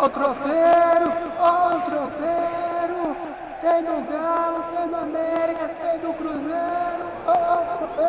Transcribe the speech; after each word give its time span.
Ó 0.00 0.04
o 0.04 0.08
tropeiro, 0.10 1.12
ó 1.40 1.74
o 1.74 1.80
tropeiro. 1.80 3.16
Tem 3.60 3.82
do 3.82 4.08
Galo, 4.08 4.62
tem 4.70 4.88
do 4.88 4.94
América, 4.96 5.68
tem 5.80 5.98
do 5.98 6.12
Cruzeiro. 6.12 7.04
Ó 7.26 7.32
o 7.32 7.78
tropeiro. 7.78 8.08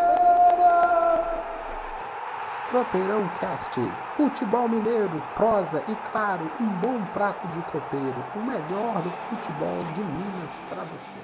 Tropeirão 2.67 3.27
Cast, 3.39 3.81
futebol 4.15 4.69
mineiro, 4.69 5.19
prosa 5.33 5.83
e 5.87 5.95
claro, 6.11 6.51
um 6.61 6.67
bom 6.67 7.03
prato 7.05 7.47
de 7.47 7.61
tropeiro, 7.63 8.23
o 8.35 8.39
melhor 8.39 9.01
do 9.01 9.09
futebol 9.09 9.83
de 9.95 10.03
Minas 10.03 10.61
para 10.69 10.83
você. 10.83 11.15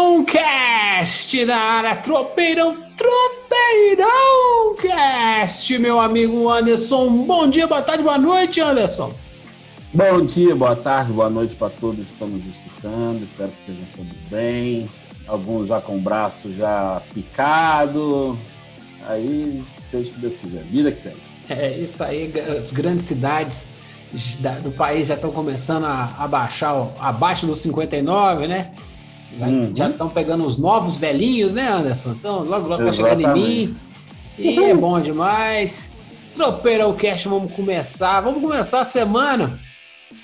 Tropeirão 0.00 0.24
Cast 0.24 1.44
na 1.44 1.56
área, 1.56 1.96
Tropeirão, 1.96 2.74
Tropeirão 2.96 4.74
Cast, 4.80 5.78
meu 5.78 6.00
amigo 6.00 6.48
Anderson. 6.48 7.10
Bom 7.26 7.50
dia, 7.50 7.66
boa 7.66 7.82
tarde, 7.82 8.02
boa 8.02 8.16
noite, 8.16 8.62
Anderson. 8.62 9.12
Bom 9.92 10.24
dia, 10.24 10.56
boa 10.56 10.74
tarde, 10.74 11.12
boa 11.12 11.28
noite 11.28 11.54
para 11.54 11.68
todos 11.68 11.96
que 11.96 12.02
estão 12.02 12.28
nos 12.28 12.46
escutando. 12.46 13.22
Espero 13.22 13.50
que 13.50 13.58
estejam 13.58 13.84
todos 13.94 14.18
bem. 14.30 14.88
Alguns 15.26 15.68
já 15.68 15.82
com 15.82 15.96
o 15.96 16.00
braço 16.00 16.50
já 16.54 17.02
picado. 17.12 18.38
Aí, 19.06 19.62
seja 19.90 20.10
o 20.10 20.14
que 20.14 20.20
Deus 20.20 20.36
quiser. 20.36 20.62
Vida 20.62 20.90
que 20.90 20.98
segue. 20.98 21.20
É 21.50 21.76
isso 21.76 22.02
aí, 22.02 22.32
as 22.58 22.72
grandes 22.72 23.04
cidades 23.04 23.68
do 24.62 24.70
país 24.70 25.08
já 25.08 25.14
estão 25.14 25.30
começando 25.30 25.84
a, 25.84 26.14
a 26.18 26.26
baixar 26.26 26.74
abaixo 26.98 27.46
dos 27.46 27.58
59, 27.58 28.48
né? 28.48 28.72
Já 29.74 29.88
estão 29.88 30.06
uhum. 30.08 30.12
pegando 30.12 30.44
os 30.44 30.58
novos 30.58 30.96
velhinhos, 30.96 31.54
né, 31.54 31.68
Anderson? 31.68 32.10
Então, 32.10 32.42
logo, 32.42 32.68
logo 32.68 32.84
tá 32.84 32.92
chegando 32.92 33.20
em 33.20 33.32
mim. 33.32 33.76
E 34.38 34.58
é 34.58 34.74
bom 34.74 35.00
demais. 35.00 35.90
Tropeirão 36.34 36.94
Cast, 36.94 37.28
vamos 37.28 37.52
começar. 37.52 38.20
Vamos 38.20 38.42
começar 38.42 38.80
a 38.80 38.84
semana 38.84 39.58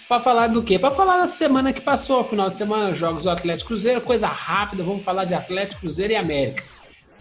para 0.09 0.21
falar 0.21 0.49
do 0.49 0.63
quê? 0.63 0.79
Para 0.79 0.91
falar 0.91 1.19
da 1.19 1.27
semana 1.27 1.73
que 1.73 1.81
passou, 1.81 2.25
final 2.25 2.49
de 2.49 2.55
semana, 2.55 2.95
jogos 2.95 3.25
do 3.25 3.31
Atlético 3.31 3.69
Cruzeiro, 3.69 4.01
coisa 4.01 4.27
rápida. 4.27 4.83
Vamos 4.83 5.05
falar 5.05 5.25
de 5.25 5.35
Atlético 5.35 5.83
Cruzeiro 5.83 6.13
e 6.13 6.17
América. 6.17 6.63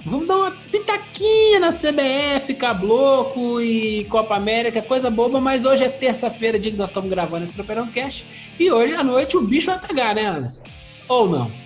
Vamos 0.06 0.28
dar 0.28 0.38
uma 0.38 0.52
pitaquinha 0.52 1.60
na 1.60 1.70
CBF, 1.70 2.54
Cabloco 2.54 3.60
e 3.60 4.06
Copa 4.06 4.36
América, 4.36 4.82
coisa 4.82 5.10
boba, 5.10 5.42
mas 5.42 5.66
hoje 5.66 5.84
é 5.84 5.90
terça-feira, 5.90 6.60
dia 6.60 6.72
que 6.72 6.78
nós 6.78 6.90
estamos 6.90 7.10
gravando 7.10 7.44
esse 7.44 7.54
Tropeirão 7.54 7.88
Cast. 7.88 8.26
E 8.60 8.72
hoje 8.72 8.94
à 8.94 9.04
noite 9.04 9.36
o 9.36 9.42
bicho 9.42 9.68
vai 9.68 9.80
pegar, 9.80 10.14
né, 10.14 10.26
Anderson? 10.26 10.64
Ou 11.08 11.28
não? 11.28 11.65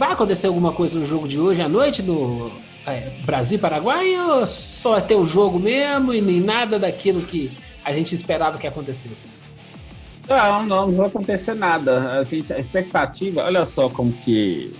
Vai 0.00 0.12
acontecer 0.12 0.46
alguma 0.46 0.72
coisa 0.72 0.98
no 0.98 1.04
jogo 1.04 1.28
de 1.28 1.38
hoje 1.38 1.60
à 1.60 1.68
noite 1.68 2.00
do 2.00 2.50
é, 2.86 3.10
Brasil 3.22 3.58
Paraguai 3.58 4.16
ou 4.18 4.46
só 4.46 4.96
é 4.96 5.00
ter 5.02 5.14
o 5.14 5.26
jogo 5.26 5.58
mesmo 5.58 6.14
e 6.14 6.22
nem 6.22 6.40
nada 6.40 6.78
daquilo 6.78 7.20
que 7.20 7.52
a 7.84 7.92
gente 7.92 8.14
esperava 8.14 8.56
que 8.56 8.66
acontecesse? 8.66 9.28
Não, 10.26 10.64
não, 10.64 10.86
não 10.86 10.94
vai 10.94 11.06
acontecer 11.08 11.52
nada. 11.52 12.18
A, 12.18 12.24
gente, 12.24 12.50
a 12.50 12.58
expectativa, 12.58 13.44
olha 13.44 13.66
só 13.66 13.90
como 13.90 14.10
que. 14.10 14.74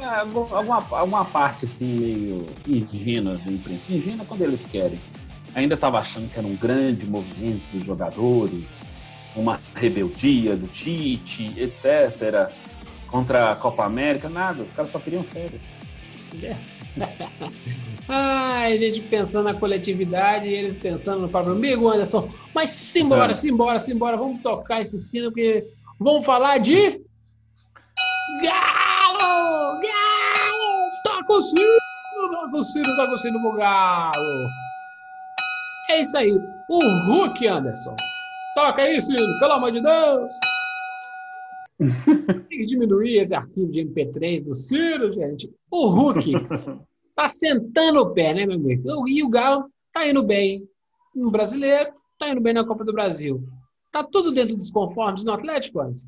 É, 0.00 0.06
alguma, 0.06 0.82
alguma 0.90 1.24
parte 1.26 1.66
assim 1.66 1.84
meio 1.84 2.46
ingênua 2.66 3.34
do 3.34 3.52
imprensa. 3.52 3.92
Ingênua 3.92 4.24
quando 4.24 4.40
eles 4.40 4.64
querem. 4.64 4.98
Ainda 5.54 5.74
estava 5.74 5.98
achando 5.98 6.32
que 6.32 6.38
era 6.38 6.48
um 6.48 6.56
grande 6.56 7.04
movimento 7.04 7.60
dos 7.74 7.84
jogadores, 7.84 8.80
uma 9.36 9.60
rebeldia 9.74 10.56
do 10.56 10.66
Tite, 10.66 11.52
etc 11.58 12.50
contra 13.14 13.52
a 13.52 13.56
Copa 13.56 13.84
América, 13.84 14.28
nada, 14.28 14.64
os 14.64 14.72
caras 14.72 14.90
só 14.90 14.98
queriam 14.98 15.22
férias. 15.22 15.62
Ai, 18.08 18.72
a 18.72 18.76
gente 18.78 19.02
pensando 19.02 19.44
na 19.44 19.54
coletividade 19.54 20.48
e 20.48 20.52
eles 20.52 20.74
pensando 20.74 21.20
no 21.20 21.28
próprio 21.28 21.54
amigo 21.54 21.88
Anderson. 21.88 22.28
Mas 22.52 22.70
simbora, 22.70 23.30
é. 23.30 23.34
simbora, 23.36 23.78
simbora, 23.78 24.16
vamos 24.16 24.42
tocar 24.42 24.80
esse 24.80 24.98
sino, 24.98 25.30
porque 25.30 25.64
vamos 26.00 26.26
falar 26.26 26.58
de. 26.58 27.00
Galo! 28.42 29.80
Galo! 29.80 30.90
Toca 31.04 31.34
o 31.34 31.42
sino! 31.42 31.62
Toca 32.32 32.56
o 32.56 32.62
sino, 32.64 32.96
toca 32.96 33.12
o 33.12 33.18
sino 33.18 33.40
pro 33.40 33.52
Galo! 33.52 34.48
É 35.88 36.00
isso 36.00 36.18
aí, 36.18 36.32
o 36.68 36.80
Hulk, 37.06 37.46
Anderson. 37.46 37.94
Toca 38.56 38.82
aí, 38.82 39.00
sino, 39.00 39.38
pelo 39.38 39.52
amor 39.52 39.70
de 39.70 39.80
Deus! 39.80 40.34
Tem 42.48 42.58
que 42.58 42.66
diminuir 42.66 43.18
esse 43.18 43.34
arquivo 43.34 43.70
de 43.70 43.84
MP3 43.84 44.44
do 44.44 44.54
Ciro, 44.54 45.12
gente. 45.12 45.50
O 45.70 45.88
Hulk 45.88 46.32
tá 47.14 47.28
sentando 47.28 48.00
o 48.00 48.10
pé, 48.12 48.34
né, 48.34 48.46
meu 48.46 48.56
amigo? 48.56 49.08
E 49.08 49.22
o 49.22 49.28
Galo 49.28 49.66
tá 49.92 50.08
indo 50.08 50.22
bem 50.22 50.68
no 51.14 51.30
brasileiro, 51.30 51.92
tá 52.18 52.28
indo 52.28 52.40
bem 52.40 52.54
na 52.54 52.64
Copa 52.64 52.84
do 52.84 52.92
Brasil. 52.92 53.42
Tá 53.92 54.02
tudo 54.02 54.32
dentro 54.32 54.56
dos 54.56 54.70
conformes 54.70 55.24
no 55.24 55.32
Atlético, 55.32 55.78
quase. 55.78 56.06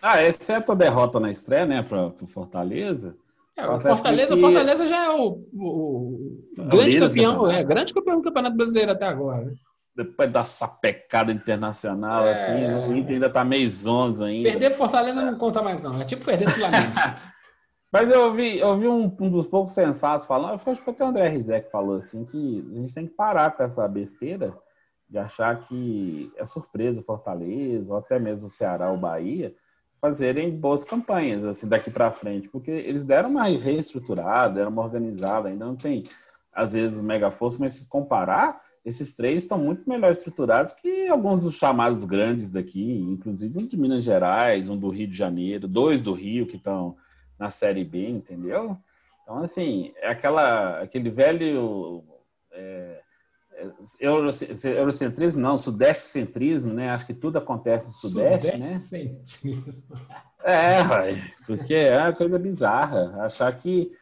Ah, 0.00 0.22
exceto 0.22 0.72
a 0.72 0.74
derrota 0.74 1.20
na 1.20 1.30
estreia, 1.30 1.66
né, 1.66 1.82
para 1.82 2.14
o 2.22 2.26
Fortaleza. 2.26 3.16
É, 3.56 3.68
o 3.68 3.80
Fortaleza, 3.80 4.34
que... 4.34 4.40
Fortaleza 4.40 4.86
já 4.86 5.04
é 5.04 5.10
o, 5.10 5.44
o, 5.52 6.42
o 6.56 6.64
grande 6.64 6.98
campeão, 6.98 7.50
é, 7.50 7.62
grande 7.62 7.92
campeão 7.92 8.16
do 8.16 8.22
Campeonato 8.22 8.56
Brasileiro 8.56 8.92
até 8.92 9.06
agora. 9.06 9.44
Né? 9.44 9.54
Depois 9.94 10.30
da 10.30 10.44
sapecada 10.44 11.32
internacional, 11.32 12.26
é... 12.26 12.32
assim, 12.32 12.90
o 12.90 12.96
Inter 12.96 13.14
ainda 13.14 13.30
tá 13.30 13.44
meio 13.44 13.68
zonzo 13.68 14.24
ainda. 14.24 14.50
Perder 14.50 14.74
Fortaleza 14.74 15.22
não 15.22 15.36
conta 15.36 15.62
mais, 15.62 15.82
não. 15.82 16.00
É 16.00 16.04
tipo 16.04 16.24
perder 16.24 16.48
o 16.48 16.50
Flamengo. 16.50 16.92
Mas 17.92 18.08
eu 18.08 18.26
ouvi, 18.26 18.58
eu 18.58 18.68
ouvi 18.68 18.86
um, 18.86 19.16
um 19.20 19.30
dos 19.30 19.46
poucos 19.48 19.72
sensatos 19.72 20.26
falando, 20.26 20.54
acho 20.54 20.76
que 20.76 20.84
foi 20.84 20.94
até 20.94 21.04
o 21.04 21.08
André 21.08 21.28
Rizek 21.28 21.66
que 21.66 21.72
falou 21.72 21.96
assim, 21.96 22.24
que 22.24 22.64
a 22.70 22.74
gente 22.76 22.94
tem 22.94 23.06
que 23.06 23.14
parar 23.14 23.50
com 23.50 23.64
essa 23.64 23.86
besteira 23.88 24.56
de 25.08 25.18
achar 25.18 25.64
que 25.64 26.32
é 26.36 26.44
surpresa 26.46 27.00
o 27.00 27.04
Fortaleza, 27.04 27.92
ou 27.92 27.98
até 27.98 28.16
mesmo 28.16 28.46
o 28.46 28.50
Ceará 28.50 28.92
ou 28.92 28.96
Bahia, 28.96 29.52
fazerem 30.00 30.56
boas 30.56 30.84
campanhas 30.84 31.44
assim 31.44 31.68
daqui 31.68 31.90
para 31.90 32.12
frente, 32.12 32.48
porque 32.48 32.70
eles 32.70 33.04
deram 33.04 33.30
uma 33.30 33.44
reestruturada, 33.44 34.54
deram 34.54 34.70
uma 34.70 34.82
organizada, 34.82 35.48
ainda 35.48 35.66
não 35.66 35.74
tem, 35.74 36.04
às 36.52 36.74
vezes, 36.74 37.00
mega 37.00 37.30
força, 37.30 37.58
mas 37.58 37.74
se 37.74 37.88
comparar, 37.88 38.62
esses 38.84 39.14
três 39.14 39.36
estão 39.36 39.58
muito 39.58 39.88
melhor 39.88 40.10
estruturados 40.10 40.72
que 40.72 41.08
alguns 41.08 41.42
dos 41.42 41.56
chamados 41.56 42.04
grandes 42.04 42.50
daqui, 42.50 42.98
inclusive 43.00 43.58
um 43.58 43.66
de 43.66 43.76
Minas 43.76 44.04
Gerais, 44.04 44.68
um 44.68 44.76
do 44.76 44.88
Rio 44.88 45.06
de 45.06 45.16
Janeiro, 45.16 45.68
dois 45.68 46.00
do 46.00 46.12
Rio 46.12 46.46
que 46.46 46.56
estão 46.56 46.96
na 47.38 47.50
Série 47.50 47.84
B, 47.84 48.08
entendeu? 48.08 48.76
Então, 49.22 49.42
assim, 49.42 49.92
é 49.96 50.08
aquela, 50.08 50.80
aquele 50.80 51.10
velho 51.10 52.02
é, 52.52 53.00
é 53.52 53.68
eurocentrismo, 54.78 55.40
não, 55.40 55.56
sudeste-centrismo, 55.56 56.72
né? 56.72 56.90
Acho 56.90 57.06
que 57.06 57.14
tudo 57.14 57.38
acontece 57.38 57.86
no 57.86 57.92
Sudeste, 57.92 58.56
né? 58.56 58.80
É, 60.42 60.82
porque 61.46 61.74
é 61.74 61.98
uma 61.98 62.14
coisa 62.14 62.38
bizarra. 62.38 63.24
Achar 63.24 63.52
que 63.56 63.92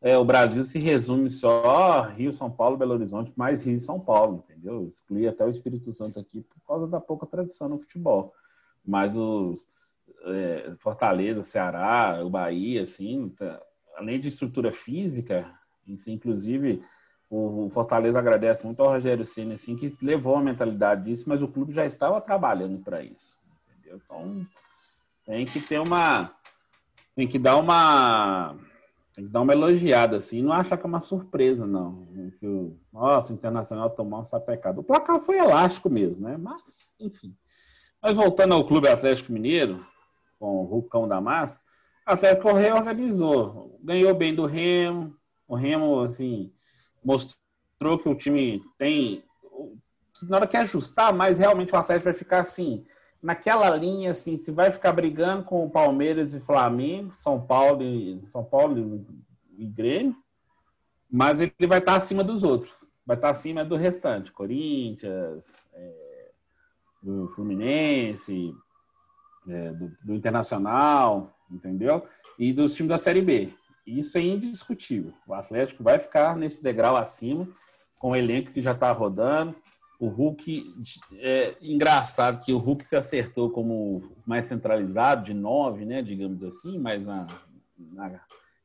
é, 0.00 0.16
o 0.16 0.24
Brasil 0.24 0.62
se 0.62 0.78
resume 0.78 1.28
só 1.28 2.02
Rio, 2.02 2.32
São 2.32 2.50
Paulo, 2.50 2.76
Belo 2.76 2.94
Horizonte, 2.94 3.32
mais 3.36 3.64
Rio 3.64 3.76
e 3.76 3.80
São 3.80 3.98
Paulo, 3.98 4.44
entendeu? 4.48 4.86
Exclui 4.86 5.26
até 5.26 5.44
o 5.44 5.50
Espírito 5.50 5.90
Santo 5.92 6.20
aqui 6.20 6.40
por 6.42 6.60
causa 6.66 6.86
da 6.86 7.00
pouca 7.00 7.26
tradição 7.26 7.68
no 7.68 7.78
futebol. 7.78 8.32
Mas 8.86 9.16
os 9.16 9.66
é, 10.24 10.72
Fortaleza, 10.78 11.42
Ceará, 11.42 12.20
o 12.24 12.30
Bahia, 12.30 12.82
assim, 12.82 13.28
tá, 13.30 13.60
além 13.96 14.20
de 14.20 14.28
estrutura 14.28 14.70
física, 14.70 15.52
assim, 15.92 16.12
inclusive 16.12 16.80
o 17.30 17.68
Fortaleza 17.70 18.18
agradece 18.18 18.64
muito 18.64 18.80
ao 18.80 18.88
Rogério 18.88 19.26
Ceni 19.26 19.54
assim, 19.54 19.76
que 19.76 19.94
levou 20.00 20.36
a 20.36 20.42
mentalidade 20.42 21.04
disso, 21.04 21.28
mas 21.28 21.42
o 21.42 21.48
clube 21.48 21.74
já 21.74 21.84
estava 21.84 22.20
trabalhando 22.20 22.78
para 22.78 23.02
isso, 23.02 23.38
entendeu? 23.68 24.00
Então 24.02 24.46
tem 25.26 25.44
que 25.44 25.60
ter 25.60 25.78
uma, 25.78 26.32
tem 27.14 27.28
que 27.28 27.38
dar 27.38 27.56
uma 27.58 28.56
tem 29.18 29.26
que 29.26 29.32
dar 29.32 29.40
uma 29.40 29.52
elogiada, 29.52 30.18
assim, 30.18 30.40
não 30.40 30.52
achar 30.52 30.76
que 30.76 30.86
é 30.86 30.88
uma 30.88 31.00
surpresa, 31.00 31.66
não. 31.66 32.06
Que 32.38 32.46
o, 32.46 32.78
nossa, 32.92 33.32
o 33.32 33.34
Internacional 33.34 33.90
tomou 33.90 34.20
um 34.20 34.24
sapecado. 34.24 34.80
O 34.80 34.84
placar 34.84 35.18
foi 35.18 35.38
elástico 35.38 35.90
mesmo, 35.90 36.28
né? 36.28 36.36
Mas, 36.36 36.94
enfim. 37.00 37.36
Mas 38.00 38.16
voltando 38.16 38.54
ao 38.54 38.64
Clube 38.64 38.86
Atlético 38.86 39.32
Mineiro, 39.32 39.84
com 40.38 40.58
o 40.58 40.62
Rucão 40.62 41.08
da 41.08 41.20
Massa, 41.20 41.60
o 42.06 42.12
Atlético 42.12 42.52
reorganizou. 42.52 43.76
Ganhou 43.82 44.14
bem 44.14 44.32
do 44.32 44.46
Remo. 44.46 45.12
O 45.48 45.56
Remo, 45.56 46.00
assim, 46.02 46.52
mostrou 47.04 47.98
que 48.00 48.08
o 48.08 48.14
time 48.14 48.62
tem... 48.78 49.24
Na 50.28 50.36
hora 50.36 50.46
que 50.46 50.56
ajustar, 50.56 51.12
mas 51.12 51.38
realmente 51.38 51.72
o 51.72 51.76
Atlético 51.76 52.04
vai 52.04 52.14
ficar 52.14 52.38
assim 52.38 52.86
naquela 53.22 53.70
linha, 53.70 54.10
assim, 54.10 54.36
se 54.36 54.50
vai 54.50 54.70
ficar 54.70 54.92
brigando 54.92 55.44
com 55.44 55.64
o 55.64 55.70
Palmeiras 55.70 56.34
e 56.34 56.40
Flamengo, 56.40 57.12
São 57.12 57.40
Paulo 57.40 57.82
e 57.82 58.20
São 58.22 58.44
Paulo 58.44 59.04
e 59.56 59.66
Grêmio, 59.66 60.16
mas 61.10 61.40
ele 61.40 61.52
vai 61.66 61.78
estar 61.78 61.96
acima 61.96 62.22
dos 62.22 62.44
outros, 62.44 62.84
vai 63.04 63.16
estar 63.16 63.30
acima 63.30 63.64
do 63.64 63.76
restante, 63.76 64.30
Corinthians, 64.30 65.66
é, 65.72 66.30
do 67.02 67.28
Fluminense, 67.28 68.54
é, 69.48 69.72
do, 69.72 69.92
do, 70.04 70.14
Internacional, 70.14 71.34
entendeu? 71.50 72.06
E 72.38 72.52
dos 72.52 72.74
times 72.74 72.90
da 72.90 72.98
Série 72.98 73.22
B. 73.22 73.52
Isso 73.86 74.18
é 74.18 74.20
indiscutível. 74.20 75.14
O 75.26 75.32
Atlético 75.32 75.82
vai 75.82 75.98
ficar 75.98 76.36
nesse 76.36 76.62
degrau 76.62 76.96
acima, 76.96 77.48
com 77.98 78.10
o 78.10 78.16
elenco 78.16 78.52
que 78.52 78.60
já 78.60 78.72
está 78.72 78.92
rodando, 78.92 79.56
O 79.98 80.06
Hulk, 80.06 80.74
é 81.18 81.56
engraçado 81.60 82.40
que 82.40 82.52
o 82.52 82.58
Hulk 82.58 82.86
se 82.86 82.94
acertou 82.94 83.50
como 83.50 84.12
mais 84.24 84.44
centralizado, 84.44 85.24
de 85.24 85.34
nove, 85.34 85.84
né, 85.84 86.02
digamos 86.02 86.42
assim, 86.44 86.78
mais 86.78 87.04
na, 87.04 87.26
na 87.76 88.20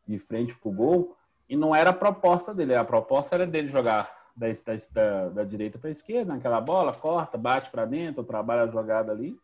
de 0.07 0.19
frente 0.19 0.53
para 0.53 0.69
o 0.69 0.73
gol. 0.73 1.17
E 1.49 1.55
não 1.55 1.75
era 1.75 1.89
a 1.89 1.93
proposta 1.93 2.53
dele, 2.53 2.75
a 2.75 2.83
proposta 2.83 3.35
era 3.35 3.47
dele 3.47 3.69
jogar 3.69 4.09
da, 4.35 4.47
da, 4.91 5.29
da 5.29 5.43
direita 5.43 5.77
para 5.77 5.89
esquerda, 5.89 6.33
naquela 6.33 6.61
bola, 6.61 6.93
corta, 6.93 7.37
bate 7.37 7.69
para 7.71 7.85
dentro, 7.85 8.23
trabalha 8.23 8.63
a 8.63 8.67
jogada 8.67 9.11
ali, 9.11 9.37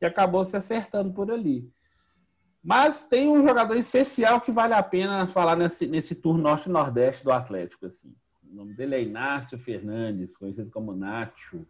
e 0.00 0.06
acabou 0.06 0.44
se 0.44 0.56
acertando 0.56 1.12
por 1.12 1.30
ali. 1.30 1.70
Mas 2.62 3.06
tem 3.08 3.28
um 3.28 3.42
jogador 3.42 3.76
especial 3.76 4.40
que 4.40 4.52
vale 4.52 4.72
a 4.72 4.82
pena 4.82 5.26
falar 5.26 5.56
nesse, 5.56 5.86
nesse 5.86 6.14
tour 6.14 6.38
norte-nordeste 6.38 7.24
do 7.24 7.32
Atlético. 7.32 7.86
Assim. 7.86 8.14
O 8.52 8.54
nome 8.54 8.74
dele 8.74 8.94
é 8.94 9.02
Inácio 9.02 9.58
Fernandes, 9.58 10.36
conhecido 10.36 10.70
como 10.70 10.94
Nacho. 10.94 11.66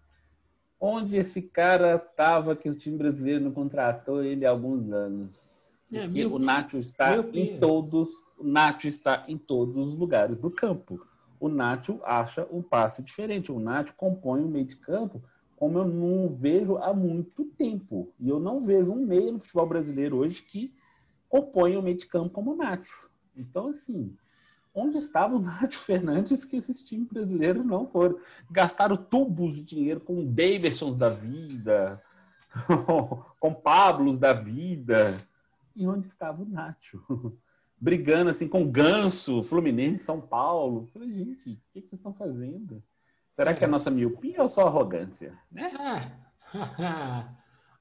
Onde 0.80 1.16
esse 1.16 1.40
cara 1.40 1.94
estava 1.94 2.56
que 2.56 2.68
o 2.68 2.74
time 2.74 2.98
brasileiro 2.98 3.44
não 3.44 3.52
contratou 3.52 4.24
ele 4.24 4.44
há 4.44 4.50
alguns 4.50 4.90
anos? 4.90 5.80
É, 5.92 6.02
Porque 6.02 6.26
o 6.26 6.40
Nacho 6.40 6.78
está 6.78 7.16
em 7.16 7.56
todos, 7.60 8.08
o 8.36 8.42
Nacho 8.42 8.88
está 8.88 9.24
em 9.28 9.38
todos 9.38 9.76
os 9.76 9.94
lugares 9.94 10.40
do 10.40 10.50
campo. 10.50 11.06
O 11.38 11.48
Nacho 11.48 12.00
acha 12.02 12.48
um 12.50 12.60
passe 12.60 13.00
diferente. 13.00 13.52
O 13.52 13.60
Nacho 13.60 13.94
compõe 13.96 14.40
um 14.40 14.48
meio 14.48 14.66
de 14.66 14.74
campo 14.76 15.22
como 15.54 15.78
eu 15.78 15.86
não 15.86 16.34
vejo 16.34 16.78
há 16.78 16.92
muito 16.92 17.44
tempo. 17.44 18.12
E 18.18 18.28
eu 18.28 18.40
não 18.40 18.60
vejo 18.60 18.90
um 18.90 19.06
meio 19.06 19.30
no 19.30 19.38
futebol 19.38 19.68
brasileiro 19.68 20.16
hoje 20.16 20.42
que 20.42 20.74
compõem 21.28 21.76
o 21.76 21.82
meio 21.82 21.96
de 21.96 22.06
campo 22.06 22.30
como 22.30 22.54
o 22.54 22.56
Nacho. 22.56 23.08
Então, 23.36 23.68
assim, 23.68 24.16
onde 24.74 24.98
estava 24.98 25.36
o 25.36 25.40
Nacho 25.40 25.78
Fernandes 25.80 26.44
que 26.44 26.56
esses 26.56 26.82
times 26.82 27.08
brasileiros 27.08 27.64
não 27.64 27.86
foram? 27.86 28.18
Gastaram 28.50 28.96
tubos 28.96 29.56
de 29.56 29.62
dinheiro 29.62 30.00
com 30.00 30.24
Davidsons 30.24 30.96
da 30.96 31.08
vida, 31.08 32.02
com 33.38 33.54
Pablos 33.54 34.18
da 34.18 34.32
vida. 34.32 35.20
E 35.74 35.86
onde 35.86 36.06
estava 36.06 36.42
o 36.42 36.48
Nacho? 36.48 37.02
Brigando 37.78 38.30
assim 38.30 38.46
com 38.46 38.70
Ganso, 38.70 39.42
Fluminense, 39.42 40.04
São 40.04 40.20
Paulo. 40.20 40.88
falei, 40.92 41.12
gente, 41.12 41.50
o 41.50 41.58
que, 41.72 41.80
vocês 41.80 41.94
estão 41.94 42.14
fazendo? 42.14 42.82
Será 43.34 43.54
que 43.54 43.64
é 43.64 43.66
nossa 43.66 43.90
miopia 43.90 44.40
ou 44.40 44.48
só 44.48 44.68
arrogância? 44.68 45.36
Né? 45.50 45.72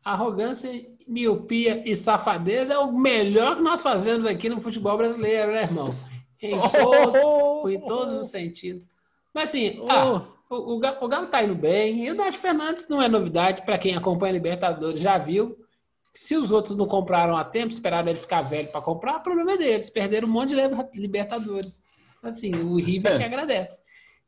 Arrogância, 0.03 0.71
miopia 1.07 1.87
e 1.87 1.95
safadeza 1.95 2.73
é 2.73 2.79
o 2.79 2.91
melhor 2.91 3.57
que 3.57 3.61
nós 3.61 3.83
fazemos 3.83 4.25
aqui 4.25 4.49
no 4.49 4.59
futebol 4.59 4.97
brasileiro, 4.97 5.51
né, 5.51 5.61
irmão? 5.63 5.93
Em, 6.41 6.57
todo, 6.59 7.69
em 7.69 7.79
todos 7.81 8.13
os 8.13 8.29
sentidos. 8.29 8.89
Mas 9.33 9.49
assim, 9.49 9.79
oh. 9.79 9.89
ah, 9.89 10.27
o, 10.49 10.55
o, 10.55 10.75
o 10.75 11.07
Galo 11.07 11.27
tá 11.27 11.43
indo 11.43 11.55
bem. 11.55 12.05
E 12.05 12.11
o 12.11 12.15
Nath 12.15 12.35
Fernandes 12.35 12.87
não 12.89 13.01
é 13.01 13.07
novidade 13.07 13.61
para 13.63 13.77
quem 13.77 13.95
acompanha 13.95 14.31
a 14.31 14.33
Libertadores, 14.33 14.99
já 14.99 15.17
viu. 15.17 15.57
Se 16.13 16.35
os 16.35 16.51
outros 16.51 16.75
não 16.75 16.87
compraram 16.87 17.37
a 17.37 17.43
tempo, 17.43 17.71
esperaram 17.71 18.09
ele 18.09 18.19
ficar 18.19 18.41
velho 18.41 18.67
para 18.67 18.81
comprar, 18.81 19.17
o 19.17 19.23
problema 19.23 19.53
é 19.53 19.57
deles. 19.57 19.89
Perderam 19.89 20.27
um 20.27 20.31
monte 20.31 20.49
de 20.49 20.99
Libertadores. 20.99 21.81
Assim, 22.21 22.53
o 22.53 22.75
River 22.75 23.13
é. 23.13 23.17
que 23.17 23.23
agradece. 23.23 23.79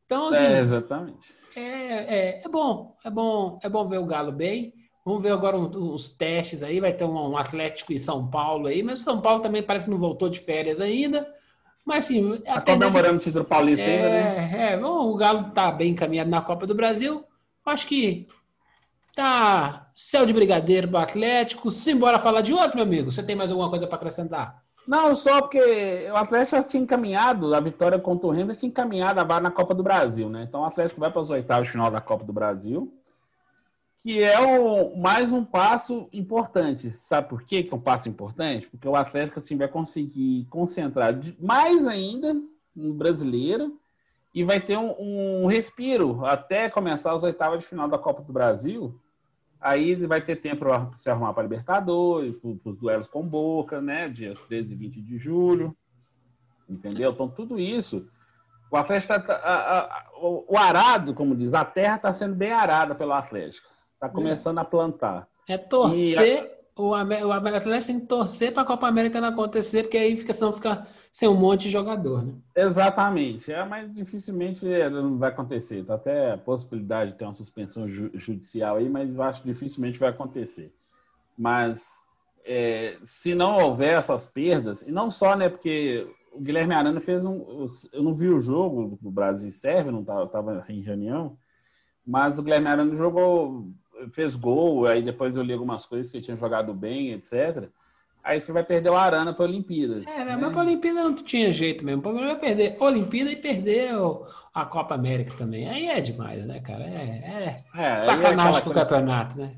Então, 0.06 0.28
assim, 0.28 0.44
é, 0.44 0.60
exatamente. 0.60 1.34
É, 1.56 1.60
é, 1.60 2.42
é 2.44 2.48
bom, 2.48 2.96
é 3.04 3.10
bom, 3.10 3.58
é 3.62 3.68
bom 3.68 3.88
ver 3.88 3.98
o 3.98 4.06
Galo 4.06 4.32
bem. 4.32 4.72
Vamos 5.04 5.22
ver 5.22 5.32
agora 5.32 5.58
os 5.58 6.10
testes 6.10 6.62
aí. 6.62 6.80
Vai 6.80 6.94
ter 6.94 7.04
um, 7.04 7.36
Atlético 7.36 7.92
e 7.92 7.98
São 7.98 8.30
Paulo 8.30 8.66
aí, 8.66 8.82
mas 8.82 9.00
São 9.00 9.20
Paulo 9.20 9.42
também 9.42 9.62
parece 9.62 9.84
que 9.84 9.90
não 9.90 9.98
voltou 9.98 10.30
de 10.30 10.40
férias 10.40 10.80
ainda. 10.80 11.30
Mas 11.84 12.06
sim, 12.06 12.42
a 12.46 12.60
tá 12.60 12.72
comemorando 12.72 13.16
o 13.16 13.20
título 13.20 13.44
paulista 13.44 13.84
é, 13.84 13.96
ainda, 13.96 14.08
né? 14.08 14.72
É, 14.72 14.76
bom, 14.78 15.10
o 15.10 15.16
Galo 15.16 15.50
tá 15.50 15.70
bem 15.70 15.92
encaminhado 15.92 16.30
na 16.30 16.40
Copa 16.40 16.66
do 16.66 16.74
Brasil. 16.74 17.22
Acho 17.66 17.86
que 17.86 18.26
tá 19.14 19.90
céu 19.94 20.24
de 20.24 20.32
brigadeiro 20.32 20.88
pro 20.88 20.96
Atlético. 20.96 21.70
Simbora 21.70 22.18
falar 22.18 22.40
de 22.40 22.52
outro, 22.54 22.76
meu 22.76 22.84
amigo. 22.84 23.12
Você 23.12 23.22
tem 23.22 23.36
mais 23.36 23.50
alguma 23.50 23.68
coisa 23.68 23.86
para 23.86 23.96
acrescentar? 23.96 24.62
Não, 24.86 25.14
só 25.14 25.42
porque 25.42 26.08
o 26.10 26.16
Atlético 26.16 26.56
já 26.56 26.62
tinha 26.62 26.82
encaminhado, 26.82 27.54
a 27.54 27.60
vitória 27.60 27.98
contra 27.98 28.26
o 28.26 28.30
Remo 28.30 28.54
tinha 28.54 28.68
encaminhado 28.68 29.18
a 29.20 29.24
vaga 29.24 29.40
na 29.40 29.50
Copa 29.50 29.74
do 29.74 29.82
Brasil, 29.82 30.28
né? 30.28 30.44
Então 30.46 30.60
o 30.60 30.64
Atlético 30.64 31.00
vai 31.00 31.10
para 31.10 31.22
os 31.22 31.30
oitavos 31.30 31.66
de 31.66 31.72
final 31.72 31.90
da 31.90 32.00
Copa 32.00 32.24
do 32.24 32.32
Brasil 32.32 32.92
que 34.04 34.22
é 34.22 34.38
o, 34.38 34.94
mais 34.94 35.32
um 35.32 35.42
passo 35.42 36.10
importante. 36.12 36.90
Sabe 36.90 37.26
por 37.26 37.42
quê 37.42 37.62
que 37.62 37.72
é 37.72 37.76
um 37.76 37.80
passo 37.80 38.06
importante? 38.06 38.68
Porque 38.68 38.86
o 38.86 38.94
Atlético 38.94 39.38
assim, 39.38 39.56
vai 39.56 39.66
conseguir 39.66 40.46
concentrar 40.50 41.18
mais 41.40 41.86
ainda 41.86 42.36
no 42.76 42.92
brasileiro 42.92 43.80
e 44.34 44.44
vai 44.44 44.60
ter 44.60 44.76
um, 44.76 44.94
um 44.98 45.46
respiro 45.46 46.22
até 46.26 46.68
começar 46.68 47.14
as 47.14 47.22
oitavas 47.22 47.60
de 47.60 47.66
final 47.66 47.88
da 47.88 47.96
Copa 47.96 48.20
do 48.20 48.30
Brasil. 48.30 49.00
Aí 49.58 49.94
vai 49.94 50.20
ter 50.20 50.36
tempo 50.36 50.66
para 50.66 50.92
se 50.92 51.08
arrumar 51.08 51.32
para 51.32 51.44
Libertadores, 51.44 52.36
para 52.36 52.70
os 52.70 52.76
duelos 52.76 53.08
com 53.08 53.22
Boca, 53.26 53.80
né? 53.80 54.06
Dias 54.10 54.38
13 54.38 54.74
e 54.74 54.76
20 54.76 55.00
de 55.00 55.16
julho. 55.16 55.74
Entendeu? 56.68 57.12
Então, 57.12 57.26
tudo 57.26 57.58
isso. 57.58 58.06
O 58.70 58.76
Atlético 58.76 59.14
tá, 59.14 60.10
o 60.20 60.58
arado, 60.58 61.14
como 61.14 61.34
diz, 61.34 61.54
a 61.54 61.64
terra 61.64 61.96
está 61.96 62.12
sendo 62.12 62.34
bem 62.34 62.52
arada 62.52 62.94
pelo 62.94 63.14
Atlético. 63.14 63.72
Está 64.06 64.08
começando 64.08 64.58
é. 64.58 64.60
a 64.60 64.64
plantar. 64.64 65.28
É 65.48 65.58
torcer. 65.58 66.50
A... 66.50 66.54
O, 66.76 66.88
o 66.88 67.32
Atlético 67.32 67.86
tem 67.86 68.00
que 68.00 68.06
torcer 68.06 68.52
para 68.52 68.64
a 68.64 68.66
Copa 68.66 68.88
América 68.88 69.20
não 69.20 69.28
acontecer, 69.28 69.84
porque 69.84 69.96
aí 69.96 70.16
fica, 70.16 70.32
senão 70.32 70.52
fica 70.52 70.84
sem 71.12 71.28
um 71.28 71.36
monte 71.36 71.62
de 71.62 71.70
jogador, 71.70 72.24
né? 72.24 72.34
Exatamente. 72.56 73.52
É, 73.52 73.64
mas 73.64 73.92
dificilmente 73.92 74.66
não 74.90 75.16
vai 75.16 75.30
acontecer. 75.30 75.84
Tá 75.84 75.94
até 75.94 76.32
a 76.32 76.38
possibilidade 76.38 77.12
de 77.12 77.18
ter 77.18 77.24
uma 77.26 77.34
suspensão 77.34 77.88
ju 77.88 78.10
judicial 78.14 78.76
aí, 78.76 78.88
mas 78.88 79.14
eu 79.14 79.22
acho 79.22 79.42
que 79.42 79.48
dificilmente 79.48 80.00
vai 80.00 80.08
acontecer. 80.08 80.74
Mas 81.38 82.00
é, 82.44 82.98
se 83.04 83.36
não 83.36 83.56
houver 83.56 83.96
essas 83.96 84.26
perdas, 84.26 84.82
e 84.82 84.90
não 84.90 85.10
só, 85.10 85.36
né? 85.36 85.48
Porque 85.48 86.06
o 86.32 86.40
Guilherme 86.40 86.74
Arana 86.74 87.00
fez 87.00 87.24
um. 87.24 87.66
Eu 87.92 88.02
não 88.02 88.14
vi 88.14 88.28
o 88.28 88.40
jogo 88.40 88.98
do 89.00 89.10
Brasil 89.10 89.48
e 89.48 89.52
Sérvia, 89.52 89.92
não 89.92 90.00
estava 90.00 90.64
em 90.68 90.80
reunião, 90.80 91.38
mas 92.04 92.38
o 92.38 92.42
Guilherme 92.42 92.68
Arana 92.68 92.96
jogou 92.96 93.68
fez 94.12 94.36
gol, 94.36 94.86
aí 94.86 95.02
depois 95.02 95.36
eu 95.36 95.42
li 95.42 95.52
algumas 95.52 95.86
coisas 95.86 96.10
que 96.10 96.16
ele 96.16 96.24
tinha 96.24 96.36
jogado 96.36 96.72
bem, 96.74 97.12
etc. 97.12 97.68
Aí 98.22 98.40
você 98.40 98.52
vai 98.52 98.64
perder 98.64 98.88
o 98.88 98.96
Arana 98.96 99.34
para 99.34 99.44
a 99.44 99.48
Olimpíada. 99.48 100.02
É, 100.06 100.24
né? 100.24 100.38
mas 100.40 100.50
para 100.50 100.62
a 100.62 100.64
Olimpíada 100.64 101.02
não 101.02 101.14
tinha 101.14 101.52
jeito 101.52 101.84
mesmo. 101.84 102.00
O 102.00 102.02
problema 102.02 102.30
é 102.30 102.34
perder 102.34 102.76
a 102.80 102.84
Olimpíada 102.84 103.30
e 103.30 103.36
perder 103.36 103.92
a 104.54 104.64
Copa 104.64 104.94
América 104.94 105.34
também. 105.36 105.68
Aí 105.68 105.88
é 105.88 106.00
demais, 106.00 106.46
né, 106.46 106.58
cara? 106.60 106.84
É, 106.84 107.56
é, 107.74 107.82
é 107.92 107.96
sacanagem 107.98 108.62
pro 108.62 108.72
campeonato, 108.72 109.38
né? 109.38 109.56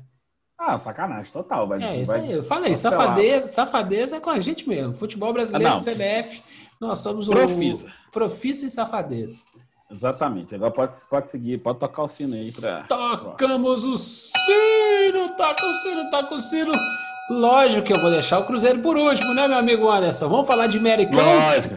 Ah, 0.57 0.77
sacanagem 0.77 1.31
total. 1.31 1.67
Vai, 1.67 1.81
é, 1.81 2.01
isso 2.01 2.11
vai 2.11 2.21
aí. 2.21 2.31
Eu 2.31 2.43
falei, 2.43 2.75
safadeza, 2.75 3.47
safadeza 3.47 4.15
é 4.17 4.19
com 4.19 4.31
a 4.31 4.41
gente 4.41 4.67
mesmo. 4.67 4.93
Futebol 4.93 5.31
brasileiro, 5.31 5.75
ah, 5.75 5.79
CBF, 5.79 6.43
nós 6.81 6.99
somos 6.99 7.27
Profissa. 7.27 7.87
o 8.09 8.11
Profissa 8.11 8.65
e 8.65 8.69
safadeza. 8.69 9.39
Exatamente. 9.89 10.53
Agora 10.53 10.71
pode, 10.71 10.97
pode 11.09 11.31
seguir, 11.31 11.59
pode 11.59 11.79
tocar 11.79 12.03
o 12.03 12.07
sino 12.07 12.33
aí. 12.33 12.51
Pra... 12.51 12.83
Tocamos 12.83 13.85
o 13.85 13.95
sino, 13.95 15.29
toca 15.37 15.65
o 15.65 15.73
sino, 15.81 16.09
toca 16.09 16.35
o 16.35 16.39
sino. 16.39 16.71
Lógico 17.29 17.87
que 17.87 17.93
eu 17.93 18.01
vou 18.01 18.11
deixar 18.11 18.39
o 18.39 18.45
Cruzeiro 18.45 18.79
por 18.79 18.97
último, 18.97 19.33
né, 19.33 19.47
meu 19.47 19.57
amigo 19.57 19.89
Anderson? 19.89 20.29
Vamos 20.29 20.47
falar 20.47 20.67
de 20.67 20.77
Americão? 20.77 21.19
Lógico. 21.19 21.75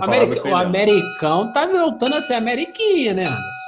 America... 0.00 0.48
O 0.48 0.54
Americão 0.54 1.52
tá 1.52 1.66
voltando 1.66 2.16
a 2.16 2.20
ser 2.20 2.34
Ameriquinha, 2.34 3.14
né, 3.14 3.22
Anderson? 3.22 3.66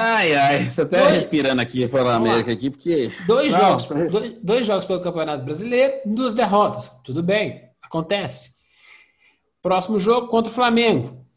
Ai, 0.00 0.34
ai, 0.34 0.70
tô 0.74 0.82
até 0.82 1.00
dois... 1.00 1.12
respirando 1.12 1.60
aqui 1.60 1.88
pela 1.88 2.14
América 2.14 2.52
aqui, 2.52 2.70
porque. 2.70 3.12
Dois 3.26 3.50
Não, 3.50 3.58
jogos, 3.58 3.86
dois, 4.12 4.32
dois 4.34 4.66
jogos 4.66 4.84
pelo 4.84 5.00
Campeonato 5.00 5.44
Brasileiro, 5.44 5.94
duas 6.06 6.32
derrotas. 6.32 6.96
Tudo 7.02 7.20
bem, 7.20 7.64
acontece. 7.82 8.52
Próximo 9.60 9.98
jogo 9.98 10.28
contra 10.28 10.52
o 10.52 10.54
Flamengo 10.54 11.27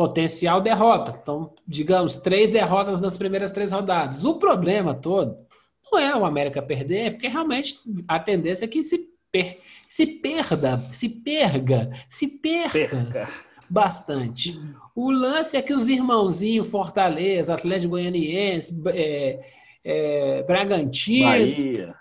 potencial 0.00 0.62
derrota. 0.62 1.14
Então, 1.22 1.52
digamos, 1.68 2.16
três 2.16 2.48
derrotas 2.48 3.02
nas 3.02 3.18
primeiras 3.18 3.52
três 3.52 3.70
rodadas. 3.70 4.24
O 4.24 4.38
problema 4.38 4.94
todo 4.94 5.36
não 5.84 5.98
é 5.98 6.16
o 6.16 6.24
América 6.24 6.62
perder, 6.62 7.12
porque 7.12 7.28
realmente 7.28 7.78
a 8.08 8.18
tendência 8.18 8.64
é 8.64 8.68
que 8.68 8.82
se, 8.82 9.10
per, 9.30 9.58
se 9.86 10.06
perda, 10.06 10.78
se 10.90 11.06
perga, 11.06 11.90
se 12.08 12.26
perca, 12.26 12.70
perca. 12.72 13.26
bastante. 13.68 14.58
O 14.96 15.10
lance 15.10 15.54
é 15.54 15.60
que 15.60 15.74
os 15.74 15.86
irmãozinhos 15.86 16.68
Fortaleza, 16.68 17.52
Atlético 17.52 17.90
Goianiense, 17.90 18.82
é, 18.86 19.40
é, 19.84 20.42
Bragantino, 20.44 21.28
Bahia. 21.28 21.94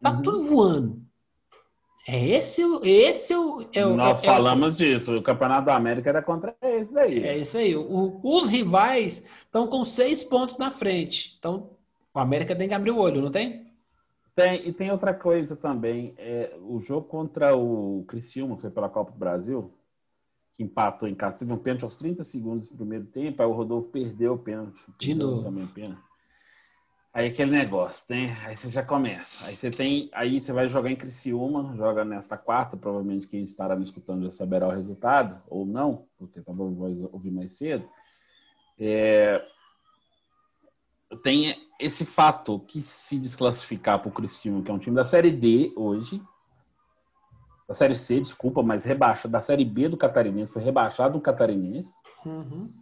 tá 0.00 0.12
uhum. 0.12 0.22
tudo 0.22 0.42
voando. 0.44 1.02
É 2.06 2.28
esse, 2.28 2.62
esse 2.82 3.32
é 3.32 3.38
o. 3.38 3.96
Nós 3.96 4.22
é, 4.22 4.26
falamos 4.26 4.68
é 4.68 4.70
o, 4.70 4.76
disso. 4.76 5.16
O 5.16 5.22
Campeonato 5.22 5.66
da 5.66 5.76
América 5.76 6.08
era 6.10 6.22
contra 6.22 6.56
esse 6.60 6.98
aí. 6.98 7.22
É 7.22 7.38
isso 7.38 7.56
aí. 7.56 7.76
O, 7.76 8.20
os 8.22 8.46
rivais 8.46 9.24
estão 9.44 9.68
com 9.68 9.84
seis 9.84 10.24
pontos 10.24 10.58
na 10.58 10.70
frente. 10.70 11.36
Então, 11.38 11.70
o 12.12 12.18
América 12.18 12.56
tem 12.56 12.66
que 12.66 12.74
abrir 12.74 12.90
o 12.90 12.98
olho, 12.98 13.22
não 13.22 13.30
tem? 13.30 13.70
Tem. 14.34 14.66
E 14.66 14.72
tem 14.72 14.90
outra 14.90 15.14
coisa 15.14 15.54
também. 15.54 16.12
É, 16.18 16.56
o 16.60 16.80
jogo 16.80 17.06
contra 17.06 17.56
o 17.56 18.04
Criciúma 18.08 18.56
foi 18.56 18.70
pela 18.70 18.88
Copa 18.88 19.12
do 19.12 19.18
Brasil, 19.18 19.72
que 20.54 20.62
que 20.62 20.62
empatou 20.62 21.08
em 21.08 21.14
casa. 21.14 21.38
Teve 21.38 21.52
um 21.52 21.58
pênalti 21.58 21.84
aos 21.84 21.96
30 21.96 22.22
segundos 22.24 22.68
do 22.68 22.76
primeiro 22.76 23.06
tempo, 23.06 23.42
aí 23.42 23.48
o 23.48 23.52
Rodolfo 23.52 23.88
perdeu 23.88 24.34
o 24.34 24.38
pênalti. 24.38 24.82
De 24.98 25.14
novo. 25.14 25.42
Também 25.42 25.66
pênalti. 25.66 26.00
Aí 27.14 27.26
aquele 27.26 27.50
negócio, 27.50 28.06
né? 28.08 28.38
Aí 28.46 28.56
você 28.56 28.70
já 28.70 28.82
começa. 28.82 29.44
Aí 29.44 29.54
você 29.54 29.70
tem. 29.70 30.08
Aí 30.14 30.40
você 30.40 30.50
vai 30.50 30.66
jogar 30.70 30.90
em 30.90 30.96
Criciúma, 30.96 31.76
joga 31.76 32.06
nesta 32.06 32.38
quarta, 32.38 32.74
provavelmente 32.74 33.28
quem 33.28 33.44
estará 33.44 33.76
me 33.76 33.84
escutando 33.84 34.24
já 34.24 34.30
saberá 34.30 34.66
o 34.66 34.70
resultado, 34.70 35.42
ou 35.46 35.66
não, 35.66 36.06
porque 36.16 36.40
talvez 36.40 36.74
vou 36.74 37.10
ouvir 37.12 37.30
mais 37.30 37.52
cedo. 37.52 37.86
É, 38.78 39.44
tem 41.22 41.54
esse 41.78 42.06
fato 42.06 42.58
que 42.60 42.80
se 42.80 43.18
desclassificar 43.18 43.98
para 43.98 44.08
o 44.08 44.12
Criciúma, 44.12 44.62
que 44.62 44.70
é 44.70 44.74
um 44.74 44.78
time 44.78 44.96
da 44.96 45.04
Série 45.04 45.30
D 45.30 45.70
hoje, 45.76 46.22
da 47.68 47.74
Série 47.74 47.94
C, 47.94 48.20
desculpa, 48.20 48.62
mas 48.62 48.84
rebaixa, 48.84 49.28
da 49.28 49.40
Série 49.40 49.66
B 49.66 49.86
do 49.86 49.98
Catarinense, 49.98 50.50
foi 50.50 50.62
rebaixado 50.62 51.18
do 51.18 51.20
Catarinense. 51.20 51.92
Uhum 52.24 52.72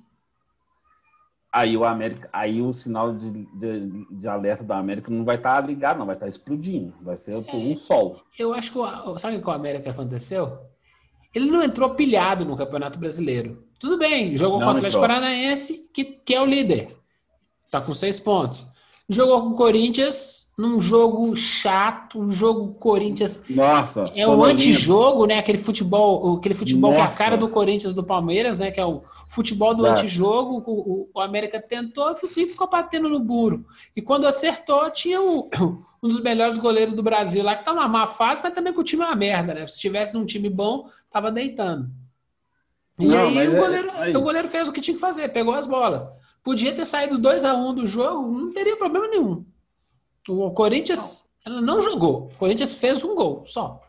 aí 1.52 1.76
o 1.76 1.84
América, 1.84 2.28
aí 2.32 2.62
o 2.62 2.72
sinal 2.72 3.12
de, 3.12 3.30
de, 3.30 4.06
de 4.10 4.28
alerta 4.28 4.62
da 4.62 4.78
América 4.78 5.10
não 5.10 5.24
vai 5.24 5.36
estar 5.36 5.60
tá 5.60 5.66
ligado, 5.66 5.98
não 5.98 6.06
vai 6.06 6.14
estar 6.14 6.26
tá 6.26 6.30
explodindo, 6.30 6.94
vai 7.00 7.16
ser 7.16 7.36
um 7.36 7.74
sol. 7.74 8.20
Eu 8.38 8.54
acho 8.54 8.72
que 8.72 8.78
o, 8.78 9.18
sabe 9.18 9.36
o 9.36 9.42
que 9.42 9.48
o 9.48 9.52
América 9.52 9.90
aconteceu? 9.90 10.58
Ele 11.34 11.50
não 11.50 11.62
entrou 11.62 11.90
pilhado 11.90 12.44
no 12.44 12.56
Campeonato 12.56 12.98
Brasileiro. 12.98 13.64
Tudo 13.78 13.98
bem, 13.98 14.36
jogou 14.36 14.58
não 14.58 14.66
com 14.66 14.74
o 14.74 14.76
Atlético. 14.76 15.00
Paranaense, 15.00 15.90
que, 15.92 16.04
que 16.04 16.34
é 16.34 16.40
o 16.40 16.46
líder. 16.46 16.96
Tá 17.70 17.80
com 17.80 17.94
seis 17.94 18.18
pontos. 18.18 18.66
Jogou 19.12 19.42
com 19.42 19.48
o 19.48 19.54
Corinthians, 19.56 20.52
num 20.56 20.80
jogo 20.80 21.34
chato, 21.34 22.20
um 22.20 22.30
jogo 22.30 22.74
Corinthians. 22.74 23.42
Nossa, 23.50 24.08
é 24.14 24.24
o 24.24 24.44
antijogo, 24.44 25.26
né? 25.26 25.36
Aquele 25.36 25.58
futebol, 25.58 26.36
aquele 26.36 26.54
futebol 26.54 26.92
Nossa. 26.92 27.08
que 27.08 27.10
é 27.10 27.14
a 27.14 27.18
cara 27.18 27.36
do 27.36 27.48
Corinthians 27.48 27.92
do 27.92 28.04
Palmeiras, 28.04 28.60
né? 28.60 28.70
Que 28.70 28.78
é 28.78 28.86
o 28.86 29.02
futebol 29.28 29.74
do 29.74 29.84
é. 29.84 29.90
antijogo. 29.90 30.62
O, 30.64 31.08
o, 31.12 31.20
América 31.20 31.60
tentou 31.60 32.08
e 32.12 32.46
ficou 32.46 32.70
batendo 32.70 33.08
no 33.08 33.18
burro. 33.18 33.66
E 33.96 34.00
quando 34.00 34.28
acertou, 34.28 34.88
tinha 34.92 35.20
um, 35.20 35.50
um 36.00 36.08
dos 36.08 36.20
melhores 36.20 36.56
goleiros 36.58 36.94
do 36.94 37.02
Brasil 37.02 37.42
lá, 37.42 37.56
que 37.56 37.64
tá 37.64 37.74
numa 37.74 37.88
má 37.88 38.06
fase, 38.06 38.40
mas 38.44 38.54
também 38.54 38.72
que 38.72 38.78
o 38.78 38.84
time 38.84 39.02
é 39.02 39.06
uma 39.06 39.16
merda, 39.16 39.52
né? 39.54 39.66
Se 39.66 39.76
tivesse 39.76 40.14
num 40.14 40.24
time 40.24 40.48
bom, 40.48 40.88
tava 41.10 41.32
deitando. 41.32 41.90
E 42.96 43.06
Não, 43.06 43.26
aí 43.26 43.48
o 43.48 43.56
goleiro, 43.56 43.90
é, 43.90 44.12
é 44.12 44.16
o 44.16 44.20
goleiro 44.20 44.46
fez 44.46 44.68
o 44.68 44.72
que 44.72 44.80
tinha 44.80 44.94
que 44.94 45.00
fazer, 45.00 45.30
pegou 45.30 45.52
as 45.52 45.66
bolas. 45.66 46.06
Podia 46.42 46.74
ter 46.74 46.86
saído 46.86 47.18
2 47.18 47.44
a 47.44 47.54
1 47.54 47.68
um 47.68 47.74
do 47.74 47.86
jogo, 47.86 48.30
não 48.30 48.52
teria 48.52 48.76
problema 48.76 49.06
nenhum. 49.08 49.44
O 50.28 50.50
Corinthians 50.50 51.26
não. 51.46 51.60
não 51.60 51.82
jogou. 51.82 52.28
O 52.32 52.38
Corinthians 52.38 52.74
fez 52.74 53.02
um 53.04 53.14
gol 53.14 53.44
só. 53.46 53.80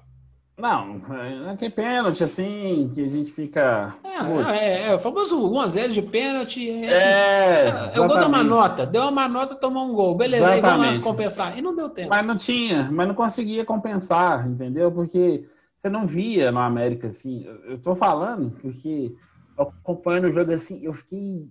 Não, 0.57 1.01
é 1.49 1.55
que 1.57 1.69
pênalti, 1.71 2.23
assim, 2.23 2.91
que 2.93 3.01
a 3.01 3.09
gente 3.09 3.31
fica. 3.31 3.95
É, 4.03 4.55
é, 4.55 4.87
é 4.89 4.93
o 4.93 4.99
famoso 4.99 5.35
1x0 5.49 5.89
de 5.89 6.01
pênalti. 6.03 6.69
É, 6.69 7.69
é, 7.69 7.91
eu 7.95 8.07
vou 8.07 8.15
dar 8.15 8.27
uma 8.27 8.43
nota. 8.43 8.85
Deu 8.85 9.03
uma 9.03 9.27
nota, 9.27 9.55
tomou 9.55 9.87
um 9.87 9.93
gol. 9.93 10.15
Beleza, 10.15 10.43
exatamente. 10.43 10.65
aí 10.65 10.77
vamos 10.77 10.97
lá 10.97 11.03
compensar. 11.03 11.57
E 11.57 11.61
não 11.63 11.75
deu 11.75 11.89
tempo. 11.89 12.09
Mas 12.09 12.25
não 12.25 12.37
tinha, 12.37 12.87
mas 12.91 13.07
não 13.07 13.15
conseguia 13.15 13.65
compensar, 13.65 14.47
entendeu? 14.47 14.91
Porque 14.91 15.47
você 15.75 15.89
não 15.89 16.05
via 16.05 16.51
no 16.51 16.59
América 16.59 17.07
assim. 17.07 17.43
Eu 17.65 17.81
tô 17.81 17.95
falando 17.95 18.51
porque 18.61 19.15
acompanhando 19.57 20.25
o 20.25 20.31
jogo 20.31 20.51
assim, 20.51 20.79
eu 20.83 20.93
fiquei, 20.93 21.39
eu 21.39 21.49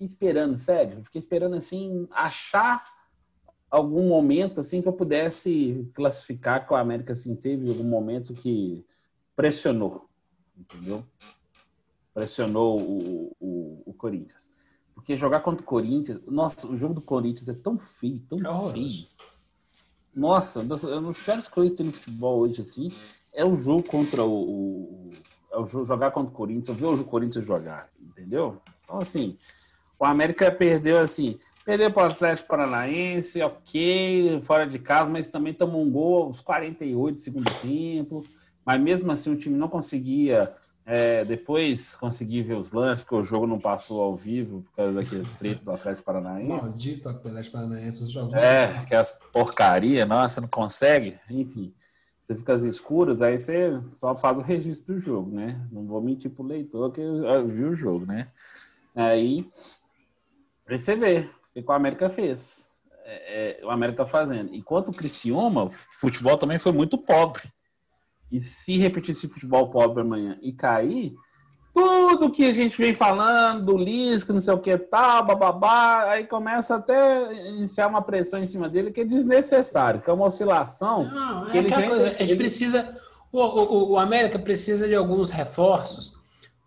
fiquei 0.00 0.06
esperando, 0.06 0.56
sério, 0.56 1.04
fiquei 1.04 1.18
esperando 1.18 1.54
assim, 1.54 2.08
achar 2.10 2.84
algum 3.70 4.08
momento 4.08 4.60
assim 4.60 4.80
que 4.80 4.88
eu 4.88 4.92
pudesse 4.92 5.88
classificar 5.94 6.66
que 6.66 6.72
o 6.72 6.76
América 6.76 7.12
assim 7.12 7.36
teve 7.36 7.68
algum 7.68 7.84
momento 7.84 8.32
que 8.32 8.84
pressionou, 9.36 10.08
entendeu? 10.56 11.04
Pressionou 12.14 12.80
o, 12.80 13.36
o, 13.38 13.82
o 13.86 13.94
Corinthians. 13.94 14.50
Porque 14.94 15.16
jogar 15.16 15.40
contra 15.40 15.62
o 15.62 15.66
Corinthians, 15.66 16.22
nossa, 16.26 16.66
o 16.66 16.76
jogo 16.76 16.94
do 16.94 17.00
Corinthians 17.00 17.48
é 17.48 17.54
tão 17.54 17.78
feio, 17.78 18.20
tão 18.28 18.38
é 18.38 18.72
feio. 18.72 19.06
Nossa, 20.14 20.60
uma 20.60 20.76
das 20.76 21.22
piores 21.22 21.46
coisas 21.46 21.72
que 21.72 21.78
tem 21.78 21.86
no 21.86 21.92
futebol 21.92 22.40
hoje 22.40 22.62
assim 22.62 22.90
é 23.32 23.44
o 23.44 23.54
jogo 23.54 23.84
contra 23.84 24.24
o, 24.24 24.32
o 24.32 25.10
é 25.52 25.58
o 25.58 25.66
jogo, 25.66 25.84
jogar 25.84 26.10
contra 26.10 26.32
o 26.32 26.36
Corinthians, 26.36 26.68
eu 26.68 26.74
ver 26.74 26.86
o 26.86 27.04
Corinthians 27.04 27.44
jogar, 27.44 27.90
entendeu? 28.00 28.60
Então 28.84 28.98
assim, 28.98 29.36
o 30.00 30.04
América 30.04 30.50
perdeu 30.50 30.98
assim, 30.98 31.38
Perdeu 31.64 31.92
para 31.92 32.04
o 32.04 32.06
Atlético 32.06 32.48
Paranaense, 32.48 33.40
ok, 33.42 34.40
fora 34.42 34.66
de 34.66 34.78
casa, 34.78 35.10
mas 35.10 35.28
também 35.28 35.52
tomou 35.52 35.82
um 35.82 35.90
gol 35.90 36.24
aos 36.24 36.40
48 36.40 37.14
do 37.14 37.20
segundo 37.20 37.52
tempo. 37.60 38.24
Mas 38.64 38.80
mesmo 38.80 39.12
assim 39.12 39.30
o 39.30 39.36
time 39.36 39.56
não 39.56 39.68
conseguia 39.68 40.54
é, 40.86 41.24
depois 41.24 41.94
conseguir 41.94 42.42
ver 42.42 42.54
os 42.54 42.72
lances, 42.72 43.04
porque 43.04 43.14
o 43.14 43.24
jogo 43.24 43.46
não 43.46 43.60
passou 43.60 44.00
ao 44.00 44.16
vivo 44.16 44.62
por 44.62 44.74
causa 44.74 44.94
daqueles 44.94 45.32
tretos 45.34 45.62
do 45.62 45.70
Atlético 45.70 46.04
Paranaense. 46.04 46.48
Maldito 46.48 47.08
Atlético 47.08 47.52
Paranaense, 47.52 48.02
os 48.02 48.10
jogos. 48.10 48.34
É, 48.34 48.84
que 48.86 48.94
as 48.94 49.12
porcaria, 49.32 50.06
nossa, 50.06 50.40
não 50.40 50.48
consegue. 50.48 51.18
Enfim, 51.28 51.74
você 52.22 52.34
fica 52.34 52.54
às 52.54 52.64
escuras, 52.64 53.20
aí 53.20 53.38
você 53.38 53.80
só 53.82 54.16
faz 54.16 54.38
o 54.38 54.42
registro 54.42 54.94
do 54.94 55.00
jogo, 55.00 55.30
né? 55.30 55.60
Não 55.70 55.84
vou 55.86 56.00
mentir 56.00 56.30
pro 56.30 56.42
leitor 56.42 56.90
que 56.90 57.00
eu 57.00 57.46
vi 57.46 57.64
o 57.64 57.76
jogo, 57.76 58.06
né? 58.06 58.28
Aí, 58.94 59.48
aí 60.74 60.78
você 60.78 60.96
vê, 60.96 61.28
o 61.56 61.62
que 61.62 61.70
o 61.70 61.72
América 61.72 62.08
fez. 62.08 62.70
É, 63.04 63.60
é, 63.60 63.66
o 63.66 63.70
América 63.70 64.02
está 64.02 64.10
fazendo. 64.10 64.54
Enquanto 64.54 64.90
o 64.90 64.94
Criciúma, 64.94 65.64
o 65.64 65.70
futebol 65.70 66.36
também 66.36 66.58
foi 66.58 66.72
muito 66.72 66.96
pobre. 66.96 67.42
E 68.30 68.40
se 68.40 68.78
repetir 68.78 69.12
esse 69.12 69.28
futebol 69.28 69.70
pobre 69.70 70.02
amanhã 70.02 70.38
e 70.40 70.52
cair, 70.52 71.14
tudo 71.72 72.30
que 72.30 72.44
a 72.44 72.52
gente 72.52 72.76
vem 72.78 72.94
falando 72.94 73.64
do 73.64 73.76
Lisca, 73.76 74.32
não 74.32 74.40
sei 74.40 74.54
o 74.54 74.58
que 74.58 74.76
tal, 74.78 75.24
bababá, 75.24 76.10
aí 76.10 76.26
começa 76.26 76.76
até 76.76 77.48
iniciar 77.48 77.88
uma 77.88 78.02
pressão 78.02 78.40
em 78.40 78.46
cima 78.46 78.68
dele 78.68 78.90
que 78.90 79.00
é 79.00 79.04
desnecessário, 79.04 80.00
que 80.00 80.10
é 80.10 80.12
uma 80.12 80.26
oscilação. 80.26 81.10
Não, 81.10 81.48
é 81.48 81.50
que 81.50 81.58
ele 81.58 81.70
coisa, 81.70 82.08
a 82.08 82.12
gente 82.12 82.36
precisa. 82.36 82.96
O, 83.32 83.40
o, 83.40 83.90
o 83.92 83.98
América 83.98 84.38
precisa 84.38 84.86
de 84.86 84.94
alguns 84.94 85.30
reforços 85.30 86.19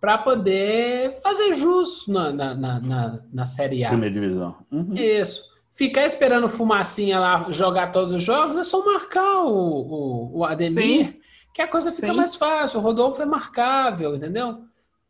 para 0.04 0.18
poder 0.18 1.18
fazer 1.22 1.54
jus 1.54 2.10
na, 2.10 2.30
na, 2.34 2.54
na, 2.54 3.20
na, 3.32 3.46
Série 3.46 3.86
A. 3.86 3.88
Primeira 3.88 4.14
divisão. 4.14 4.54
Uhum. 4.70 4.94
Isso. 4.96 5.50
Ficar 5.72 6.06
esperando 6.06 6.50
fumacinha 6.50 7.18
lá 7.18 7.46
jogar 7.50 7.90
todos 7.94 8.14
os 8.14 8.22
jogos 8.22 8.58
é 8.58 8.64
só 8.64 8.84
marcar 8.84 9.46
o, 9.46 9.56
o, 9.56 10.40
o 10.40 10.44
Ademir, 10.44 11.06
Sim. 11.06 11.22
que 11.54 11.62
a 11.62 11.70
coisa 11.70 11.90
fica 11.94 12.08
Sim. 12.08 12.18
mais 12.18 12.36
fácil. 12.36 12.82
O 12.82 12.84
Rodolfo 12.84 13.22
é 13.22 13.26
marcável, 13.26 14.14
entendeu? 14.14 14.66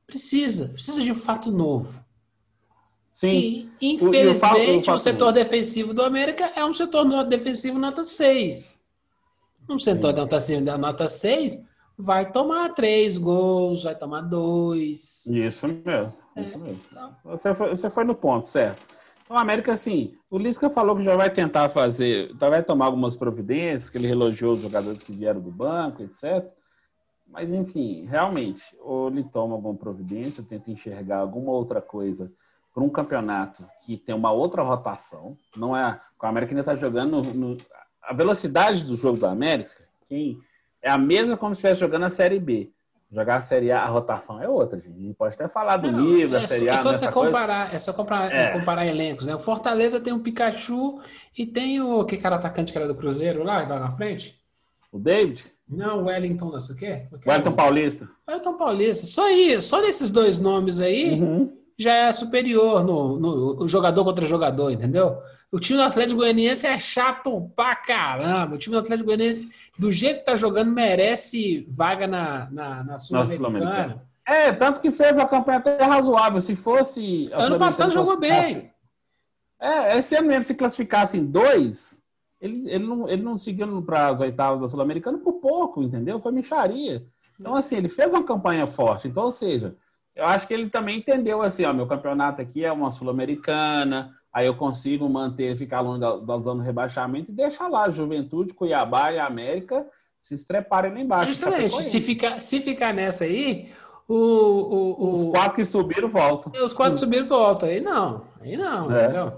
Precisa, 0.06 0.70
precisa 0.70 1.02
de 1.02 1.12
um 1.12 1.16
fato 1.16 1.52
novo. 1.52 2.06
Sim. 3.10 3.32
E, 3.82 3.96
infelizmente, 3.96 4.92
o, 4.92 4.94
o, 4.94 4.96
o 4.96 5.00
setor 5.00 5.32
defensivo 5.32 5.92
do 5.92 6.04
América 6.04 6.52
é 6.56 6.64
um 6.64 6.74
setor 6.74 7.24
defensivo 7.24 7.80
nota 7.80 8.06
6. 8.06 8.80
Um 9.68 9.80
setor 9.80 10.14
defensivo 10.14 10.64
da 10.64 10.78
nota 10.78 11.10
6 11.10 11.73
vai 11.98 12.32
tomar 12.32 12.74
três 12.74 13.18
gols, 13.18 13.84
vai 13.84 13.96
tomar 13.96 14.22
dois. 14.22 15.26
Isso 15.28 15.68
mesmo, 15.68 16.14
é, 16.36 16.42
isso 16.42 16.60
mesmo. 16.60 16.82
Então... 16.92 17.16
Você, 17.26 17.54
foi, 17.54 17.70
você 17.70 17.90
foi 17.90 18.04
no 18.04 18.16
ponto, 18.16 18.48
certo. 18.48 18.82
Então, 19.24 19.38
o 19.38 19.40
América, 19.40 19.72
assim, 19.72 20.16
o 20.30 20.38
Lisca 20.38 20.70
falou 20.70 20.96
que 20.96 21.04
já 21.04 21.16
vai 21.16 21.30
tentar 21.30 21.70
fazer, 21.70 22.34
vai 22.36 22.62
tomar 22.64 22.86
algumas 22.86 23.16
providências, 23.16 23.90
que 23.90 23.98
ele 23.98 24.10
elogiou 24.10 24.54
os 24.54 24.62
jogadores 24.62 25.02
que 25.02 25.14
vieram 25.14 25.40
do 25.40 25.52
banco, 25.52 26.04
etc. 26.04 26.52
Mas, 27.26 27.52
enfim, 27.52 28.06
realmente, 28.06 28.64
ou 28.80 29.08
ele 29.08 29.24
toma 29.24 29.56
alguma 29.56 29.76
providência, 29.76 30.44
tenta 30.44 30.72
enxergar 30.72 31.20
alguma 31.20 31.52
outra 31.52 31.82
coisa 31.82 32.32
para 32.74 32.84
um 32.84 32.90
campeonato 32.90 33.66
que 33.86 33.98
tem 33.98 34.14
uma 34.14 34.32
outra 34.32 34.64
rotação, 34.64 35.38
não 35.56 35.78
é. 35.78 36.00
O 36.22 36.26
América 36.26 36.54
ainda 36.54 36.62
está 36.62 36.76
jogando. 36.76 37.22
No, 37.22 37.34
no, 37.34 37.58
a 38.02 38.14
velocidade 38.14 38.84
do 38.84 38.96
jogo 38.96 39.18
do 39.18 39.26
América, 39.26 39.72
quem 40.06 40.40
é 40.84 40.92
a 40.92 40.98
mesma 40.98 41.38
como 41.38 41.56
se 41.56 41.60
estivesse 41.60 41.80
jogando 41.80 42.04
a 42.04 42.10
Série 42.10 42.40
B. 42.40 42.70
Jogar 43.12 43.38
a 43.38 43.42
Série 43.42 43.72
A, 43.72 43.84
a 43.84 43.88
rotação 43.88 44.42
é 44.42 44.50
outra, 44.50 44.80
gente. 44.80 44.98
A 44.98 45.02
gente 45.02 45.14
pode 45.14 45.36
até 45.36 45.48
falar 45.48 45.78
do 45.78 45.92
nível 45.92 46.32
da 46.32 46.40
é 46.40 46.48
Série 46.48 46.70
A. 46.70 46.74
É 46.74 46.78
só 46.78 46.94
você 46.94 47.08
comparar, 47.12 47.74
é 47.74 47.80
só 47.80 47.94
comparar, 47.94 48.34
é. 48.34 48.52
comparar 48.52 48.86
elencos, 48.86 49.26
né? 49.26 49.34
O 49.34 49.40
Fortaleza 49.40 50.00
tem 50.00 50.12
um 50.12 50.20
Pikachu 50.20 51.00
e 51.38 51.46
tem 51.46 51.80
o 51.80 52.04
que 52.06 52.18
cara 52.18 52.36
atacante 52.36 52.72
que 52.72 52.78
era 52.78 52.88
do 52.88 52.96
Cruzeiro 52.96 53.44
lá, 53.44 53.68
lá 53.68 53.80
na 53.80 53.92
frente? 53.92 54.42
O 54.92 55.00
David? 55.00 55.52
Não, 55.70 56.02
o 56.02 56.06
Wellington, 56.06 56.50
não 56.50 56.60
sei 56.60 56.76
o 56.76 56.78
quê. 56.78 57.08
O 57.12 57.30
Wellington 57.30 57.52
Paulista. 57.54 58.10
Wellington 58.28 58.58
Paulista. 58.58 59.08
Só 59.08 59.28
aí, 59.28 59.62
só 59.62 59.82
nesses 59.82 60.12
dois 60.12 60.40
nomes 60.40 60.80
aí, 60.80 61.20
uhum. 61.20 61.52
já 61.78 61.94
é 61.94 62.14
superior 62.14 62.84
no, 62.84 63.20
no, 63.20 63.68
jogador 63.68 64.04
contra 64.04 64.26
jogador, 64.26 64.72
entendeu? 64.72 65.18
O 65.54 65.60
time 65.60 65.78
do 65.78 65.84
Atlético 65.84 66.20
Goianiense 66.20 66.66
é 66.66 66.80
chato 66.80 67.48
pra 67.56 67.76
caramba. 67.76 68.56
O 68.56 68.58
time 68.58 68.76
do 68.76 68.80
Atlético 68.80 69.06
Goianiense, 69.06 69.52
do 69.78 69.92
jeito 69.92 70.22
que 70.22 70.26
tá 70.26 70.34
jogando, 70.34 70.72
merece 70.72 71.68
vaga 71.70 72.08
na, 72.08 72.50
na, 72.50 72.84
na 72.84 72.98
Sul-Americana. 72.98 73.90
Sul 73.94 74.02
é, 74.26 74.52
tanto 74.52 74.82
que 74.82 74.92
fez 74.92 75.20
a 75.20 75.28
campanha 75.28 75.60
até 75.60 75.84
razoável. 75.84 76.42
Se 76.42 76.56
fosse. 76.56 77.30
Ano 77.32 77.60
passado 77.60 77.92
jogou 77.92 78.20
bem. 78.20 78.72
É, 79.62 79.96
esse 79.96 80.16
ano 80.16 80.28
mesmo, 80.28 80.44
se 80.44 80.56
classificasse 80.56 81.20
em 81.20 81.26
dois, 81.26 82.02
ele, 82.42 82.68
ele, 82.68 82.84
não, 82.84 83.08
ele 83.08 83.22
não 83.22 83.38
seguiu 83.38 83.80
para 83.84 84.08
as 84.08 84.22
oitavas 84.22 84.60
da 84.60 84.68
Sul-Americana 84.68 85.20
por 85.20 85.34
pouco, 85.34 85.84
entendeu? 85.84 86.20
Foi 86.20 86.32
micharia. 86.32 87.06
Então, 87.40 87.54
assim, 87.54 87.76
ele 87.76 87.90
fez 87.90 88.12
uma 88.12 88.24
campanha 88.24 88.66
forte. 88.66 89.08
Então, 89.08 89.26
ou 89.26 89.32
seja, 89.32 89.76
eu 90.16 90.26
acho 90.26 90.48
que 90.48 90.54
ele 90.56 90.72
também 90.72 90.98
entendeu 90.98 91.44
assim, 91.44 91.64
ó, 91.64 91.72
meu 91.72 91.86
campeonato 91.86 92.42
aqui 92.42 92.66
é 92.66 92.72
uma 92.72 92.90
sul-americana, 92.90 94.16
aí 94.34 94.48
eu 94.48 94.56
consigo 94.56 95.08
manter, 95.08 95.56
ficar 95.56 95.82
longe 95.82 96.00
da, 96.00 96.18
da 96.18 96.40
zona 96.40 96.62
do 96.62 96.66
rebaixamento 96.66 97.32
e 97.32 97.36
deixar 97.36 97.68
lá 97.68 97.90
Juventude, 97.90 98.54
Cuiabá 98.54 99.14
e 99.14 99.20
América 99.20 99.86
se 100.18 100.34
estreparem 100.34 100.94
lá 100.94 101.00
embaixo. 101.00 101.34
Justamente, 101.34 101.84
se 101.84 102.02
ficar, 102.02 102.42
se 102.42 102.62
ficar 102.62 102.94
nessa 102.94 103.26
aí, 103.26 103.70
o, 104.08 104.16
o, 104.16 105.06
o, 105.06 105.10
os 105.10 105.24
quatro 105.26 105.56
que 105.56 105.66
subiram 105.66 106.08
voltam. 106.08 106.52
Os 106.64 106.74
quatro 106.74 106.98
subiram 106.98 107.26
voltam. 107.26 107.70
Aí 107.70 107.80
não, 107.80 108.24
aí 108.42 108.58
não, 108.58 108.92
é. 108.92 109.04
entendeu? 109.04 109.34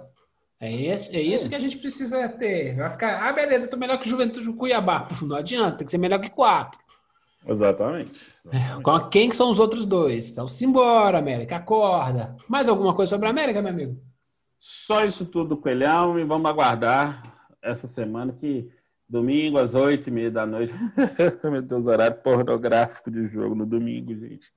É, 0.59 0.71
esse, 0.73 1.15
é 1.15 1.21
isso 1.21 1.47
é. 1.47 1.49
que 1.49 1.55
a 1.55 1.59
gente 1.59 1.77
precisa 1.77 2.29
ter. 2.29 2.75
Vai 2.75 2.89
ficar, 2.89 3.27
ah, 3.27 3.33
beleza, 3.33 3.65
eu 3.65 3.69
tô 3.69 3.77
melhor 3.77 3.99
que 3.99 4.07
Juventude 4.07 4.51
Cuiabá. 4.53 5.07
Não 5.21 5.35
adianta, 5.35 5.77
tem 5.77 5.85
que 5.85 5.91
ser 5.91 5.97
melhor 5.97 6.19
que 6.19 6.29
quatro. 6.29 6.79
Exatamente. 7.47 8.11
Exatamente. 8.45 9.09
Quem 9.09 9.29
que 9.29 9.35
são 9.35 9.49
os 9.49 9.59
outros 9.59 9.85
dois? 9.85 10.31
Então, 10.31 10.47
simbora, 10.47 11.17
América, 11.17 11.57
acorda. 11.57 12.35
Mais 12.47 12.69
alguma 12.69 12.93
coisa 12.93 13.09
sobre 13.09 13.27
a 13.27 13.31
América, 13.31 13.61
meu 13.61 13.71
amigo? 13.71 13.97
Só 14.67 15.05
isso 15.05 15.27
tudo, 15.27 15.55
Coelhão, 15.55 16.17
e 16.17 16.23
vamos 16.23 16.49
aguardar 16.49 17.21
essa 17.61 17.85
semana 17.85 18.33
que 18.33 18.67
Domingo 19.07 19.59
às 19.59 19.75
oito 19.75 20.07
e 20.07 20.11
meia 20.11 20.31
da 20.31 20.43
noite. 20.43 20.73
Meu 21.43 21.61
Deus, 21.61 21.85
horário 21.85 22.17
pornográfico 22.17 23.11
de 23.11 23.27
jogo 23.27 23.53
no 23.53 23.63
domingo, 23.63 24.15
gente. 24.15 24.51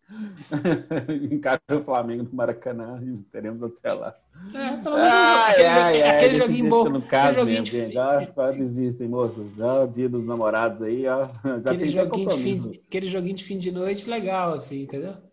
Encara 1.30 1.60
o 1.72 1.82
Flamengo 1.82 2.22
no 2.22 2.34
Maracanã 2.34 2.98
e 3.02 3.18
teremos 3.24 3.62
até 3.62 3.92
lá. 3.92 4.16
É, 4.54 4.76
pelo 4.78 4.96
menos 4.96 5.12
ai, 5.12 5.66
ai, 5.66 6.02
ai, 6.02 6.16
aquele 6.16 6.34
joguinho 6.36 6.70
bom. 6.70 6.88
No 6.88 7.02
caso 7.02 7.44
mesmo, 7.44 7.66
gente. 7.66 7.98
Ó, 7.98 8.50
desistem, 8.52 9.08
moços. 9.08 9.60
Ó, 9.60 9.84
dia 9.84 10.08
dos 10.08 10.24
namorados 10.24 10.80
aí, 10.80 11.06
ó. 11.06 11.28
Já 11.44 11.56
aquele, 11.56 11.78
tem 11.78 11.88
joguinho 11.88 12.28
de 12.28 12.36
fim, 12.38 12.80
aquele 12.88 13.08
joguinho 13.08 13.36
de 13.36 13.44
fim 13.44 13.58
de 13.58 13.70
noite 13.70 14.08
legal, 14.08 14.54
assim, 14.54 14.84
entendeu? 14.84 15.27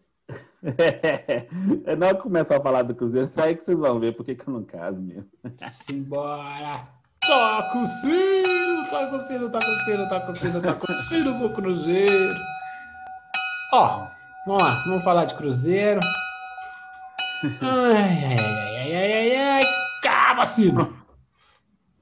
É, 1.85 1.95
não 1.95 2.15
começar 2.15 2.57
a 2.57 2.61
falar 2.61 2.81
do 2.81 2.95
Cruzeiro, 2.95 3.27
sai 3.27 3.55
que 3.55 3.63
vocês 3.63 3.77
vão 3.77 3.99
ver 3.99 4.15
porque 4.15 4.33
que 4.33 4.47
eu 4.47 4.53
não 4.53 4.63
caso 4.63 5.01
mesmo. 5.01 5.29
Simbora! 5.69 6.87
Toca 7.25 7.79
o 7.79 7.85
sino, 7.85 8.89
toca 8.89 9.15
o 9.15 9.19
sino, 9.19 9.49
toca 9.49 9.67
o 9.67 9.75
sino, 9.85 10.09
toca 10.09 10.31
o 10.31 10.35
sino, 10.35 10.61
toca 10.61 10.91
o 10.91 10.95
sino 11.03 11.39
pro 11.39 11.53
Cruzeiro. 11.53 12.39
Ó, 13.73 14.07
vamos 14.45 14.63
lá, 14.63 14.83
vamos 14.85 15.03
falar 15.03 15.25
de 15.25 15.35
Cruzeiro. 15.35 15.99
Ai, 17.61 18.23
ai, 18.25 18.37
ai, 18.39 18.95
ai, 18.95 19.13
ai, 19.13 19.35
ai, 19.35 19.63
calma, 20.01 20.45
sino. 20.45 20.97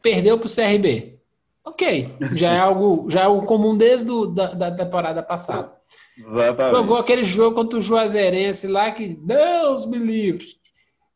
Perdeu 0.01 0.38
pro 0.38 0.50
CRB. 0.50 1.20
Ok, 1.65 2.17
já 2.34 2.53
é 2.53 2.60
algo, 2.60 3.10
já 3.10 3.22
é 3.22 3.24
algo 3.24 3.46
comum 3.46 3.77
desde 3.77 4.05
do, 4.05 4.27
da, 4.27 4.53
da 4.53 4.72
temporada 4.72 5.24
passada. 5.24 5.72
Exatamente. 6.17 6.75
Jogou 6.75 6.97
aquele 6.97 7.23
jogo 7.23 7.55
contra 7.55 7.79
o 7.79 7.81
Juazeirense 7.81 8.67
lá 8.67 8.91
que, 8.91 9.15
Deus 9.15 9.85
me 9.85 9.97
livre, 9.97 10.45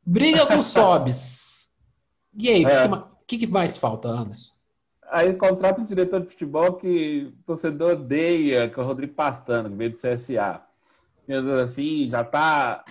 briga 0.05 0.45
com 0.47 0.61
Sobes. 0.63 1.69
E 2.35 2.49
aí, 2.49 2.65
é. 2.65 2.87
que, 3.25 3.37
que, 3.37 3.47
mais 3.47 3.77
falta, 3.77 4.09
Anderson? 4.09 4.51
Aí 5.09 5.33
contrata 5.33 5.81
um 5.81 5.85
diretor 5.85 6.21
de 6.21 6.27
futebol 6.27 6.73
que 6.73 7.33
o 7.33 7.43
torcedor 7.45 7.93
odeia, 7.93 8.69
que 8.69 8.79
é 8.79 8.83
o 8.83 8.85
Rodrigo 8.85 9.13
Pastano, 9.13 9.69
que 9.69 9.75
veio 9.75 9.91
do 9.91 9.97
CSA. 9.97 10.61
Assim, 11.63 12.07
já 12.07 12.23
tá. 12.23 12.83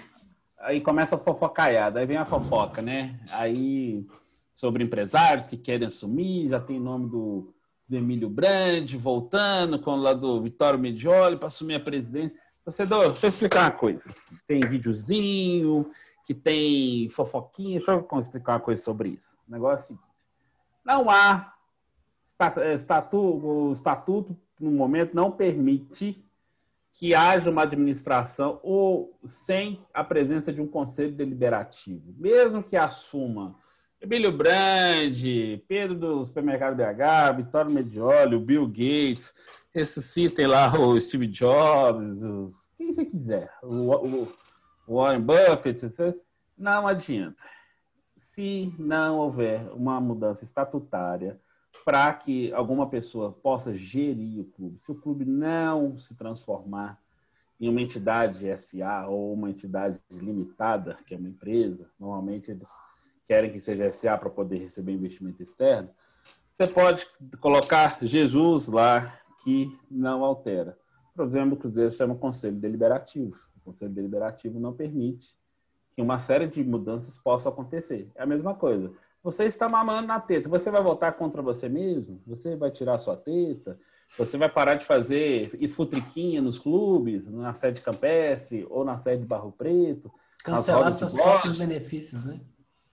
Aí 0.59 0.81
começa 0.81 1.15
as 1.15 1.23
fofocaiadas, 1.23 2.01
aí 2.01 2.07
vem 2.07 2.17
a 2.17 2.25
fofoca, 2.25 2.81
né? 2.81 3.21
Aí 3.31 4.07
sobre 4.55 4.83
empresários 4.83 5.47
que 5.47 5.57
querem 5.57 5.87
assumir, 5.87 6.49
já 6.49 6.59
tem 6.59 6.81
nome 6.81 7.11
do, 7.11 7.55
do 7.89 7.97
Emílio 7.97 8.29
Brandi 8.29 8.97
voltando, 8.97 9.79
com 9.79 9.93
o 9.93 9.97
lá 9.97 10.13
do 10.13 10.43
Vitório 10.43 10.79
Medioli 10.79 11.37
para 11.37 11.47
assumir 11.47 11.77
a 11.77 11.81
presidência. 11.81 12.37
Torcedor, 12.65 13.13
deixa 13.13 13.27
eu 13.27 13.31
explicar 13.31 13.63
uma 13.63 13.71
coisa. 13.71 14.15
Tem 14.47 14.61
videozinho, 14.61 15.89
que 16.25 16.35
tem 16.35 17.09
fofoquinha. 17.11 17.79
Deixa 17.79 17.93
eu 17.93 18.21
explicar 18.21 18.55
uma 18.55 18.61
coisa 18.61 18.83
sobre 18.83 19.11
isso. 19.11 19.37
O 19.49 19.53
negócio 19.53 19.75
é 19.75 19.85
o 19.85 19.87
seguinte. 19.87 20.07
Não 20.85 21.09
há 21.09 21.55
estatuto, 22.75 23.47
o 23.47 23.73
estatuto, 23.73 24.37
no 24.61 24.71
momento, 24.73 25.15
não 25.15 25.31
permite 25.31 26.25
que 26.93 27.15
haja 27.15 27.51
uma 27.51 27.63
administração 27.63 28.59
ou 28.63 29.17
sem 29.25 29.81
a 29.93 30.03
presença 30.03 30.53
de 30.53 30.61
um 30.61 30.67
conselho 30.67 31.13
deliberativo. 31.13 32.15
Mesmo 32.17 32.63
que 32.63 32.77
assuma 32.77 33.55
Emílio 34.01 34.31
Brandi, 34.31 35.65
Pedro 35.67 35.97
do 35.97 36.25
Supermercado 36.25 36.77
BH, 36.77 37.37
Vitório 37.37 37.71
Medioli, 37.71 38.37
o 38.37 38.41
Bill 38.41 38.67
Gates, 38.67 39.35
ressuscitem 39.73 40.47
lá 40.47 40.79
o 40.79 41.01
Steve 41.01 41.27
Jobs, 41.27 42.23
os, 42.23 42.69
quem 42.77 42.93
você 42.93 43.05
quiser, 43.05 43.51
o, 43.63 43.95
o, 43.95 44.29
Warren 44.87 45.23
Buffett, 45.23 45.81
não 46.57 46.87
adianta. 46.87 47.43
Se 48.17 48.73
não 48.79 49.19
houver 49.19 49.67
uma 49.73 50.01
mudança 50.01 50.45
estatutária 50.45 51.41
para 51.85 52.13
que 52.13 52.53
alguma 52.53 52.89
pessoa 52.89 53.33
possa 53.33 53.73
gerir 53.73 54.41
o 54.41 54.45
clube, 54.45 54.79
se 54.79 54.93
o 54.93 54.95
clube 54.95 55.25
não 55.25 55.99
se 55.99 56.15
transformar 56.15 57.01
em 57.59 57.69
uma 57.69 57.81
entidade 57.81 58.47
SA 58.59 59.07
ou 59.09 59.33
uma 59.33 59.51
entidade 59.51 60.01
limitada, 60.11 60.99
que 61.07 61.15
é 61.15 61.19
uma 61.19 61.29
empresa, 61.29 61.91
normalmente 61.99 62.51
eles 62.51 62.71
querem 63.27 63.51
que 63.51 63.59
seja 63.59 63.91
SA 63.91 64.17
para 64.17 64.31
poder 64.31 64.59
receber 64.59 64.93
investimento 64.93 65.43
externo, 65.43 65.91
você 66.51 66.67
pode 66.67 67.07
colocar 67.41 67.99
Jesus 68.01 68.67
lá, 68.67 69.21
que 69.45 69.71
não 69.91 70.25
altera. 70.25 70.79
Por 71.15 71.27
exemplo, 71.27 71.55
o 71.55 71.57
Cruzeiro 71.57 71.91
chama 71.91 72.15
Conselho 72.15 72.57
Deliberativo. 72.57 73.37
O 73.57 73.61
Conselho 73.67 73.93
Deliberativo 73.93 74.59
não 74.59 74.73
permite 74.73 75.37
que 75.95 76.03
uma 76.03 76.19
série 76.19 76.47
de 76.47 76.65
mudanças 76.65 77.17
possam 77.17 77.53
acontecer. 77.53 78.11
É 78.15 78.23
a 78.23 78.27
mesma 78.27 78.55
coisa. 78.55 78.93
Você 79.23 79.45
está 79.45 79.69
mamando 79.69 80.07
na 80.07 80.21
teta, 80.21 80.49
você 80.49 80.71
vai 80.71 80.83
votar 80.83 81.13
contra 81.15 81.43
você 81.43 81.69
mesmo? 81.69 82.23
Você 82.27 82.55
vai 82.55 82.71
tirar 82.71 82.97
sua 82.97 83.17
teta? 83.17 83.79
Você 84.17 84.39
vai 84.39 84.49
parar 84.49 84.77
de 84.77 84.85
fazer 84.85 85.59
futriquinha 85.69 86.41
nos 86.41 86.59
clubes, 86.59 87.27
na 87.27 87.53
sede 87.53 87.83
campestre 87.83 88.67
ou 88.71 88.85
na 88.85 88.97
sede 88.97 89.23
de 89.23 89.29
Barro 89.29 89.53
Preto? 89.53 90.13
Cancelar 90.45 90.93
seus 90.93 91.13
próprios 91.13 91.59
benefícios, 91.59 92.25
né? 92.25 92.41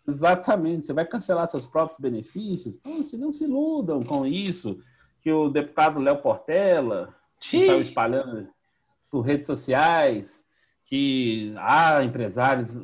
Exatamente, 0.07 0.85
você 0.85 0.93
vai 0.93 1.05
cancelar 1.05 1.47
seus 1.47 1.65
próprios 1.65 1.99
benefícios. 1.99 2.75
Então, 2.75 2.99
assim, 2.99 3.17
não 3.17 3.31
se 3.31 3.45
iludam 3.45 4.03
com 4.03 4.25
isso, 4.25 4.79
que 5.21 5.31
o 5.31 5.49
deputado 5.49 5.99
Léo 5.99 6.21
Portela 6.21 7.15
saiu 7.39 7.79
espalhando 7.79 8.47
por 9.09 9.21
redes 9.21 9.47
sociais, 9.47 10.43
que 10.85 11.53
há 11.57 12.03
empresários 12.03 12.79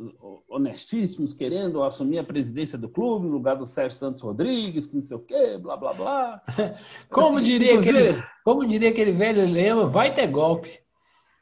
honestíssimos 0.47 1.33
querendo 1.33 1.83
assumir 1.83 2.19
a 2.19 2.23
presidência 2.23 2.77
do 2.77 2.89
clube 2.89 3.27
no 3.27 3.33
lugar 3.33 3.55
do 3.55 3.65
Sérgio 3.65 3.97
Santos 3.97 4.21
Rodrigues, 4.21 4.87
que 4.87 4.95
não 4.95 5.03
sei 5.03 5.17
o 5.17 5.19
quê, 5.19 5.57
blá, 5.57 5.75
blá, 5.77 5.93
blá. 5.93 6.41
como, 7.11 7.37
assim, 7.37 7.45
diria 7.45 7.77
aquele, 7.77 8.23
como 8.43 8.65
diria 8.65 8.89
aquele 8.89 9.11
velho 9.11 9.45
lema, 9.45 9.87
vai 9.87 10.15
ter 10.15 10.27
golpe. 10.27 10.79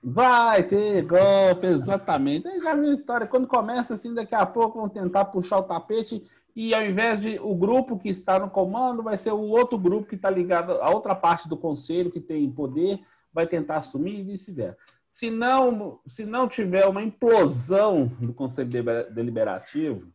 Vai 0.03 0.63
ter 0.63 1.01
golpe, 1.01 1.67
exatamente. 1.67 2.47
Aí 2.47 2.59
já 2.59 2.75
viu 2.75 2.89
a 2.89 2.93
história. 2.93 3.27
Quando 3.27 3.47
começa 3.47 3.93
assim, 3.93 4.13
daqui 4.13 4.35
a 4.35 4.45
pouco 4.45 4.79
vão 4.79 4.89
tentar 4.89 5.25
puxar 5.25 5.57
o 5.57 5.63
tapete 5.63 6.23
e 6.55 6.73
ao 6.73 6.83
invés 6.83 7.21
de 7.21 7.39
o 7.39 7.53
grupo 7.55 7.99
que 7.99 8.09
está 8.09 8.39
no 8.39 8.49
comando, 8.49 9.03
vai 9.03 9.17
ser 9.17 9.31
o 9.31 9.41
outro 9.41 9.77
grupo 9.77 10.07
que 10.07 10.15
está 10.15 10.29
ligado 10.29 10.71
a 10.81 10.89
outra 10.89 11.13
parte 11.13 11.47
do 11.47 11.55
conselho 11.55 12.11
que 12.11 12.19
tem 12.19 12.49
poder, 12.51 12.99
vai 13.31 13.45
tentar 13.45 13.77
assumir 13.77 14.19
e 14.19 14.23
vice-versa. 14.23 14.77
Se 15.07 15.29
não, 15.29 15.99
se 16.05 16.25
não 16.25 16.47
tiver 16.47 16.85
uma 16.87 17.03
implosão 17.03 18.07
do 18.07 18.33
Conselho 18.33 18.69
Deliberativo, 19.11 20.11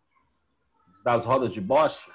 das 1.05 1.25
rodas 1.25 1.53
de 1.53 1.61
bocha, 1.61 2.11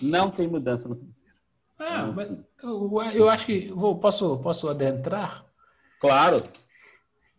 não 0.00 0.30
tem 0.30 0.48
mudança 0.48 0.88
no 0.88 0.96
Cruzeiro. 0.96 1.34
Ah, 1.78 2.02
então, 2.02 2.12
mas 2.14 2.30
assim. 2.30 2.44
eu, 2.62 3.02
eu, 3.14 3.28
acho 3.28 3.46
que 3.46 3.72
vou, 3.72 3.98
posso, 3.98 4.38
posso 4.38 4.68
adentrar? 4.68 5.44
Claro. 6.00 6.44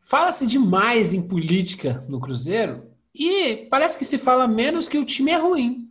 Fala-se 0.03 0.47
demais 0.47 1.13
em 1.13 1.21
política 1.21 2.03
no 2.07 2.19
Cruzeiro 2.19 2.89
e 3.13 3.67
parece 3.69 3.97
que 3.97 4.05
se 4.05 4.17
fala 4.17 4.47
menos 4.47 4.87
que 4.87 4.97
o 4.97 5.05
time 5.05 5.31
é 5.31 5.37
ruim. 5.37 5.89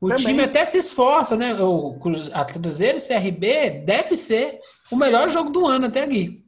O 0.00 0.08
Também. 0.08 0.24
time 0.24 0.42
até 0.42 0.64
se 0.64 0.78
esforça, 0.78 1.36
né? 1.36 1.54
O 1.60 1.98
Cruzeiro 1.98 2.98
e 2.98 3.00
CRB 3.00 3.82
deve 3.84 4.16
ser 4.16 4.58
o 4.90 4.96
melhor 4.96 5.30
jogo 5.30 5.50
do 5.50 5.66
ano 5.66 5.86
até 5.86 6.02
aqui. 6.02 6.44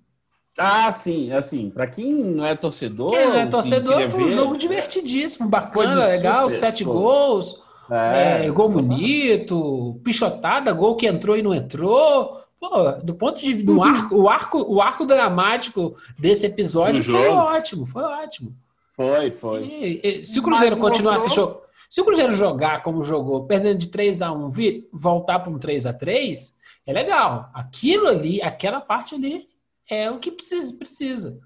Ah, 0.59 0.91
sim, 0.91 1.33
assim, 1.33 1.71
para 1.71 1.87
quem 1.87 2.15
não 2.15 2.45
é 2.45 2.55
torcedor. 2.55 3.13
Quem 3.13 3.27
não 3.27 3.37
é 3.37 3.47
torcedor, 3.47 4.09
foi 4.09 4.23
um 4.23 4.27
ver, 4.27 4.33
jogo 4.33 4.57
divertidíssimo, 4.57 5.49
bacana, 5.49 6.07
legal, 6.07 6.49
sete 6.49 6.83
show. 6.83 6.93
gols, 6.93 7.61
é, 7.91 8.47
é, 8.47 8.51
gol 8.51 8.69
bonito, 8.71 10.01
pichotada, 10.03 10.73
gol 10.73 10.97
que 10.97 11.07
entrou 11.07 11.37
e 11.37 11.43
não 11.43 11.55
entrou. 11.55 12.41
Pô, 12.69 12.93
do 13.03 13.15
ponto 13.15 13.41
de 13.41 13.55
vista 13.55 13.73
do 13.73 13.81
arco, 13.81 14.17
o 14.17 14.29
arco, 14.29 14.59
o 14.63 14.83
arco 14.83 15.07
dramático 15.07 15.97
desse 16.19 16.47
episódio 16.47 17.05
foi 17.05 17.29
ótimo, 17.29 17.87
foi 17.87 18.03
ótimo. 18.03 18.57
Foi, 18.91 19.31
foi. 19.31 19.65
E, 19.65 20.01
e, 20.03 20.25
se 20.25 20.41
o 20.41 20.43
Cruzeiro 20.43 20.77
continuar 20.77 21.21
mostrou... 21.21 21.63
se 21.89 22.01
o 22.01 22.05
Cruzeiro 22.05 22.35
jogar 22.35 22.83
como 22.83 23.05
jogou, 23.05 23.47
perdendo 23.47 23.79
de 23.79 23.89
3 23.89 24.21
a 24.21 24.33
1, 24.33 24.51
voltar 24.93 25.39
para 25.39 25.53
um 25.53 25.59
3 25.59 25.87
a 25.87 25.93
3, 25.93 26.57
é 26.87 26.93
legal. 26.93 27.51
Aquilo 27.55 28.09
ali, 28.09 28.43
aquela 28.43 28.81
parte 28.81 29.15
ali 29.15 29.47
é 29.89 30.11
o 30.11 30.19
que 30.19 30.33
precisa. 30.33 30.75
precisa. 30.75 31.39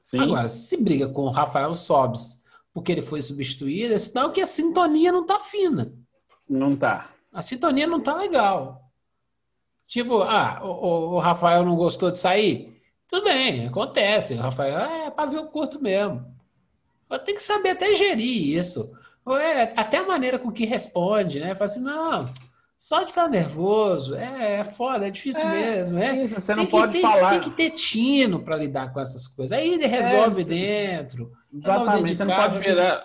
Sim. 0.00 0.20
Agora, 0.20 0.48
se 0.48 0.76
briga 0.76 1.08
com 1.08 1.22
o 1.22 1.30
Rafael 1.30 1.72
Sobes 1.72 2.42
porque 2.72 2.92
ele 2.92 3.02
foi 3.02 3.22
substituído, 3.22 3.94
é 3.94 3.98
sinal 3.98 4.32
que 4.32 4.40
a 4.40 4.46
sintonia 4.46 5.12
não 5.12 5.24
tá 5.24 5.38
fina. 5.40 5.92
Não 6.48 6.74
tá. 6.74 7.10
A 7.32 7.42
sintonia 7.42 7.86
não 7.86 8.00
tá 8.00 8.16
legal. 8.16 8.87
Tipo, 9.88 10.20
ah, 10.22 10.60
o, 10.62 11.14
o 11.14 11.18
Rafael 11.18 11.64
não 11.64 11.74
gostou 11.74 12.10
de 12.10 12.18
sair? 12.18 12.78
Tudo 13.08 13.24
bem, 13.24 13.66
acontece. 13.66 14.34
O 14.34 14.38
Rafael 14.38 14.78
é 14.78 15.10
para 15.10 15.30
ver 15.30 15.38
o 15.38 15.48
curto 15.48 15.82
mesmo. 15.82 16.24
Tem 17.24 17.34
que 17.34 17.42
saber 17.42 17.70
até 17.70 17.94
gerir 17.94 18.56
isso. 18.56 18.92
É, 19.26 19.62
até 19.74 19.98
a 19.98 20.06
maneira 20.06 20.38
com 20.38 20.52
que 20.52 20.66
responde, 20.66 21.40
né? 21.40 21.54
Fala 21.54 21.64
assim, 21.64 21.80
não, 21.80 22.30
só 22.78 23.02
de 23.02 23.10
estar 23.10 23.28
nervoso, 23.28 24.14
é, 24.14 24.60
é 24.60 24.64
foda, 24.64 25.08
é 25.08 25.10
difícil 25.10 25.42
é, 25.42 25.52
mesmo. 25.52 25.98
É, 25.98 26.16
isso, 26.16 26.40
você 26.40 26.54
não 26.54 26.66
pode 26.66 26.92
ter, 26.92 27.00
falar. 27.00 27.30
Tem 27.30 27.40
que 27.40 27.50
ter 27.50 27.70
tino 27.70 28.40
para 28.44 28.56
lidar 28.56 28.92
com 28.92 29.00
essas 29.00 29.26
coisas. 29.26 29.58
Aí 29.58 29.74
ele 29.74 29.86
resolve 29.86 30.42
é, 30.42 30.44
dentro. 30.44 31.32
Exatamente, 31.52 32.14
você 32.14 32.24
não 32.24 32.36
pode 32.36 32.60
virar. 32.60 33.04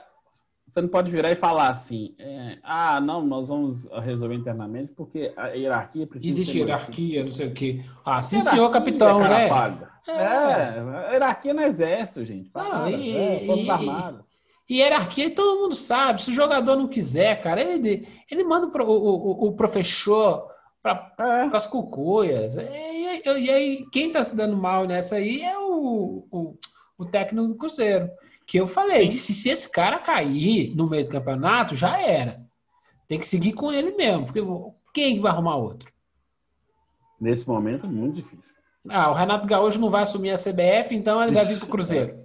Você 0.73 0.81
não 0.81 0.89
pode 0.89 1.11
virar 1.11 1.31
e 1.31 1.35
falar 1.35 1.69
assim, 1.69 2.15
é, 2.17 2.57
ah, 2.63 2.99
não, 2.99 3.23
nós 3.23 3.47
vamos 3.47 3.87
resolver 4.01 4.33
internamente 4.33 4.91
porque 4.95 5.31
a 5.37 5.49
hierarquia 5.49 6.07
precisa. 6.07 6.33
Existe 6.33 6.57
hierarquia, 6.57 7.23
não 7.23 7.31
sei 7.31 7.47
o 7.47 7.53
quê. 7.53 7.85
Ah, 8.03 8.19
sim, 8.23 8.41
senhor 8.41 8.71
capitão, 8.71 9.19
né? 9.19 9.47
É. 10.07 10.13
é, 10.13 11.11
hierarquia 11.11 11.53
no 11.53 11.61
exército, 11.61 12.25
gente. 12.25 12.49
Não, 12.55 12.89
e, 12.89 13.15
é, 13.15 13.45
Forças 13.45 13.69
Armadas. 13.69 14.35
E 14.67 14.79
hierarquia 14.79 15.35
todo 15.35 15.61
mundo 15.61 15.75
sabe. 15.75 16.23
Se 16.23 16.31
o 16.31 16.33
jogador 16.33 16.75
não 16.75 16.87
quiser, 16.87 17.39
cara, 17.39 17.61
ele, 17.61 18.07
ele 18.31 18.43
manda 18.43 18.65
o, 18.65 18.91
o, 18.91 19.49
o 19.49 19.53
professor 19.55 20.47
para 20.81 21.13
é. 21.19 21.55
as 21.55 21.67
cucuias. 21.67 22.57
E, 22.57 22.61
e, 22.63 23.21
e, 23.23 23.51
aí, 23.51 23.85
quem 23.91 24.07
está 24.07 24.23
se 24.23 24.35
dando 24.35 24.57
mal 24.57 24.87
nessa 24.87 25.17
aí 25.17 25.39
é 25.39 25.55
o, 25.55 26.25
o, 26.31 26.57
o 26.97 27.05
técnico 27.05 27.47
do 27.49 27.55
Cruzeiro. 27.57 28.09
Que 28.45 28.59
eu 28.59 28.67
falei, 28.67 29.09
se, 29.09 29.33
se, 29.33 29.49
esse 29.49 29.69
cara 29.69 29.99
cair 29.99 30.75
no 30.75 30.89
meio 30.89 31.05
do 31.05 31.09
campeonato, 31.09 31.75
já 31.75 31.99
era. 31.99 32.43
Tem 33.07 33.19
que 33.19 33.27
seguir 33.27 33.53
com 33.53 33.71
ele 33.71 33.91
mesmo, 33.91 34.25
porque 34.25 34.41
quem 34.93 35.19
vai 35.19 35.31
arrumar 35.31 35.55
outro? 35.55 35.91
Nesse 37.19 37.47
momento, 37.47 37.87
muito 37.87 38.15
difícil. 38.15 38.53
Ah, 38.89 39.09
o 39.09 39.13
Renato 39.13 39.47
Gaúcho 39.47 39.79
não 39.79 39.89
vai 39.89 40.03
assumir 40.03 40.31
a 40.31 40.37
CBF, 40.37 40.93
então 40.93 41.23
ele 41.23 41.31
vai 41.31 41.45
vir 41.45 41.57
para 41.57 41.65
o 41.65 41.69
Cruzeiro. 41.71 42.23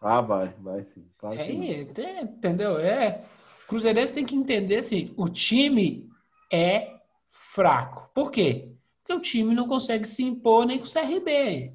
Ah, 0.00 0.20
vai, 0.20 0.54
vai 0.60 0.84
sim. 0.84 1.04
Claro 1.18 1.38
é, 1.38 2.22
entendeu? 2.22 2.78
É. 2.78 3.22
O 3.64 3.68
Cruzeirense 3.68 4.14
tem 4.14 4.24
que 4.24 4.36
entender 4.36 4.76
assim: 4.76 5.12
o 5.16 5.28
time 5.28 6.08
é 6.52 6.94
fraco. 7.28 8.08
Por 8.14 8.30
quê? 8.30 8.72
Porque 9.02 9.12
o 9.12 9.20
time 9.20 9.54
não 9.54 9.68
consegue 9.68 10.06
se 10.06 10.24
impor 10.24 10.64
nem 10.64 10.78
com 10.78 10.84
o 10.84 10.90
CRB. 10.90 11.74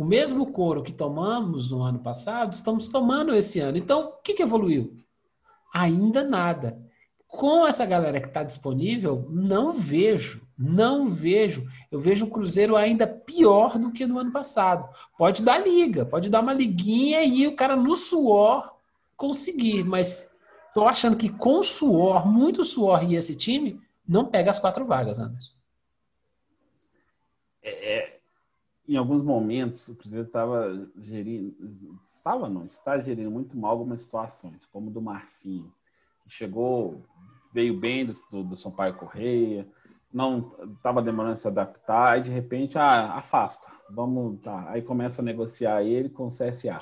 O 0.00 0.04
mesmo 0.04 0.46
couro 0.46 0.82
que 0.82 0.94
tomamos 0.94 1.70
no 1.70 1.82
ano 1.82 1.98
passado, 1.98 2.54
estamos 2.54 2.88
tomando 2.88 3.34
esse 3.34 3.60
ano. 3.60 3.76
Então, 3.76 4.06
o 4.06 4.12
que, 4.22 4.32
que 4.32 4.42
evoluiu? 4.42 4.96
Ainda 5.74 6.24
nada. 6.24 6.80
Com 7.28 7.66
essa 7.66 7.84
galera 7.84 8.18
que 8.18 8.28
está 8.28 8.42
disponível, 8.42 9.26
não 9.28 9.74
vejo 9.74 10.40
não 10.62 11.06
vejo. 11.06 11.66
Eu 11.90 11.98
vejo 11.98 12.26
o 12.26 12.30
Cruzeiro 12.30 12.76
ainda 12.76 13.06
pior 13.06 13.78
do 13.78 13.90
que 13.90 14.06
no 14.06 14.18
ano 14.18 14.30
passado. 14.30 14.86
Pode 15.16 15.42
dar 15.42 15.58
liga, 15.58 16.04
pode 16.04 16.28
dar 16.28 16.40
uma 16.40 16.52
liguinha 16.52 17.22
e 17.22 17.46
o 17.46 17.56
cara 17.56 17.74
no 17.74 17.96
suor 17.96 18.74
conseguir, 19.16 19.84
mas 19.84 20.30
tô 20.74 20.86
achando 20.86 21.16
que 21.16 21.30
com 21.30 21.62
suor, 21.62 22.26
muito 22.26 22.62
suor 22.62 23.04
e 23.04 23.16
esse 23.16 23.34
time, 23.34 23.80
não 24.06 24.26
pega 24.26 24.50
as 24.50 24.58
quatro 24.58 24.84
vagas, 24.84 25.18
Anderson. 25.18 25.52
É, 27.62 27.98
é, 27.98 27.99
em 28.94 28.96
alguns 28.96 29.22
momentos, 29.22 29.86
o 29.88 29.94
Cruzeiro 29.94 30.26
estava 30.26 30.88
gerindo, 31.00 31.54
estava 32.04 32.48
não, 32.48 32.66
está 32.66 32.98
gerindo 32.98 33.30
muito 33.30 33.56
mal 33.56 33.70
algumas 33.70 34.02
situações, 34.02 34.66
como 34.72 34.90
do 34.90 35.00
Marcinho, 35.00 35.72
que 36.24 36.30
chegou, 36.30 37.00
veio 37.52 37.78
bem 37.78 38.04
do, 38.04 38.42
do, 38.42 38.56
Sampaio 38.56 38.94
Correia, 38.94 39.66
não 40.12 40.52
estava 40.76 41.00
demorando 41.00 41.34
a 41.34 41.36
se 41.36 41.46
adaptar, 41.46 42.18
e 42.18 42.22
de 42.22 42.30
repente, 42.30 42.76
ah, 42.78 43.14
afasta, 43.14 43.68
vamos, 43.88 44.40
tá. 44.40 44.68
Aí 44.68 44.82
começa 44.82 45.22
a 45.22 45.24
negociar 45.24 45.84
ele 45.84 46.08
com 46.08 46.24
o 46.24 46.28
CSA. 46.28 46.80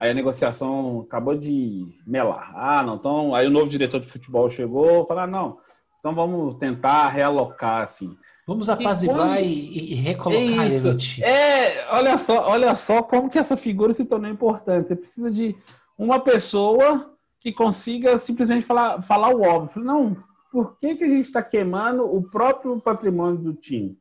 Aí 0.00 0.10
a 0.10 0.14
negociação 0.14 1.02
acabou 1.02 1.36
de 1.36 1.96
melar. 2.04 2.52
Ah, 2.56 2.82
não, 2.82 2.96
então, 2.96 3.32
aí 3.32 3.46
o 3.46 3.50
novo 3.50 3.70
diretor 3.70 4.00
de 4.00 4.08
futebol 4.08 4.50
chegou, 4.50 5.06
falou, 5.06 5.22
ah, 5.22 5.26
não, 5.26 5.58
então 6.00 6.14
vamos 6.14 6.56
tentar 6.56 7.08
realocar, 7.10 7.82
assim. 7.82 8.18
Vamos 8.46 8.68
apaziguar 8.68 9.42
e, 9.42 9.46
e, 9.46 9.92
e 9.92 9.94
recolocar 9.94 10.66
Isso. 10.66 10.88
ele 10.88 11.24
É, 11.24 11.88
olha 11.90 12.18
só, 12.18 12.46
olha 12.46 12.74
só 12.76 13.02
como 13.02 13.30
que 13.30 13.38
essa 13.38 13.56
figura 13.56 13.94
se 13.94 14.04
tornou 14.04 14.30
importante. 14.30 14.88
Você 14.88 14.96
precisa 14.96 15.30
de 15.30 15.56
uma 15.96 16.20
pessoa 16.20 17.14
que 17.40 17.52
consiga 17.52 18.18
simplesmente 18.18 18.66
falar, 18.66 19.02
falar 19.02 19.34
o 19.34 19.42
óbvio. 19.42 19.82
Não, 19.82 20.16
por 20.50 20.78
que, 20.78 20.94
que 20.94 21.04
a 21.04 21.08
gente 21.08 21.24
está 21.24 21.42
queimando 21.42 22.04
o 22.04 22.22
próprio 22.22 22.78
patrimônio 22.80 23.38
do 23.38 23.54
time? 23.54 23.98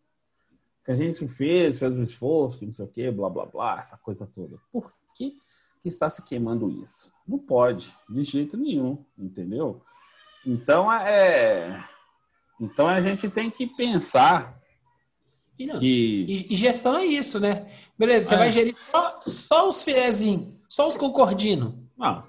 Que 0.84 0.92
a 0.92 0.96
gente 0.96 1.26
fez, 1.28 1.80
fez 1.80 1.98
um 1.98 2.04
esforço, 2.04 2.60
que 2.60 2.66
não 2.66 2.74
sei 2.74 2.86
o 2.86 2.90
quê, 2.90 3.12
blá, 3.12 3.30
blá, 3.30 3.46
blá, 3.46 3.80
essa 3.80 3.98
coisa 3.98 4.28
toda. 4.28 4.58
Por 4.72 4.92
que, 5.16 5.32
que 5.82 5.88
está 5.88 6.10
se 6.10 6.22
queimando 6.24 6.70
isso? 6.70 7.14
Não 7.26 7.40
pode, 7.40 7.94
de 8.10 8.24
jeito 8.24 8.58
nenhum, 8.58 9.04
entendeu? 9.18 9.82
Então, 10.46 10.92
é... 10.92 11.84
Então 12.64 12.88
a 12.88 13.02
gente 13.02 13.30
tem 13.30 13.52
que 13.52 13.68
pensar 13.68 14.58
e, 15.60 15.66
não, 15.66 15.78
que... 15.78 16.48
e, 16.50 16.56
gestão 16.56 16.98
é 16.98 17.06
isso, 17.06 17.40
né? 17.40 17.68
Beleza, 17.98 18.30
você 18.30 18.36
é. 18.36 18.38
vai 18.38 18.50
gerir 18.50 18.76
só, 18.76 19.20
só 19.28 19.68
os 19.68 19.84
filezinhos, 19.84 20.54
só 20.68 20.88
os 20.88 20.96
concordinos. 20.96 21.74
Não, 21.98 22.24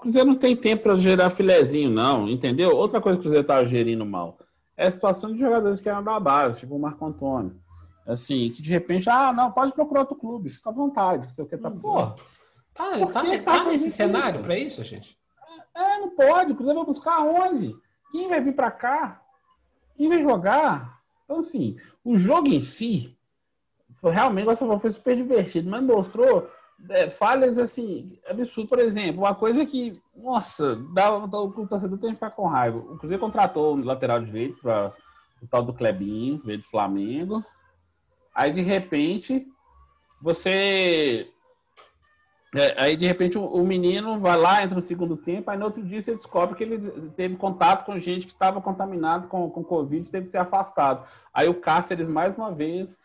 Cruzeiro 0.00 0.28
não 0.28 0.36
tem 0.36 0.56
tempo 0.56 0.84
para 0.84 0.96
gerar 0.96 1.30
filezinho, 1.30 1.90
não, 1.90 2.28
entendeu? 2.28 2.74
Outra 2.76 3.00
coisa 3.00 3.16
que 3.16 3.20
o 3.20 3.22
Cruzeiro 3.24 3.42
estava 3.42 3.66
gerindo 3.66 4.04
mal 4.04 4.38
é 4.76 4.86
a 4.86 4.90
situação 4.90 5.32
de 5.32 5.38
jogadores 5.38 5.78
que 5.78 5.88
eram 5.88 6.02
da 6.02 6.18
base, 6.18 6.60
tipo 6.60 6.74
o 6.74 6.80
Marco 6.80 7.04
Antônio. 7.04 7.54
Assim, 8.06 8.50
que 8.50 8.62
de 8.62 8.70
repente, 8.70 9.08
ah, 9.08 9.32
não, 9.32 9.52
pode 9.52 9.72
procurar 9.72 10.00
outro 10.00 10.16
clube, 10.16 10.48
fica 10.48 10.70
à 10.70 10.72
vontade. 10.72 11.28
O 11.40 11.46
que 11.46 11.56
tá, 11.56 11.70
porra. 11.70 12.16
Tá, 12.74 12.98
tá, 12.98 13.06
tá, 13.06 13.42
tá 13.42 13.64
nesse 13.64 13.90
cenário 13.90 14.42
para 14.42 14.58
isso, 14.58 14.82
gente? 14.82 15.16
É, 15.76 15.98
não 15.98 16.10
pode. 16.10 16.52
O 16.52 16.54
Cruzeiro 16.56 16.80
vai 16.80 16.86
buscar 16.86 17.20
onde? 17.20 17.76
Quem 18.10 18.28
vai 18.28 18.40
vir 18.40 18.54
para 18.54 18.70
cá? 18.70 19.20
Quem 20.00 20.08
vai 20.08 20.22
jogar? 20.22 20.98
Então, 21.24 21.40
assim, 21.40 21.76
o 22.02 22.16
jogo 22.16 22.48
em 22.48 22.58
si, 22.58 23.14
realmente, 24.02 24.48
essa 24.48 24.78
foi 24.78 24.90
super 24.90 25.14
divertido, 25.14 25.68
mas 25.68 25.82
mostrou 25.82 26.50
é, 26.88 27.10
falhas 27.10 27.58
assim, 27.58 28.18
absurdo. 28.26 28.70
Por 28.70 28.78
exemplo, 28.78 29.20
uma 29.20 29.34
coisa 29.34 29.66
que, 29.66 30.00
nossa, 30.16 30.74
dá, 30.94 31.14
o 31.14 31.66
torcedor 31.66 31.98
tem 31.98 32.08
que 32.08 32.14
ficar 32.14 32.30
com 32.30 32.46
raiva. 32.46 32.78
O 32.78 32.96
Cruzeiro 32.96 33.20
contratou 33.20 33.76
um 33.76 33.84
lateral 33.84 34.24
direito 34.24 34.58
para 34.62 34.90
o 35.42 35.46
tal 35.46 35.62
do 35.62 35.74
Clebinho, 35.74 36.38
veio 36.38 36.60
do 36.60 36.64
Flamengo. 36.64 37.44
Aí, 38.34 38.52
de 38.52 38.62
repente, 38.62 39.46
você. 40.18 41.30
É, 42.54 42.82
aí, 42.82 42.96
de 42.96 43.06
repente, 43.06 43.38
o, 43.38 43.44
o, 43.44 43.64
menino 43.64 44.18
vai 44.18 44.36
lá, 44.36 44.62
entra 44.62 44.74
no 44.74 44.82
segundo 44.82 45.16
tempo, 45.16 45.50
aí 45.50 45.56
no 45.56 45.66
outro 45.66 45.82
dia 45.84 46.02
você 46.02 46.14
descobre 46.14 46.56
que 46.56 46.64
ele 46.64 47.10
teve 47.10 47.36
contato 47.36 47.84
com 47.84 47.98
gente 47.98 48.26
que 48.26 48.32
estava 48.32 48.60
contaminado 48.60 49.28
com, 49.28 49.48
com 49.48 49.62
Covid 49.62 50.10
teve 50.10 50.24
que 50.24 50.32
ser 50.32 50.38
afastado. 50.38 51.06
Aí 51.32 51.48
o 51.48 51.54
Cáceres, 51.54 52.08
mais 52.08 52.36
uma 52.36 52.52
vez, 52.52 52.98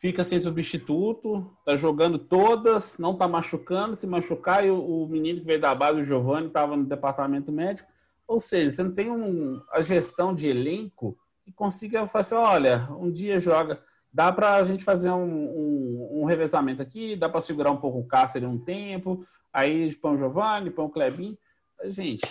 fica 0.00 0.24
sem 0.24 0.40
substituto, 0.40 1.48
tá 1.64 1.76
jogando 1.76 2.18
todas, 2.18 2.98
não 2.98 3.14
tá 3.14 3.28
machucando, 3.28 3.94
se 3.94 4.04
machucar, 4.04 4.66
e 4.66 4.70
o, 4.70 5.04
o 5.04 5.06
menino 5.06 5.38
que 5.38 5.46
veio 5.46 5.60
da 5.60 5.72
base, 5.76 6.00
o 6.00 6.04
Giovanni, 6.04 6.48
estava 6.48 6.76
no 6.76 6.84
departamento 6.84 7.52
médico. 7.52 7.88
Ou 8.26 8.40
seja, 8.40 8.70
você 8.70 8.82
não 8.82 8.92
tem 8.92 9.10
um, 9.10 9.62
a 9.70 9.80
gestão 9.80 10.34
de 10.34 10.48
elenco 10.48 11.16
que 11.44 11.52
consiga 11.52 12.08
falar 12.08 12.20
assim, 12.22 12.34
olha, 12.34 12.88
um 12.98 13.12
dia 13.12 13.38
joga, 13.38 13.80
dá 14.12 14.30
para 14.30 14.56
a 14.56 14.64
gente 14.64 14.84
fazer 14.84 15.10
um, 15.10 15.24
um, 15.24 16.20
um, 16.22 16.24
revezamento 16.24 16.82
aqui, 16.82 17.16
dá 17.16 17.28
para 17.28 17.40
segurar 17.40 17.70
um 17.70 17.76
pouco 17.76 17.98
o 17.98 18.06
Cáceres 18.06 18.48
um 18.48 18.58
tempo, 18.58 19.24
aí 19.52 19.94
põe 19.96 20.14
o 20.14 20.18
Giovanni, 20.18 20.70
põe 20.70 20.84
o 20.84 20.90
Klebin. 20.90 21.38
Gente, 21.84 22.22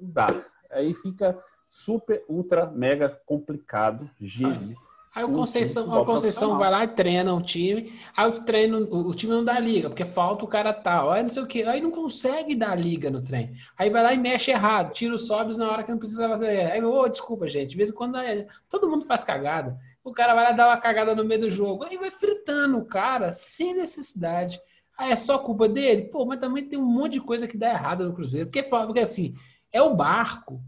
não 0.00 0.10
dá. 0.10 0.26
Aí 0.70 0.94
fica 0.94 1.38
super, 1.68 2.24
ultra, 2.28 2.66
mega 2.66 3.08
complicado 3.26 4.10
gerir. 4.20 4.76
Aí 5.14 5.24
o 5.24 5.32
Conceição, 5.32 5.92
a 6.00 6.04
Conceição 6.04 6.58
vai 6.58 6.70
lá 6.70 6.84
e 6.84 6.88
treina 6.88 7.34
o 7.34 7.42
time. 7.42 7.92
Aí 8.16 8.28
o 8.28 8.40
treino, 8.44 8.82
o 8.88 9.12
time 9.12 9.32
não 9.32 9.44
dá 9.44 9.58
liga, 9.58 9.88
porque 9.88 10.04
falta 10.04 10.44
o 10.44 10.48
cara 10.48 10.72
tal. 10.72 11.10
Aí 11.10 11.22
não 11.22 11.28
sei 11.28 11.42
o 11.42 11.46
que. 11.46 11.64
Aí 11.64 11.80
não 11.80 11.90
consegue 11.90 12.54
dar 12.54 12.76
liga 12.76 13.10
no 13.10 13.20
trem. 13.20 13.52
Aí 13.76 13.90
vai 13.90 14.02
lá 14.02 14.14
e 14.14 14.18
mexe 14.18 14.52
errado, 14.52 14.92
tira 14.92 15.14
os 15.14 15.26
sobes 15.26 15.56
na 15.56 15.68
hora 15.68 15.82
que 15.82 15.90
não 15.90 15.98
precisa 15.98 16.28
fazer. 16.28 16.70
Aí, 16.70 16.84
ô, 16.84 17.00
oh, 17.00 17.08
desculpa, 17.08 17.48
gente. 17.48 17.70
De 17.70 17.76
vez 17.76 17.90
em 17.90 17.94
quando 17.94 18.16
é, 18.16 18.46
todo 18.70 18.88
mundo 18.88 19.04
faz 19.06 19.24
cagada. 19.24 19.76
O 20.08 20.14
cara 20.14 20.34
vai 20.34 20.44
lá 20.44 20.52
dar 20.52 20.68
uma 20.68 20.76
cagada 20.76 21.14
no 21.14 21.24
meio 21.24 21.42
do 21.42 21.50
jogo. 21.50 21.84
Aí 21.84 21.96
vai 21.96 22.10
fritando 22.10 22.78
o 22.78 22.84
cara 22.84 23.32
sem 23.32 23.74
necessidade. 23.74 24.60
Aí 24.96 25.12
é 25.12 25.16
só 25.16 25.38
culpa 25.38 25.68
dele? 25.68 26.08
Pô, 26.10 26.24
mas 26.26 26.40
também 26.40 26.68
tem 26.68 26.78
um 26.78 26.84
monte 26.84 27.14
de 27.14 27.20
coisa 27.20 27.46
que 27.46 27.56
dá 27.56 27.70
errado 27.70 28.04
no 28.04 28.14
Cruzeiro. 28.14 28.46
Porque, 28.46 28.62
porque 28.62 29.00
assim, 29.00 29.34
é 29.72 29.80
o 29.80 29.94
barco 29.94 30.60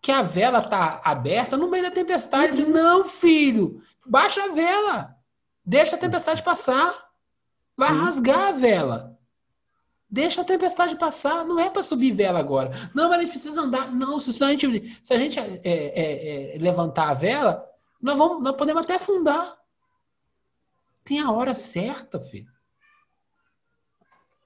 que 0.00 0.10
a 0.10 0.22
vela 0.22 0.60
tá 0.60 1.00
aberta 1.04 1.56
no 1.56 1.70
meio 1.70 1.84
da 1.84 1.90
tempestade. 1.90 2.62
Uhum. 2.62 2.70
Não, 2.70 3.04
filho, 3.04 3.80
baixa 4.06 4.42
a 4.42 4.48
vela, 4.52 5.16
deixa 5.64 5.96
a 5.96 5.98
tempestade 5.98 6.42
passar. 6.42 6.92
Vai 7.78 7.90
Sim. 7.90 8.00
rasgar 8.00 8.48
a 8.48 8.52
vela. 8.52 9.18
Deixa 10.10 10.42
a 10.42 10.44
tempestade 10.44 10.96
passar. 10.96 11.44
Não 11.44 11.58
é 11.58 11.70
para 11.70 11.82
subir 11.82 12.12
vela 12.12 12.38
agora. 12.38 12.70
Não, 12.94 13.08
mas 13.08 13.18
a 13.18 13.22
gente 13.22 13.30
precisa 13.30 13.62
andar. 13.62 13.90
Não, 13.90 14.20
se 14.20 14.44
a 14.44 14.48
gente, 14.50 15.00
se 15.02 15.14
a 15.14 15.16
gente 15.16 15.38
é, 15.38 15.60
é, 15.64 16.56
é, 16.56 16.58
levantar 16.58 17.08
a 17.08 17.14
vela, 17.14 17.64
nós, 18.02 18.18
vamos, 18.18 18.42
nós 18.42 18.56
podemos 18.56 18.82
até 18.82 18.96
afundar. 18.96 19.56
Tem 21.04 21.20
a 21.20 21.30
hora 21.30 21.54
certa, 21.54 22.20
filho. 22.20 22.50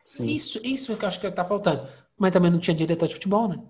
Sim. 0.05 0.27
Isso, 0.27 0.61
isso 0.63 0.93
é 0.93 0.97
que 0.97 1.05
eu 1.05 1.09
acho 1.09 1.21
que 1.21 1.27
está 1.27 1.45
faltando. 1.45 1.89
Mas 2.17 2.33
também 2.33 2.51
não 2.51 2.61
tinha 2.61 2.77
diretor 2.77 3.09
de 3.09 3.15
futebol, 3.15 3.49
né? 3.49 3.61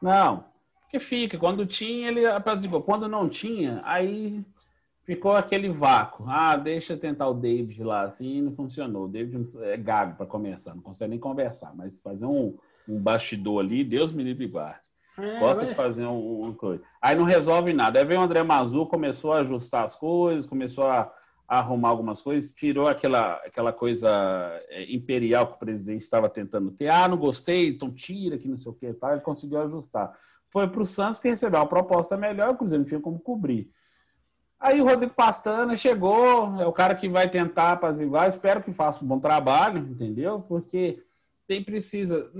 Não. 0.00 0.44
Porque 0.80 0.98
fica. 0.98 1.38
Quando 1.38 1.66
tinha, 1.66 2.08
ele 2.08 2.26
apazigou. 2.26 2.82
Quando 2.82 3.06
não 3.06 3.28
tinha, 3.28 3.80
aí 3.84 4.44
ficou 5.04 5.32
aquele 5.32 5.68
vácuo. 5.70 6.24
Ah, 6.28 6.56
deixa 6.56 6.94
eu 6.94 6.98
tentar 6.98 7.28
o 7.28 7.34
David 7.34 7.82
lá, 7.82 8.02
assim, 8.02 8.42
não 8.42 8.52
funcionou. 8.54 9.04
O 9.04 9.08
David 9.08 9.42
é 9.62 9.76
gago 9.76 10.16
para 10.16 10.26
começar, 10.26 10.74
não 10.74 10.82
consegue 10.82 11.10
nem 11.10 11.18
conversar, 11.18 11.74
mas 11.74 11.98
fazer 11.98 12.26
um, 12.26 12.56
um 12.86 12.98
bastidor 13.00 13.64
ali, 13.64 13.84
Deus 13.84 14.12
me 14.12 14.22
livre 14.22 14.44
e 14.44 14.48
guarde. 14.48 14.87
É, 15.18 15.40
Gosta 15.40 15.66
de 15.66 15.74
fazer 15.74 16.06
um, 16.06 16.42
uma 16.42 16.54
coisa. 16.54 16.82
Aí 17.02 17.16
não 17.16 17.24
resolve 17.24 17.72
nada. 17.72 17.98
Aí 17.98 18.04
vem 18.04 18.16
o 18.16 18.20
André 18.20 18.42
Mazu, 18.42 18.86
começou 18.86 19.32
a 19.32 19.40
ajustar 19.40 19.84
as 19.84 19.96
coisas, 19.96 20.46
começou 20.46 20.86
a, 20.86 21.12
a 21.48 21.58
arrumar 21.58 21.88
algumas 21.88 22.22
coisas, 22.22 22.52
tirou 22.52 22.86
aquela, 22.86 23.34
aquela 23.44 23.72
coisa 23.72 24.08
é, 24.68 24.92
imperial 24.92 25.48
que 25.48 25.54
o 25.54 25.58
presidente 25.58 26.02
estava 26.02 26.28
tentando 26.28 26.70
ter. 26.70 26.88
Ah, 26.88 27.08
não 27.08 27.16
gostei, 27.16 27.70
então 27.70 27.92
tira 27.92 28.38
que 28.38 28.46
não 28.46 28.56
sei 28.56 28.70
o 28.70 28.74
que, 28.74 28.92
tá? 28.94 29.12
ele 29.12 29.20
conseguiu 29.20 29.60
ajustar. 29.62 30.16
Foi 30.50 30.68
para 30.68 30.82
o 30.82 30.86
Santos 30.86 31.18
que 31.18 31.28
recebeu 31.28 31.60
uma 31.60 31.66
proposta 31.66 32.16
melhor, 32.16 32.50
o 32.50 32.56
Cruzeiro 32.56 32.82
não 32.82 32.88
tinha 32.88 33.00
como 33.00 33.18
cobrir. 33.18 33.70
Aí 34.60 34.80
o 34.80 34.84
Rodrigo 34.84 35.14
Pastana 35.14 35.76
chegou, 35.76 36.60
é 36.60 36.66
o 36.66 36.72
cara 36.72 36.94
que 36.94 37.08
vai 37.08 37.28
tentar 37.28 37.72
apaziguar, 37.72 38.26
espero 38.28 38.62
que 38.62 38.72
faça 38.72 39.04
um 39.04 39.08
bom 39.08 39.20
trabalho, 39.20 39.78
entendeu? 39.78 40.40
Porque 40.40 41.02
tem 41.46 41.62
precisa, 41.62 42.30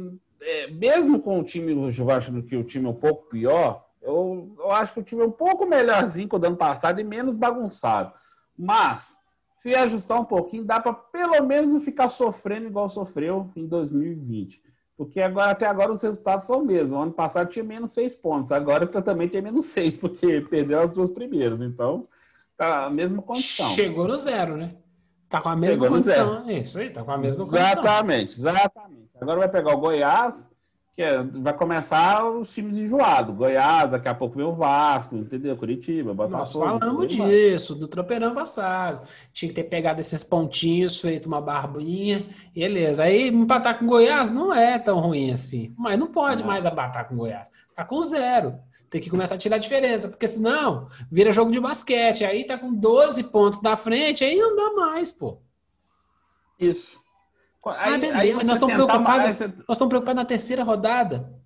é, 0.41 0.71
mesmo 0.71 1.21
com 1.21 1.41
o 1.41 1.45
time, 1.45 1.73
eu 1.97 2.11
acho 2.11 2.43
que 2.43 2.57
o 2.57 2.65
time 2.65 2.87
é 2.87 2.91
um 2.91 2.95
pouco 2.95 3.29
pior, 3.29 3.87
eu, 4.01 4.55
eu 4.59 4.71
acho 4.73 4.93
que 4.93 5.01
o 5.01 5.03
time 5.03 5.23
é 5.23 5.27
um 5.27 5.31
pouco 5.31 5.67
melhorzinho 5.67 6.29
que 6.29 6.37
o 6.37 6.39
do 6.39 6.47
ano 6.47 6.57
passado 6.57 7.01
e 7.01 7.05
menos 7.05 7.37
bagunçado. 7.37 8.13
Mas, 8.57 9.17
se 9.57 9.75
ajustar 9.75 10.21
um 10.21 10.25
pouquinho, 10.25 10.65
dá 10.65 10.81
para 10.81 10.93
pelo 10.93 11.45
menos 11.45 11.73
não 11.73 11.81
ficar 11.81 12.09
sofrendo 12.09 12.67
igual 12.67 12.89
sofreu 12.89 13.51
em 13.55 13.67
2020. 13.67 14.63
Porque 14.97 15.21
agora, 15.21 15.53
até 15.53 15.67
agora 15.67 15.93
os 15.93 16.03
resultados 16.03 16.47
são 16.47 16.61
os 16.61 16.67
mesmos. 16.67 16.99
O 16.99 17.03
ano 17.03 17.13
passado 17.13 17.49
tinha 17.49 17.65
menos 17.65 17.91
seis 17.91 18.15
pontos, 18.15 18.51
agora 18.51 18.87
também 18.87 19.29
tem 19.29 19.41
menos 19.41 19.67
seis, 19.67 19.97
porque 19.97 20.41
perdeu 20.41 20.81
as 20.81 20.91
duas 20.91 21.11
primeiras. 21.11 21.61
Então, 21.61 22.09
tá 22.57 22.87
a 22.87 22.91
mesma 22.91 23.23
condição. 23.23 23.71
Chegou 23.71 24.09
no 24.09 24.17
zero, 24.17 24.57
né? 24.57 24.75
Tá 25.29 25.41
com 25.41 25.51
a 25.51 25.57
mesma 25.57 25.75
Chegou 25.75 25.89
condição. 25.89 26.51
Isso 26.51 26.79
aí, 26.79 26.91
tá 26.91 27.05
com 27.05 27.13
a 27.13 27.19
mesma 27.19 27.45
exatamente, 27.45 27.61
condição. 27.61 27.83
Exatamente, 27.83 28.41
exatamente. 28.41 28.98
Agora 29.21 29.41
vai 29.41 29.49
pegar 29.49 29.75
o 29.75 29.79
Goiás, 29.79 30.51
que 30.99 31.03
é, 31.03 31.23
vai 31.23 31.53
começar 31.53 32.29
os 32.29 32.53
times 32.53 32.77
enjoados. 32.77 33.35
Goiás, 33.35 33.93
daqui 33.93 34.09
a 34.09 34.15
pouco 34.15 34.37
vem 34.37 34.45
o 34.45 34.55
Vasco, 34.55 35.17
entendeu? 35.17 35.57
Curitiba, 35.57 36.13
Botafogo. 36.13 36.65
Nós 36.65 36.81
falamos 36.81 37.09
disso, 37.09 37.75
do 37.75 37.87
tropeirão 37.87 38.35
passado. 38.35 39.07
Tinha 39.33 39.49
que 39.49 39.55
ter 39.55 39.65
pegado 39.65 40.01
esses 40.01 40.25
pontinhos, 40.25 41.01
feito 41.01 41.27
uma 41.27 41.41
barbinha, 41.41 42.27
beleza. 42.53 43.05
Aí 43.05 43.29
empatar 43.29 43.79
com 43.79 43.87
Goiás 43.87 44.33
não 44.33 44.53
é 44.53 44.77
tão 44.77 44.99
ruim 44.99 45.31
assim. 45.31 45.73
Mas 45.79 45.97
não 45.97 46.09
pode 46.09 46.43
não. 46.43 46.49
mais 46.49 46.67
abatar 46.67 47.09
com 47.09 47.17
Goiás. 47.17 47.53
Tá 47.77 47.85
com 47.85 48.03
zero. 48.03 48.59
Tem 48.91 49.01
que 49.01 49.09
começar 49.09 49.37
a 49.37 49.39
tirar 49.39 49.55
a 49.55 49.61
diferença, 49.61 50.09
porque 50.09 50.27
senão 50.27 50.89
vira 51.09 51.31
jogo 51.31 51.53
de 51.53 51.61
basquete. 51.61 52.25
Aí 52.25 52.45
tá 52.45 52.59
com 52.59 52.75
12 52.75 53.23
pontos 53.25 53.63
na 53.63 53.77
frente, 53.77 54.25
aí 54.25 54.37
não 54.37 54.57
dá 54.57 54.73
mais, 54.73 55.13
pô. 55.13 55.39
Isso. 56.59 56.98
Aí, 57.71 57.95
ah, 57.95 57.99
beleza, 57.99 58.37
nós 58.45 58.53
estamos 58.53 58.75
preocupados. 58.75 59.25
Mais... 59.25 59.41
Nós 59.41 59.51
estamos 59.71 59.89
preocupados 59.89 60.17
na 60.17 60.25
terceira 60.25 60.63
rodada. 60.63 61.39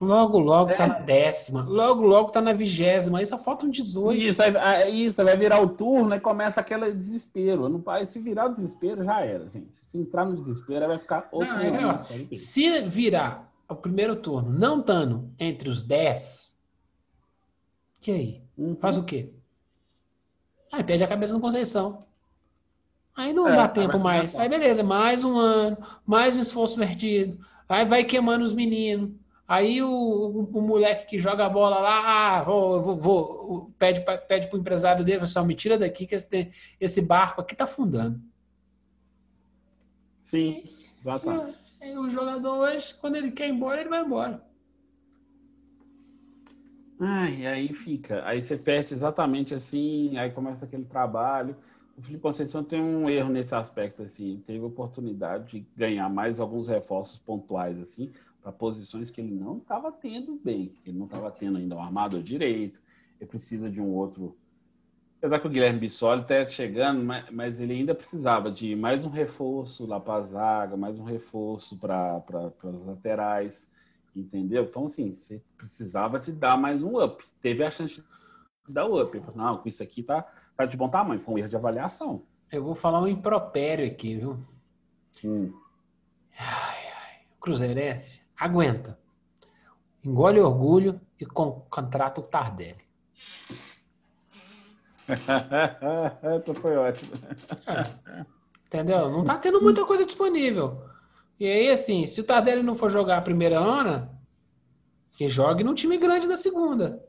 Logo, 0.00 0.38
logo 0.38 0.68
tá 0.68 0.74
é. 0.74 0.76
tá 0.76 0.86
na 0.86 0.98
décima. 1.00 1.62
Logo, 1.62 2.06
logo 2.06 2.30
tá 2.30 2.40
na 2.40 2.52
vigésima. 2.52 3.18
Aí 3.18 3.26
só 3.26 3.36
faltam 3.36 3.68
18. 3.68 4.20
Isso, 4.20 4.40
aí, 4.42 5.06
isso, 5.06 5.24
vai 5.24 5.36
virar 5.36 5.60
o 5.60 5.68
turno 5.68 6.14
e 6.14 6.20
começa 6.20 6.60
aquele 6.60 6.92
desespero. 6.92 7.68
Não, 7.68 7.82
se 8.04 8.20
virar 8.20 8.46
o 8.46 8.52
desespero, 8.52 9.04
já 9.04 9.20
era, 9.20 9.48
gente. 9.50 9.72
Se 9.88 9.98
entrar 9.98 10.24
no 10.24 10.36
desespero, 10.36 10.86
vai 10.86 10.98
ficar 10.98 11.28
outro 11.32 11.52
não, 11.52 11.90
é, 11.90 11.98
Se 11.98 12.82
virar 12.82 13.52
o 13.68 13.74
primeiro 13.74 14.14
turno 14.16 14.50
não 14.50 14.80
estando 14.80 15.30
entre 15.38 15.68
os 15.68 15.82
10, 15.82 16.56
que 18.00 18.10
aí? 18.12 18.42
Uhum. 18.56 18.76
Faz 18.76 18.96
o 18.96 19.04
quê? 19.04 19.32
Aí 20.72 20.84
perde 20.84 21.02
a 21.02 21.08
cabeça 21.08 21.32
no 21.32 21.40
Conceição. 21.40 21.98
Aí 23.18 23.32
não 23.32 23.48
é, 23.48 23.56
dá 23.56 23.66
tempo 23.66 23.98
mais. 23.98 24.36
Aí 24.36 24.48
beleza, 24.48 24.84
mais 24.84 25.24
um 25.24 25.36
ano, 25.36 25.76
mais 26.06 26.36
um 26.36 26.40
esforço 26.40 26.78
perdido. 26.78 27.36
Aí 27.68 27.84
vai 27.84 28.04
queimando 28.04 28.44
os 28.44 28.54
meninos. 28.54 29.10
Aí 29.46 29.82
o, 29.82 29.90
o, 29.90 30.44
o 30.44 30.62
moleque 30.62 31.04
que 31.04 31.18
joga 31.18 31.44
a 31.44 31.48
bola 31.48 31.80
lá, 31.80 32.36
ah, 32.36 32.42
vou, 32.44 32.80
vou, 32.80 32.96
vou, 32.96 33.74
pede, 33.76 34.04
pede 34.28 34.46
para 34.46 34.56
o 34.56 34.60
empresário 34.60 35.04
dele, 35.04 35.18
pessoal, 35.18 35.44
me 35.44 35.56
tira 35.56 35.76
daqui 35.76 36.06
que 36.06 36.14
esse, 36.14 36.52
esse 36.80 37.02
barco 37.02 37.40
aqui 37.40 37.54
está 37.54 37.64
afundando. 37.64 38.20
Sim, 40.20 40.62
exatamente. 41.00 41.58
E, 41.82 41.88
e 41.88 41.98
o 41.98 42.08
jogador 42.10 42.58
hoje, 42.58 42.94
quando 43.00 43.16
ele 43.16 43.32
quer 43.32 43.48
ir 43.48 43.52
embora, 43.52 43.80
ele 43.80 43.90
vai 43.90 44.04
embora. 44.04 44.40
Ai, 47.00 47.46
aí 47.48 47.72
fica. 47.74 48.24
Aí 48.24 48.40
você 48.40 48.56
perde 48.56 48.94
exatamente 48.94 49.54
assim, 49.54 50.16
aí 50.18 50.30
começa 50.30 50.66
aquele 50.66 50.84
trabalho 50.84 51.56
o 51.98 52.02
Felipe 52.02 52.22
Conceição 52.22 52.62
tem 52.62 52.80
um 52.80 53.10
erro 53.10 53.28
nesse 53.28 53.52
aspecto, 53.56 54.02
assim, 54.02 54.40
teve 54.46 54.64
oportunidade 54.64 55.50
de 55.50 55.66
ganhar 55.76 56.08
mais 56.08 56.38
alguns 56.38 56.68
reforços 56.68 57.18
pontuais, 57.18 57.76
assim, 57.80 58.12
para 58.40 58.52
posições 58.52 59.10
que 59.10 59.20
ele 59.20 59.34
não 59.34 59.58
estava 59.58 59.90
tendo 59.90 60.36
bem, 60.36 60.72
ele 60.86 60.96
não 60.96 61.06
estava 61.06 61.28
tendo 61.28 61.58
ainda 61.58 61.74
um 61.74 61.82
armador 61.82 62.22
direito, 62.22 62.80
ele 63.20 63.28
precisa 63.28 63.68
de 63.68 63.80
um 63.80 63.88
outro. 63.88 64.36
Apesar 65.18 65.40
que 65.40 65.48
o 65.48 65.50
Guilherme 65.50 65.80
Bissoli 65.80 66.22
está 66.22 66.46
chegando, 66.46 67.04
mas, 67.04 67.28
mas, 67.32 67.60
ele 67.60 67.72
ainda 67.72 67.96
precisava 67.96 68.48
de 68.48 68.76
mais 68.76 69.04
um 69.04 69.10
reforço 69.10 69.84
lá 69.84 69.98
para 69.98 70.22
a 70.22 70.22
zaga, 70.22 70.76
mais 70.76 70.96
um 71.00 71.04
reforço 71.04 71.76
para 71.76 72.22
as 72.62 72.86
laterais, 72.86 73.68
entendeu? 74.14 74.62
Então, 74.62 74.86
assim, 74.86 75.18
precisava 75.56 76.20
de 76.20 76.30
dar 76.30 76.56
mais 76.56 76.80
um 76.80 77.02
up. 77.02 77.24
Teve 77.42 77.64
a 77.64 77.70
chance 77.72 77.96
de 77.96 78.72
dar 78.72 78.86
o 78.86 79.02
up. 79.02 79.10
Ele 79.16 79.24
falou, 79.24 79.28
assim, 79.30 79.38
não, 79.38 79.60
com 79.60 79.68
isso 79.68 79.82
aqui 79.82 80.04
tá 80.04 80.24
tá 80.58 80.66
de 80.66 80.76
bom 80.76 80.88
tamanho, 80.88 81.20
foi 81.20 81.34
um 81.34 81.38
erro 81.38 81.48
de 81.48 81.54
avaliação. 81.56 82.24
Eu 82.50 82.64
vou 82.64 82.74
falar 82.74 83.00
um 83.00 83.06
impropério 83.06 83.86
aqui, 83.86 84.16
viu? 84.16 84.44
Hum. 85.24 85.52
Ai, 86.36 86.76
ai. 86.76 87.20
Cruzeirense, 87.40 88.22
aguenta. 88.36 88.98
Engole 90.04 90.40
orgulho 90.40 91.00
e 91.20 91.24
com, 91.24 91.60
contrata 91.70 92.20
o 92.20 92.24
Tardelli. 92.24 92.84
Essa 96.22 96.54
foi 96.54 96.76
ótimo. 96.76 97.12
É. 97.66 98.26
Entendeu? 98.66 99.10
Não 99.10 99.24
tá 99.24 99.38
tendo 99.38 99.62
muita 99.62 99.84
coisa 99.86 100.04
disponível. 100.04 100.82
E 101.38 101.46
aí, 101.46 101.70
assim, 101.70 102.04
se 102.06 102.20
o 102.20 102.24
Tardelli 102.24 102.64
não 102.64 102.74
for 102.74 102.90
jogar 102.90 103.18
a 103.18 103.22
primeira 103.22 103.58
ana, 103.60 104.10
que 105.12 105.28
jogue 105.28 105.62
num 105.62 105.74
time 105.74 105.96
grande 105.98 106.26
da 106.26 106.36
segunda. 106.36 107.07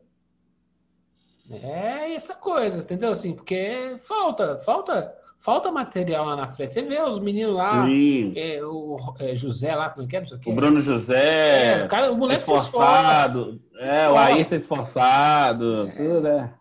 É 1.51 2.13
essa 2.13 2.35
coisa, 2.35 2.79
entendeu? 2.79 3.11
Assim, 3.11 3.33
porque 3.33 3.97
falta, 4.01 4.59
falta, 4.59 5.15
falta 5.39 5.71
material 5.71 6.25
lá 6.25 6.35
na 6.35 6.47
frente. 6.47 6.73
Você 6.73 6.83
vê 6.83 7.01
os 7.01 7.19
meninos 7.19 7.57
lá, 7.57 7.87
é, 8.35 8.63
o 8.63 8.97
é, 9.19 9.35
José 9.35 9.75
lá, 9.75 9.89
como 9.89 10.05
é 10.05 10.09
que 10.09 10.15
é? 10.15 10.21
O, 10.21 10.51
o 10.51 10.55
Bruno 10.55 10.79
José, 10.79 11.79
é, 11.81 11.85
o, 11.85 11.87
cara, 11.87 12.11
o 12.11 12.17
moleque 12.17 12.41
esforçado, 12.41 13.59
se 13.73 13.75
esforça, 13.75 13.95
é, 13.95 14.09
o 14.09 14.17
Ayrton 14.17 14.55
esforçado, 14.55 15.87
é. 15.87 15.91
tudo, 15.91 16.21
né? 16.21 16.53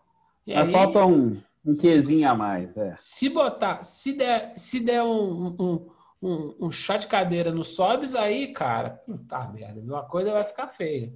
Mas 0.47 0.67
aí, 0.67 0.71
falta 0.71 1.05
um, 1.05 1.39
um 1.63 1.75
quezinho 1.75 2.27
a 2.27 2.33
mais. 2.33 2.75
É. 2.75 2.95
Se 2.97 3.29
botar, 3.29 3.83
se 3.83 4.13
der, 4.13 4.53
se 4.57 4.79
der 4.79 5.03
um, 5.03 5.55
um, 5.59 5.89
um, 6.21 6.55
um 6.61 6.71
chá 6.71 6.97
de 6.97 7.05
cadeira 7.05 7.51
no 7.51 7.63
Sobs, 7.63 8.15
aí, 8.15 8.51
cara, 8.53 8.89
puta 8.89 9.47
merda, 9.49 9.79
uma 9.81 10.03
coisa 10.03 10.31
vai 10.31 10.43
ficar 10.43 10.67
feia. 10.67 11.13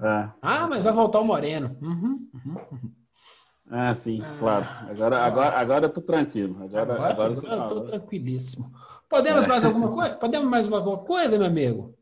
É. 0.00 0.28
Ah, 0.40 0.66
mas 0.66 0.82
vai 0.82 0.92
voltar 0.92 1.20
o 1.20 1.24
Moreno. 1.24 1.76
Uhum, 1.80 2.28
uhum, 2.34 2.56
uhum. 2.72 2.92
Ah, 3.74 3.94
sim, 3.94 4.20
ah, 4.22 4.36
claro. 4.38 4.66
Agora, 4.90 5.24
agora, 5.24 5.58
agora 5.58 5.84
eu 5.86 5.88
tô 5.88 6.02
tranquilo. 6.02 6.62
Agora, 6.62 6.92
agora, 6.92 7.10
agora 7.10 7.32
eu 7.32 7.68
tô 7.68 7.80
tranquilíssimo. 7.80 8.70
Podemos 9.08 9.44
é. 9.44 9.48
mais 9.48 9.64
alguma 9.64 9.90
coisa? 9.90 10.14
Podemos 10.16 10.48
mais 10.48 10.70
alguma 10.70 10.98
coisa, 10.98 11.38
meu 11.38 11.46
amigo? 11.46 11.94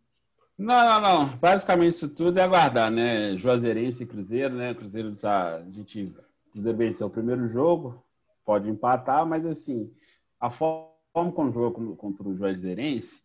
Não, 0.58 0.84
não, 0.84 1.00
não. 1.00 1.26
Basicamente 1.38 1.92
isso 1.92 2.08
tudo 2.08 2.38
é 2.38 2.42
aguardar, 2.42 2.90
né? 2.90 3.36
Juazeirense 3.36 4.02
e 4.02 4.06
Cruzeiro, 4.06 4.54
né? 4.54 4.74
Cruzeiro 4.74 5.14
a 5.24 5.62
gente 5.70 6.12
Cruzeiro 6.52 6.76
venceu 6.76 7.06
o 7.06 7.10
primeiro 7.10 7.48
jogo, 7.48 8.02
pode 8.44 8.68
empatar, 8.68 9.24
mas 9.24 9.46
assim, 9.46 9.92
a 10.40 10.50
forma 10.50 10.90
como 11.32 11.52
jogou 11.52 11.94
contra 11.94 12.28
o 12.28 12.34
Juazeirense 12.34 13.22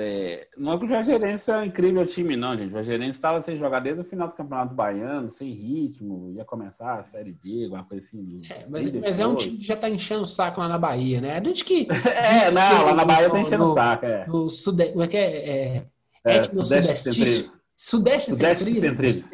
é, 0.00 0.46
não 0.56 0.74
é 0.74 0.78
que 0.78 0.84
o 0.84 0.88
Jagerense 0.88 1.50
é 1.50 1.58
um 1.58 1.64
incrível 1.64 2.06
time, 2.06 2.36
não, 2.36 2.56
gente. 2.56 2.70
O 2.70 2.76
Jagerense 2.76 3.10
estava 3.10 3.42
sem 3.42 3.58
jogar 3.58 3.80
desde 3.80 4.02
o 4.02 4.04
final 4.04 4.28
do 4.28 4.34
Campeonato 4.34 4.72
Baiano, 4.72 5.28
sem 5.28 5.50
ritmo, 5.50 6.30
ia 6.30 6.44
começar 6.44 7.00
a 7.00 7.02
Série 7.02 7.32
B, 7.32 7.64
alguma 7.64 7.82
coisa 7.82 8.06
assim. 8.06 8.42
É, 8.48 8.64
mas, 8.68 8.92
mas 8.92 9.18
é 9.18 9.26
um 9.26 9.34
time 9.34 9.58
que 9.58 9.66
já 9.66 9.74
está 9.74 9.90
enchendo 9.90 10.22
o 10.22 10.26
saco 10.26 10.60
lá 10.60 10.68
na 10.68 10.78
Bahia, 10.78 11.20
né? 11.20 11.36
A 11.36 11.42
gente 11.42 11.64
que. 11.64 11.88
é, 12.14 12.48
não, 12.48 12.84
lá 12.84 12.94
na 12.94 13.04
Bahia 13.04 13.26
está 13.26 13.40
enchendo 13.40 13.64
o 13.64 13.74
saco, 13.74 14.06
é. 14.06 14.24
No 14.28 14.48
Sudeste, 14.48 14.92
como 14.92 15.04
é 15.04 15.08
que 15.08 15.16
é? 15.16 15.48
É, 15.48 15.86
é, 16.24 16.42
Sudeste. 16.44 17.50
Sudeste, 17.76 18.32
Sudeste 18.32 18.74
centrismo, 18.74 19.28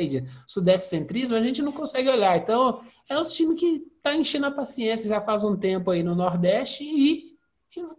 Sudeste 0.46 0.88
centrismo, 0.88 1.36
a 1.36 1.42
gente 1.42 1.60
não 1.60 1.72
consegue 1.72 2.08
olhar. 2.08 2.38
Então, 2.38 2.80
é 3.08 3.18
um 3.18 3.22
time 3.22 3.54
que 3.54 3.84
está 3.96 4.14
enchendo 4.14 4.46
a 4.46 4.50
paciência 4.50 5.08
já 5.08 5.20
faz 5.20 5.44
um 5.44 5.56
tempo 5.56 5.90
aí 5.90 6.02
no 6.02 6.14
Nordeste 6.14 6.84
e 6.84 7.33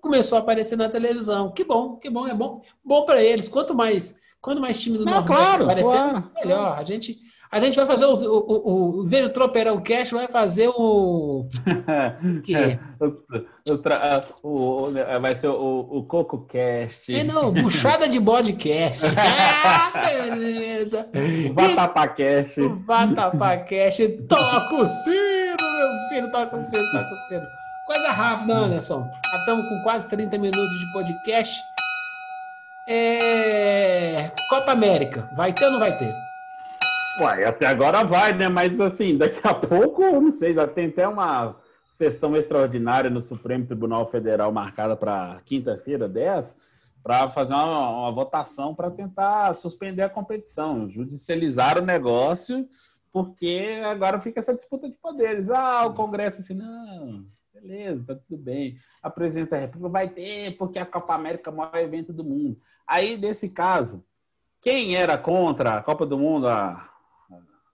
começou 0.02 0.38
a 0.38 0.42
aparecer 0.42 0.78
na 0.78 0.90
televisão. 0.90 1.52
Que 1.52 1.64
bom, 1.64 1.98
que 1.98 2.10
bom, 2.10 2.28
é 2.28 2.34
bom, 2.34 2.62
bom 2.84 3.06
para 3.06 3.24
eles. 3.24 3.48
Quanto 3.48 3.74
mais, 3.74 4.16
quanto 4.42 4.62
mais 4.62 4.80
time 4.80 4.98
do 4.98 5.06
Nordeste 5.06 5.28
claro, 5.28 5.64
aparecer, 5.64 5.92
claro, 5.92 6.32
melhor. 6.36 6.78
A 6.78 6.84
gente, 6.84 7.18
a 7.52 7.60
gente 7.60 7.76
vai 7.76 7.86
fazer 7.86 8.06
o, 8.06 8.16
o, 8.16 8.38
o, 8.38 9.00
o 9.00 9.04
Vejo 9.06 9.30
Tropeirão 9.30 9.82
Cash 9.82 10.12
vai 10.12 10.28
fazer 10.28 10.70
o 10.70 11.48
que 12.44 12.54
o, 14.44 14.88
o, 14.88 14.92
vai 15.22 15.36
ser 15.36 15.48
o, 15.48 15.80
o 15.80 16.04
Coco 16.06 16.46
Cast. 16.46 17.14
É 17.14 17.24
não, 17.24 17.52
buchada 17.52 18.08
de 18.08 18.20
podcast. 18.20 19.06
ah, 19.18 19.92
beleza. 19.94 21.10
O 21.50 21.54
Vatapá 21.54 22.08
Cast. 22.10 22.62
O 22.62 22.76
Vatapá 22.80 23.58
Cast. 23.58 24.08
Toca 24.28 24.76
o 24.76 24.86
sino, 24.86 25.56
meu 25.60 26.10
filho, 26.10 26.32
toca 26.32 26.58
o 26.58 26.64
sino, 26.64 26.92
toca 26.92 27.14
o 27.14 27.18
sino. 27.30 27.65
Coisa 27.86 28.10
rápida, 28.10 28.56
Anderson. 28.56 29.08
Já 29.30 29.38
estamos 29.38 29.70
com 29.70 29.84
quase 29.84 30.08
30 30.08 30.40
minutos 30.40 30.80
de 30.80 30.92
podcast. 30.92 31.64
É... 32.90 34.32
Copa 34.50 34.72
América, 34.72 35.30
vai 35.38 35.54
ter 35.54 35.66
ou 35.66 35.72
não 35.74 35.80
vai 35.80 35.96
ter? 35.96 36.12
Uai, 37.20 37.44
até 37.44 37.68
agora 37.68 38.04
vai, 38.04 38.34
né? 38.34 38.50
Mas 38.50 38.80
assim, 38.80 39.16
daqui 39.16 39.40
a 39.48 39.54
pouco, 39.54 40.02
não 40.02 40.32
sei, 40.32 40.56
já 40.56 40.68
tem 40.68 40.88
até 40.88 41.08
uma 41.08 41.56
sessão 41.88 42.36
extraordinária 42.36 43.10
no 43.10 43.22
Supremo 43.22 43.68
Tribunal 43.68 44.08
Federal 44.08 44.52
marcada 44.52 44.98
para 44.98 45.40
quinta-feira, 45.46 46.10
10, 46.10 46.58
para 47.04 47.30
fazer 47.30 47.54
uma, 47.54 47.90
uma 47.90 48.12
votação 48.12 48.74
para 48.74 48.90
tentar 48.90 49.54
suspender 49.54 50.02
a 50.02 50.10
competição, 50.10 50.90
judicializar 50.90 51.78
o 51.78 51.86
negócio, 51.86 52.68
porque 53.14 53.80
agora 53.86 54.20
fica 54.20 54.40
essa 54.40 54.56
disputa 54.56 54.90
de 54.90 54.98
poderes. 54.98 55.52
Ah, 55.52 55.86
o 55.86 55.94
Congresso 55.94 56.42
assim, 56.42 56.56
não, 56.56 57.24
Beleza, 57.96 58.06
tá 58.06 58.16
tudo 58.16 58.38
bem. 58.38 58.78
A 59.02 59.10
presidência 59.10 59.52
da 59.52 59.58
República 59.58 59.90
vai 59.90 60.10
ter, 60.10 60.58
porque 60.58 60.80
a 60.80 60.86
Copa 60.86 61.14
América 61.14 61.50
é 61.50 61.54
o 61.54 61.58
maior 61.58 61.78
evento 61.78 62.12
do 62.12 62.24
mundo. 62.24 62.60
Aí, 62.86 63.18
nesse 63.18 63.50
caso, 63.50 64.04
quem 64.62 64.96
era 64.96 65.18
contra 65.18 65.78
a 65.78 65.84
Copa 65.84 66.06
do 66.06 66.18
Mundo 66.18 66.48
há 66.48 66.90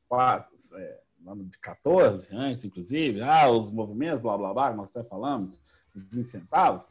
quase, 0.07 0.75
é, 0.75 0.99
ano 1.25 1.45
de 1.45 1.57
14, 1.60 2.29
antes, 2.36 2.65
inclusive, 2.65 3.21
ah, 3.21 3.49
os 3.49 3.71
movimentos, 3.71 4.21
blá, 4.21 4.38
blá, 4.38 4.53
blá, 4.53 4.73
nós 4.73 4.89
até 4.89 5.07
falamos, 5.07 5.60
20 5.95 6.29
centavos, 6.29 6.86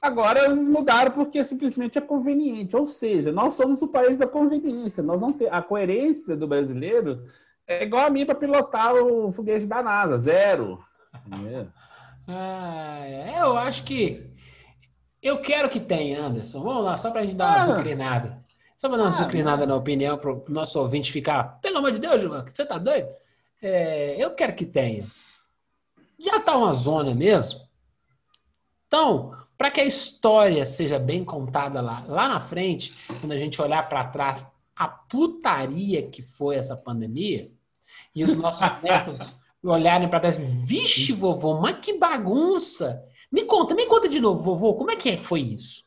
agora 0.00 0.44
eles 0.44 0.66
mudaram 0.66 1.12
porque 1.12 1.42
simplesmente 1.44 1.98
é 1.98 2.00
conveniente. 2.00 2.76
Ou 2.76 2.86
seja, 2.86 3.32
nós 3.32 3.54
somos 3.54 3.80
o 3.82 3.88
país 3.88 4.18
da 4.18 4.26
conveniência. 4.26 5.02
Nós 5.02 5.20
não 5.20 5.32
ter, 5.32 5.52
a 5.52 5.62
coerência 5.62 6.36
do 6.36 6.48
brasileiro 6.48 7.26
é 7.66 7.84
igual 7.84 8.06
a 8.06 8.10
mim 8.10 8.26
para 8.26 8.34
pilotar 8.34 8.94
o 8.94 9.30
foguete 9.32 9.66
da 9.66 9.82
NASA, 9.82 10.18
zero. 10.18 10.84
Ah, 12.32 13.00
é, 13.04 13.40
eu 13.40 13.56
acho 13.56 13.84
que. 13.84 14.30
Eu 15.22 15.42
quero 15.42 15.68
que 15.68 15.80
tenha, 15.80 16.22
Anderson. 16.22 16.62
Vamos 16.62 16.84
lá, 16.84 16.96
só 16.96 17.10
para 17.10 17.20
a 17.20 17.24
gente 17.24 17.36
dar 17.36 17.48
uma 17.48 17.62
ah. 17.62 17.66
sucrinada. 17.66 18.44
Só 18.78 18.88
para 18.88 18.98
dar 18.98 19.04
uma 19.04 19.08
ah, 19.10 19.12
sucrinada 19.12 19.66
na 19.66 19.74
opinião, 19.74 20.16
para 20.16 20.32
o 20.32 20.44
nosso 20.48 20.80
ouvinte 20.80 21.12
ficar. 21.12 21.60
Pelo 21.60 21.78
amor 21.78 21.92
de 21.92 21.98
Deus, 21.98 22.22
João, 22.22 22.44
você 22.46 22.64
tá 22.64 22.78
doido? 22.78 23.08
É, 23.60 24.16
eu 24.18 24.30
quero 24.34 24.54
que 24.54 24.64
tenha. 24.64 25.06
Já 26.22 26.36
está 26.36 26.56
uma 26.56 26.72
zona 26.72 27.14
mesmo. 27.14 27.60
Então, 28.86 29.36
para 29.58 29.70
que 29.70 29.80
a 29.80 29.84
história 29.84 30.64
seja 30.64 30.98
bem 30.98 31.24
contada 31.24 31.80
lá, 31.80 32.04
lá 32.08 32.28
na 32.28 32.40
frente, 32.40 32.94
quando 33.20 33.32
a 33.32 33.36
gente 33.36 33.60
olhar 33.60 33.88
para 33.88 34.04
trás 34.04 34.46
a 34.74 34.88
putaria 34.88 36.08
que 36.08 36.22
foi 36.22 36.56
essa 36.56 36.76
pandemia, 36.76 37.50
e 38.14 38.24
os 38.24 38.34
nossos 38.34 38.66
netos 38.82 39.34
olharem 39.62 40.08
para 40.08 40.20
trás, 40.20 40.36
vixe, 40.36 41.12
vovô, 41.12 41.60
mas 41.60 41.78
que 41.78 41.98
bagunça! 41.98 43.04
Me 43.30 43.44
conta, 43.44 43.74
me 43.74 43.86
conta 43.86 44.08
de 44.08 44.20
novo, 44.20 44.42
vovô, 44.42 44.74
como 44.74 44.90
é 44.90 44.96
que 44.96 45.16
foi 45.18 45.40
isso? 45.40 45.84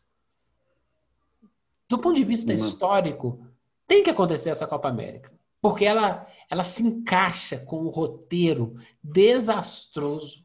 Do 1.89 1.99
ponto 1.99 2.15
de 2.15 2.23
vista 2.23 2.53
histórico, 2.53 3.45
tem 3.87 4.03
que 4.03 4.09
acontecer 4.09 4.49
essa 4.49 4.65
Copa 4.65 4.87
América, 4.87 5.31
porque 5.61 5.85
ela, 5.85 6.25
ela 6.49 6.63
se 6.63 6.83
encaixa 6.83 7.57
com 7.57 7.83
o 7.83 7.89
roteiro 7.89 8.75
desastroso 9.03 10.43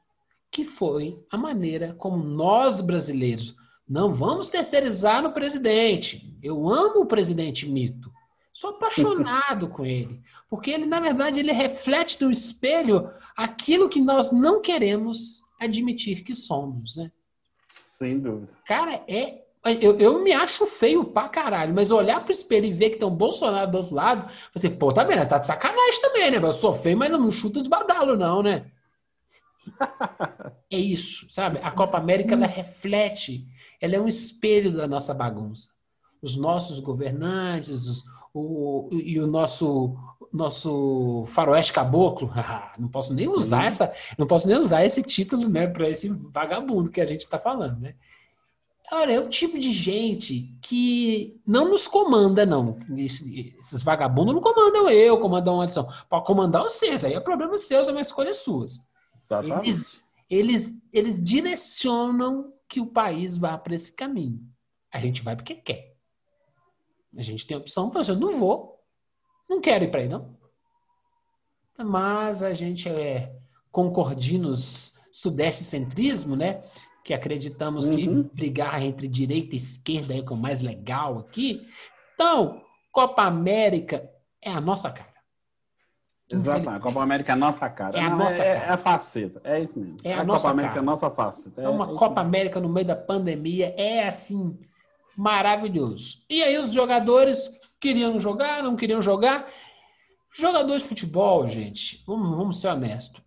que 0.51 0.65
foi 0.65 1.23
a 1.31 1.37
maneira 1.37 1.95
como 1.95 2.17
nós 2.17 2.81
brasileiros 2.81 3.55
não 3.89 4.13
vamos 4.13 4.51
terceirizar 4.51 5.23
no 5.23 5.33
presidente. 5.33 6.37
Eu 6.43 6.69
amo 6.69 7.01
o 7.01 7.07
presidente 7.07 7.67
mito. 7.67 8.13
Sou 8.59 8.71
apaixonado 8.71 9.69
com 9.69 9.87
ele, 9.87 10.21
porque 10.51 10.69
ele, 10.69 10.85
na 10.85 10.99
verdade, 10.99 11.39
ele 11.39 11.53
reflete 11.53 12.21
no 12.21 12.29
espelho 12.29 13.09
aquilo 13.37 13.89
que 13.89 14.01
nós 14.01 14.33
não 14.33 14.61
queremos 14.61 15.45
admitir 15.61 16.25
que 16.25 16.35
somos, 16.35 16.97
né? 16.97 17.13
Sem 17.77 18.19
dúvida. 18.19 18.53
Cara, 18.67 19.05
é. 19.07 19.45
Eu, 19.81 19.97
eu 20.01 20.25
me 20.25 20.33
acho 20.33 20.67
feio 20.67 21.05
pra 21.05 21.29
caralho, 21.29 21.73
mas 21.73 21.93
olhar 21.93 22.25
pro 22.25 22.33
espelho 22.33 22.67
e 22.67 22.73
ver 22.73 22.91
que 22.91 22.97
tem 22.97 23.07
um 23.07 23.15
Bolsonaro 23.15 23.71
do 23.71 23.79
outro 23.79 23.95
lado, 23.95 24.29
você, 24.53 24.69
pô, 24.69 24.93
tá 24.93 25.05
vendo? 25.05 25.29
Tá 25.29 25.39
de 25.39 25.47
sacanagem 25.47 26.01
também, 26.01 26.29
né? 26.29 26.39
Eu 26.39 26.53
sou 26.53 26.75
feio, 26.75 26.97
mas 26.97 27.13
não 27.13 27.31
chuta 27.31 27.63
de 27.63 27.69
badalo, 27.69 28.17
não, 28.17 28.43
né? 28.43 28.73
é 30.69 30.77
isso, 30.77 31.29
sabe? 31.31 31.61
A 31.63 31.71
Copa 31.71 31.97
América, 31.97 32.35
ela 32.35 32.47
reflete, 32.47 33.47
ela 33.81 33.95
é 33.95 34.01
um 34.01 34.09
espelho 34.09 34.77
da 34.77 34.89
nossa 34.89 35.15
bagunça. 35.15 35.71
Os 36.21 36.37
nossos 36.37 36.81
governantes, 36.81 37.69
os, 37.69 38.03
o, 38.33 38.89
e 38.93 39.19
o 39.19 39.27
nosso 39.27 39.97
nosso 40.33 41.25
faroeste 41.27 41.73
caboclo, 41.73 42.31
não 42.79 42.89
posso 42.89 43.15
nem 43.15 43.27
Sim. 43.27 43.33
usar 43.33 43.65
essa, 43.65 43.93
não 44.19 44.27
posso 44.27 44.47
nem 44.47 44.59
usar 44.59 44.85
esse 44.85 45.03
título, 45.03 45.49
né, 45.49 45.67
para 45.67 45.89
esse 45.89 46.09
vagabundo 46.09 46.91
que 46.91 47.01
a 47.01 47.07
gente 47.07 47.21
está 47.21 47.39
falando, 47.39 47.81
né? 47.81 47.95
Olha, 48.91 49.13
é 49.13 49.21
o 49.21 49.29
tipo 49.29 49.59
de 49.59 49.71
gente 49.71 50.55
que 50.63 51.39
não 51.47 51.69
nos 51.69 51.87
comanda, 51.87 52.47
não. 52.47 52.79
esses 52.97 53.83
vagabundos 53.83 54.35
não 54.35 54.41
comandam 54.41 54.89
eu, 54.89 55.21
comandam 55.21 55.61
a 55.61 55.65
Anderson. 55.65 55.87
Para 56.09 56.23
comandar 56.23 56.63
vocês, 56.63 57.05
aí 57.05 57.13
é 57.13 57.21
problema 57.21 57.59
seu, 57.59 57.81
é 57.81 57.91
uma 57.91 58.01
escolha 58.01 58.33
suas. 58.33 58.81
Exatamente. 59.21 59.69
Eles, 59.69 60.05
eles, 60.31 60.75
eles 60.91 61.23
direcionam 61.23 62.51
que 62.67 62.81
o 62.81 62.87
país 62.87 63.37
vá 63.37 63.59
para 63.59 63.75
esse 63.75 63.93
caminho. 63.93 64.41
A 64.91 64.99
gente 64.99 65.23
vai 65.23 65.37
porque 65.37 65.55
quer. 65.55 65.88
A 67.17 67.23
gente 67.23 67.47
tem 67.47 67.57
a 67.57 67.61
opção, 67.61 67.91
mas 67.93 68.09
eu 68.09 68.17
não 68.17 68.39
vou. 68.39 68.79
Não 69.49 69.61
quero 69.61 69.85
ir 69.85 69.91
para 69.91 70.01
aí, 70.01 70.09
não. 70.09 70.37
Mas 71.79 72.43
a 72.43 72.53
gente 72.53 72.89
é 72.89 73.35
concordinos 73.71 74.95
sudeste 75.13 75.65
centrismo, 75.65 76.37
né? 76.37 76.61
Que 77.05 77.15
acreditamos 77.15 77.89
uhum. 77.89 77.97
que 77.97 78.35
brigar 78.35 78.83
entre 78.83 79.09
direita 79.09 79.55
e 79.55 79.59
esquerda 79.59 80.15
é 80.15 80.21
o 80.21 80.37
mais 80.37 80.61
legal 80.61 81.19
aqui. 81.19 81.67
Então, 82.15 82.63
Copa 82.93 83.23
América 83.23 84.11
é 84.43 84.51
a 84.51 84.61
nossa 84.61 84.91
cara. 84.91 85.09
Exato, 86.31 86.69
a 86.69 86.79
Copa 86.79 87.03
América 87.03 87.33
é 87.33 87.35
a 87.35 87.37
nossa 87.37 87.71
cara. 87.71 87.99
É 87.99 88.03
a 88.03 88.11
nossa 88.11 88.43
é, 88.43 88.55
cara. 88.55 88.67
É 88.67 88.71
a 88.71 88.77
faceta, 88.77 89.41
é 89.45 89.61
isso 89.61 89.79
mesmo. 89.79 89.97
É 90.05 90.13
a, 90.13 90.21
a 90.21 90.25
nossa 90.25 90.49
Copa 90.49 90.53
América 90.53 90.77
é 90.77 90.81
a 90.81 90.85
nossa 90.85 91.11
faceta. 91.11 91.63
É, 91.63 91.65
é 91.65 91.69
uma 91.69 91.87
Copa 91.87 92.09
mesmo. 92.09 92.21
América 92.21 92.61
no 92.61 92.69
meio 92.69 92.87
da 92.87 92.97
pandemia, 92.97 93.75
é 93.79 94.07
assim, 94.07 94.59
maravilhoso. 95.19 96.23
E 96.31 96.41
aí 96.45 96.57
os 96.59 96.73
jogadores 96.73 97.51
queriam 97.81 98.21
jogar, 98.21 98.63
não 98.63 98.77
queriam 98.77 99.03
jogar. 99.03 99.49
Jogadores 100.33 100.85
de 100.85 100.89
futebol, 100.89 101.49
gente, 101.49 102.05
vamos, 102.07 102.31
vamos 102.37 102.61
ser 102.61 102.69
honestos. 102.69 103.21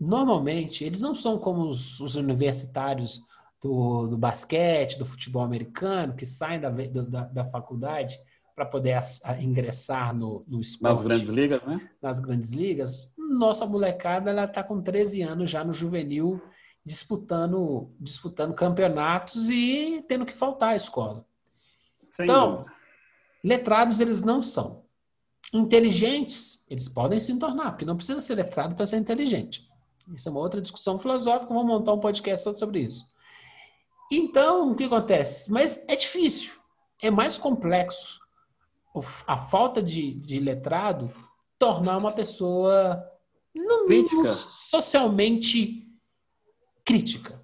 Normalmente, 0.00 0.82
eles 0.82 1.00
não 1.02 1.14
são 1.14 1.38
como 1.38 1.68
os, 1.68 2.00
os 2.00 2.16
universitários 2.16 3.20
do, 3.62 4.08
do, 4.08 4.16
basquete, 4.16 4.98
do 4.98 5.04
futebol 5.04 5.42
americano, 5.42 6.14
que 6.14 6.24
saem 6.24 6.60
da, 6.60 6.70
da, 6.70 7.24
da 7.24 7.44
faculdade 7.44 8.18
para 8.54 8.64
poder 8.64 8.94
as, 8.94 9.20
ingressar 9.38 10.14
no, 10.14 10.42
no 10.48 10.60
esporte. 10.60 10.92
Nas 10.92 11.02
grandes 11.02 11.28
ligas, 11.28 11.64
né? 11.64 11.90
Nas 12.00 12.18
grandes 12.18 12.50
ligas. 12.50 13.12
Nossa 13.18 13.66
molecada, 13.66 14.30
ela 14.30 14.44
está 14.44 14.62
com 14.62 14.80
13 14.80 15.20
anos 15.20 15.50
já 15.50 15.62
no 15.62 15.74
juvenil, 15.74 16.40
disputando, 16.86 17.90
disputando 17.98 18.54
campeonatos 18.54 19.50
e 19.50 20.04
tendo 20.06 20.24
que 20.24 20.32
faltar 20.32 20.68
à 20.68 20.76
escola. 20.76 21.26
Sem 22.08 22.26
então, 22.26 22.58
dúvida. 22.58 22.72
letrados 23.42 23.98
eles 23.98 24.22
não 24.22 24.40
são. 24.40 24.84
Inteligentes, 25.52 26.64
eles 26.70 26.88
podem 26.88 27.18
se 27.18 27.36
tornar, 27.40 27.72
porque 27.72 27.84
não 27.84 27.96
precisa 27.96 28.20
ser 28.20 28.36
letrado 28.36 28.76
para 28.76 28.86
ser 28.86 28.98
inteligente. 28.98 29.68
Isso 30.12 30.28
é 30.28 30.30
uma 30.30 30.40
outra 30.40 30.60
discussão 30.60 30.96
filosófica, 30.96 31.52
vamos 31.52 31.66
montar 31.66 31.92
um 31.92 31.98
podcast 31.98 32.56
sobre 32.56 32.82
isso. 32.82 33.04
Então, 34.10 34.70
o 34.70 34.76
que 34.76 34.84
acontece? 34.84 35.50
Mas 35.50 35.84
é 35.88 35.96
difícil. 35.96 36.52
é 37.02 37.10
mais 37.10 37.36
complexo 37.36 38.20
a 39.26 39.36
falta 39.36 39.82
de, 39.82 40.14
de 40.14 40.38
letrado 40.38 41.12
tornar 41.58 41.98
uma 41.98 42.12
pessoa 42.12 43.04
no 43.52 43.88
mínimo 43.88 44.28
socialmente 44.28 45.85
crítica. 46.86 47.42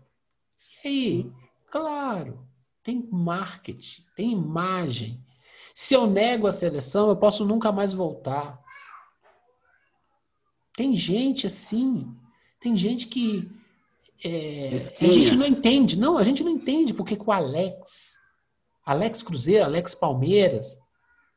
E 0.85 0.89
aí, 0.89 1.23
Sim. 1.23 1.33
claro, 1.71 2.49
tem 2.83 3.07
marketing, 3.11 4.05
tem 4.17 4.33
imagem. 4.33 5.23
Se 5.75 5.95
eu 5.95 6.07
nego 6.07 6.47
a 6.47 6.53
seleção, 6.53 7.09
eu 7.09 7.17
posso 7.17 7.45
nunca 7.45 7.73
mais 7.73 7.93
voltar. 7.93 8.63
Tem 10.75 10.97
gente 10.97 11.47
assim, 11.47 12.15
tem 12.61 12.77
gente 12.77 13.09
que 13.09 13.51
é, 14.25 14.77
a 14.77 15.13
gente 15.13 15.35
não 15.35 15.47
entende. 15.47 15.99
Não, 15.99 16.17
a 16.17 16.23
gente 16.23 16.45
não 16.45 16.51
entende 16.51 16.95
porque 16.95 17.17
que 17.17 17.29
o 17.29 17.33
Alex, 17.33 18.19
Alex 18.87 19.23
Cruzeiro, 19.23 19.65
Alex 19.65 19.95
Palmeiras, 19.95 20.79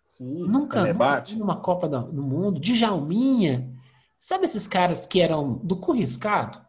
Sim, 0.04 0.48
nunca, 0.48 0.94
nunca 0.94 1.26
numa 1.36 1.58
Copa 1.58 1.90
do, 1.90 2.04
do 2.14 2.22
Mundo, 2.22 2.60
Djalminha, 2.60 3.74
sabe 4.20 4.46
esses 4.46 4.68
caras 4.68 5.08
que 5.08 5.20
eram 5.20 5.56
do 5.64 5.78
curriscado? 5.78 6.65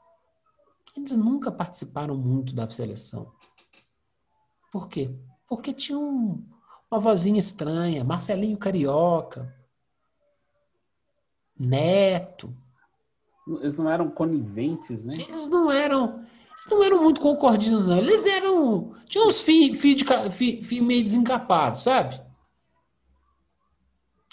Eles 0.97 1.17
nunca 1.17 1.53
participaram 1.53 2.17
muito 2.17 2.55
da 2.55 2.69
seleção. 2.71 3.33
Por 4.73 4.89
quê? 4.89 5.15
Porque 5.47 5.73
tinha 5.73 5.99
um, 5.99 6.45
uma 6.91 6.99
vozinha 7.01 7.39
estranha, 7.39 8.05
Marcelinho 8.05 8.57
Carioca, 8.57 9.55
Neto. 11.59 12.55
Eles 13.61 13.79
não 13.79 13.91
eram 13.91 14.11
coniventes, 14.11 15.05
né? 15.05 15.15
Eles 15.17 15.49
não 15.49 15.71
eram. 15.71 16.27
Eles 16.53 16.67
não 16.71 16.83
eram 16.83 17.03
muito 17.03 17.21
concordinhos, 17.21 17.89
não. 17.89 17.99
Eles 17.99 18.27
eram. 18.27 18.95
Tinham 19.07 19.29
uns 19.29 19.41
fios 19.41 19.79
fi 19.79 19.95
fi, 20.33 20.63
fi 20.63 20.81
meio 20.81 21.03
desencapados, 21.03 21.83
sabe? 21.83 22.21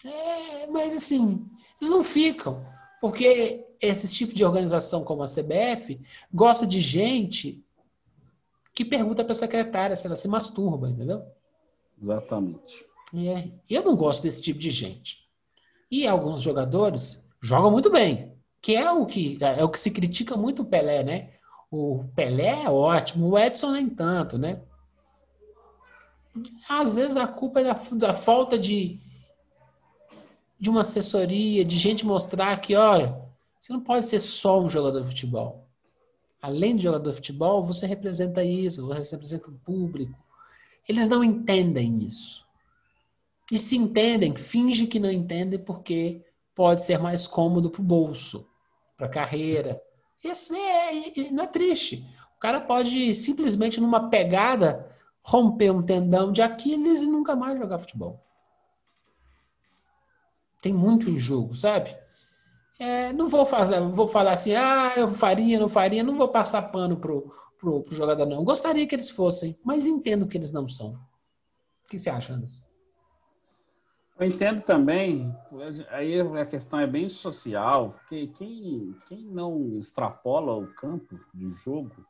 É, 0.04 0.68
mas 0.68 0.94
assim, 0.94 1.50
eles 1.80 1.94
não 1.94 2.04
ficam. 2.04 2.66
Porque 3.04 3.68
esse 3.82 4.08
tipo 4.08 4.34
de 4.34 4.46
organização 4.46 5.04
como 5.04 5.24
a 5.24 5.28
CBF 5.28 6.00
gosta 6.34 6.66
de 6.66 6.80
gente 6.80 7.62
que 8.74 8.86
pergunta 8.86 9.26
para 9.26 9.34
a 9.34 9.36
secretária 9.36 9.98
se 9.98 10.08
ela 10.08 10.16
se 10.16 10.26
masturba, 10.30 10.90
entendeu? 10.90 11.22
Exatamente. 12.02 12.86
É, 13.14 13.52
eu 13.70 13.84
não 13.84 13.94
gosto 13.98 14.24
desse 14.24 14.42
tipo 14.42 14.58
de 14.58 14.70
gente. 14.70 15.28
E 15.92 16.08
alguns 16.08 16.42
jogadores 16.42 17.22
jogam 17.42 17.70
muito 17.70 17.92
bem, 17.92 18.38
que 18.62 18.74
é 18.74 18.90
o 18.90 19.06
que 19.06 19.38
é 19.42 19.62
o 19.66 19.70
que 19.70 19.82
se 19.82 19.92
critica 19.92 20.38
muito 20.38 20.62
o 20.62 20.66
Pelé, 20.66 21.04
né? 21.04 21.32
O 21.70 22.06
Pelé 22.16 22.64
é 22.64 22.70
ótimo, 22.70 23.32
o 23.32 23.38
Edson 23.38 23.72
nem 23.72 23.90
tanto, 23.90 24.38
né? 24.38 24.62
Às 26.70 26.96
vezes 26.96 27.18
a 27.18 27.28
culpa 27.28 27.60
é 27.60 27.66
da, 27.66 27.74
da 27.98 28.14
falta 28.14 28.58
de, 28.58 28.98
de 30.64 30.70
uma 30.70 30.80
assessoria, 30.80 31.66
de 31.66 31.78
gente 31.78 32.06
mostrar 32.06 32.56
que, 32.62 32.74
olha, 32.74 33.22
você 33.60 33.74
não 33.74 33.82
pode 33.82 34.06
ser 34.06 34.18
só 34.18 34.62
um 34.62 34.70
jogador 34.70 35.02
de 35.02 35.08
futebol. 35.08 35.68
Além 36.42 36.78
de 36.78 36.84
jogador 36.84 37.10
de 37.10 37.18
futebol, 37.18 37.66
você 37.66 37.86
representa 37.86 38.46
isso, 38.46 38.88
você 38.88 39.14
representa 39.14 39.50
o 39.50 39.60
público. 39.60 40.18
Eles 40.88 41.10
não 41.10 41.22
entendem 41.22 41.98
isso. 41.98 42.46
E 43.52 43.58
se 43.58 43.76
entendem, 43.76 44.38
finge 44.38 44.88
que 44.88 45.02
não 45.02 45.12
entendem 45.12 45.60
porque 45.60 46.24
pode 46.56 46.82
ser 46.82 46.98
mais 46.98 47.28
cômodo 47.28 47.70
para 47.70 47.82
o 47.82 47.84
bolso, 47.84 48.48
para 48.96 49.08
a 49.08 49.12
carreira. 49.12 49.82
Isso 50.24 50.56
é, 50.56 51.30
não 51.30 51.44
é 51.44 51.48
triste. 51.48 52.08
O 52.38 52.40
cara 52.40 52.62
pode 52.62 53.14
simplesmente, 53.16 53.82
numa 53.82 54.10
pegada, 54.10 54.90
romper 55.22 55.72
um 55.72 55.84
tendão 55.84 56.32
de 56.32 56.42
Aquiles 56.42 57.02
e 57.02 57.08
nunca 57.08 57.36
mais 57.36 57.60
jogar 57.60 57.80
futebol. 57.80 58.23
Tem 60.64 60.74
muito 60.74 61.10
em 61.10 61.20
jogo, 61.20 61.54
sabe? 61.54 61.94
É, 62.80 63.12
não 63.12 63.28
vou 63.28 63.46
fazer, 63.46 63.82
vou 63.90 64.08
falar 64.08 64.32
assim, 64.32 64.56
ah, 64.56 64.94
eu 64.96 65.10
faria, 65.10 65.60
não 65.60 65.68
faria, 65.68 66.02
não 66.02 66.16
vou 66.16 66.30
passar 66.30 66.62
pano 66.72 66.96
pro, 66.96 67.30
pro, 67.60 67.84
pro 67.84 67.96
jogador, 67.96 68.26
não. 68.26 68.46
Gostaria 68.46 68.88
que 68.88 68.96
eles 68.96 69.10
fossem, 69.10 69.60
mas 69.62 69.86
entendo 69.86 70.26
que 70.26 70.38
eles 70.38 70.54
não 70.54 70.70
são. 70.70 70.94
O 71.86 71.90
que 71.90 72.00
você 72.00 72.10
acha, 72.10 72.34
Anderson? 72.34 72.64
Eu 74.18 74.28
entendo 74.28 74.62
também, 74.62 75.36
aí 75.90 76.22
a 76.22 76.46
questão 76.46 76.80
é 76.80 76.88
bem 76.88 77.10
social, 77.10 77.96
porque 78.00 78.28
quem, 78.28 78.96
quem 79.06 79.26
não 79.26 79.78
extrapola 79.80 80.56
o 80.56 80.74
campo 80.76 81.20
de 81.34 81.50
jogo 81.50 82.06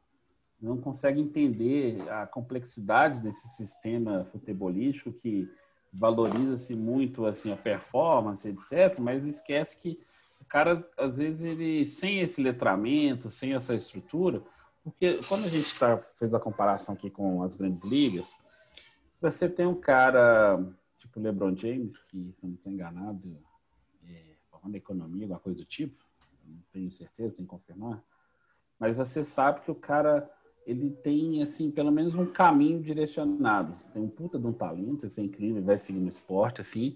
não 0.61 0.77
consegue 0.77 1.19
entender 1.19 2.07
a 2.09 2.27
complexidade 2.27 3.19
desse 3.19 3.47
sistema 3.47 4.25
futebolístico 4.25 5.11
que 5.11 5.49
valoriza-se 5.93 6.75
muito 6.75 7.25
assim 7.25 7.51
a 7.51 7.57
performance, 7.57 8.47
etc., 8.47 8.97
mas 8.99 9.23
esquece 9.23 9.79
que 9.79 9.99
o 10.41 10.45
cara, 10.45 10.87
às 10.97 11.17
vezes, 11.17 11.43
ele 11.43 11.85
sem 11.85 12.19
esse 12.19 12.41
letramento, 12.41 13.29
sem 13.29 13.53
essa 13.53 13.73
estrutura, 13.73 14.43
porque 14.83 15.19
quando 15.27 15.45
a 15.45 15.49
gente 15.49 15.77
tá, 15.79 15.97
fez 15.97 16.33
a 16.33 16.39
comparação 16.39 16.95
aqui 16.95 17.09
com 17.09 17.41
as 17.41 17.55
grandes 17.55 17.83
ligas, 17.83 18.35
você 19.21 19.47
tem 19.47 19.65
um 19.65 19.79
cara 19.79 20.61
tipo 20.97 21.19
LeBron 21.19 21.55
James, 21.55 21.97
que, 21.97 22.33
se 22.33 22.45
não 22.45 22.55
estou 22.55 22.71
enganado, 22.71 23.37
é, 24.05 24.35
economia, 24.73 25.23
alguma 25.23 25.39
coisa 25.39 25.59
do 25.59 25.65
tipo, 25.65 26.03
não 26.45 26.61
tenho 26.71 26.91
certeza, 26.91 27.35
tenho 27.35 27.47
que 27.47 27.55
confirmar, 27.55 28.03
mas 28.79 28.95
você 28.95 29.23
sabe 29.23 29.61
que 29.61 29.71
o 29.71 29.75
cara 29.75 30.29
ele 30.65 30.91
tem, 30.91 31.41
assim, 31.41 31.69
pelo 31.69 31.91
menos 31.91 32.15
um 32.15 32.25
caminho 32.25 32.81
direcionado. 32.81 33.73
Você 33.77 33.91
tem 33.91 34.01
um 34.01 34.07
puta 34.07 34.39
de 34.39 34.47
um 34.47 34.53
talento, 34.53 35.05
isso 35.05 35.19
é 35.19 35.23
incrível, 35.23 35.63
vai 35.63 35.77
seguir 35.77 35.99
no 35.99 36.09
esporte, 36.09 36.61
assim, 36.61 36.95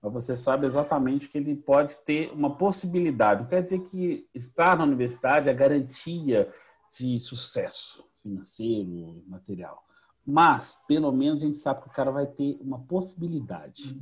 mas 0.00 0.12
você 0.12 0.36
sabe 0.36 0.66
exatamente 0.66 1.28
que 1.28 1.38
ele 1.38 1.56
pode 1.56 1.96
ter 2.06 2.32
uma 2.32 2.56
possibilidade. 2.56 3.42
Não 3.42 3.48
quer 3.48 3.62
dizer 3.62 3.80
que 3.80 4.28
estar 4.34 4.76
na 4.76 4.84
universidade 4.84 5.48
é 5.48 5.54
garantia 5.54 6.48
de 6.96 7.18
sucesso 7.18 8.04
financeiro, 8.22 9.22
material. 9.26 9.84
Mas, 10.24 10.78
pelo 10.86 11.10
menos, 11.10 11.42
a 11.42 11.46
gente 11.46 11.58
sabe 11.58 11.82
que 11.82 11.88
o 11.88 11.92
cara 11.92 12.10
vai 12.10 12.26
ter 12.26 12.58
uma 12.60 12.78
possibilidade. 12.78 13.98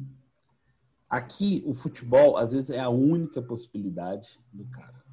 Aqui, 1.08 1.62
o 1.64 1.72
futebol, 1.72 2.36
às 2.36 2.52
vezes, 2.52 2.70
é 2.70 2.80
a 2.80 2.88
única 2.88 3.40
possibilidade 3.40 4.38
do 4.52 4.64
cara. 4.66 5.04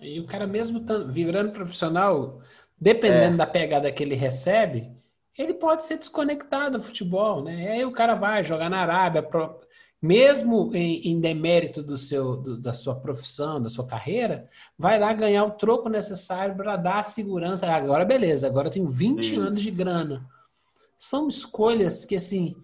E 0.00 0.18
o 0.18 0.26
cara, 0.26 0.46
mesmo 0.46 0.84
virando 1.12 1.52
profissional, 1.52 2.40
dependendo 2.78 3.34
é. 3.34 3.38
da 3.38 3.46
pegada 3.46 3.90
que 3.90 4.02
ele 4.02 4.14
recebe, 4.14 4.90
ele 5.36 5.54
pode 5.54 5.84
ser 5.84 5.98
desconectado 5.98 6.78
do 6.78 6.84
futebol, 6.84 7.42
né? 7.42 7.72
Aí 7.72 7.84
o 7.84 7.92
cara 7.92 8.14
vai 8.14 8.42
jogar 8.42 8.70
na 8.70 8.80
Arábia, 8.80 9.22
mesmo 10.00 10.74
em, 10.74 11.08
em 11.08 11.20
demérito 11.20 11.82
do 11.82 11.96
seu, 11.96 12.36
do, 12.36 12.56
da 12.56 12.72
sua 12.72 12.94
profissão, 12.94 13.60
da 13.60 13.68
sua 13.68 13.86
carreira, 13.86 14.46
vai 14.78 14.98
lá 14.98 15.12
ganhar 15.12 15.44
o 15.44 15.52
troco 15.52 15.88
necessário 15.88 16.54
para 16.54 16.76
dar 16.76 17.00
a 17.00 17.02
segurança. 17.02 17.66
Agora, 17.66 18.04
beleza, 18.04 18.46
agora 18.46 18.68
eu 18.68 18.72
tenho 18.72 18.88
20 18.88 19.32
Isso. 19.32 19.40
anos 19.40 19.60
de 19.60 19.70
grana. 19.70 20.26
São 20.96 21.28
escolhas 21.28 22.04
que, 22.04 22.14
assim, 22.14 22.56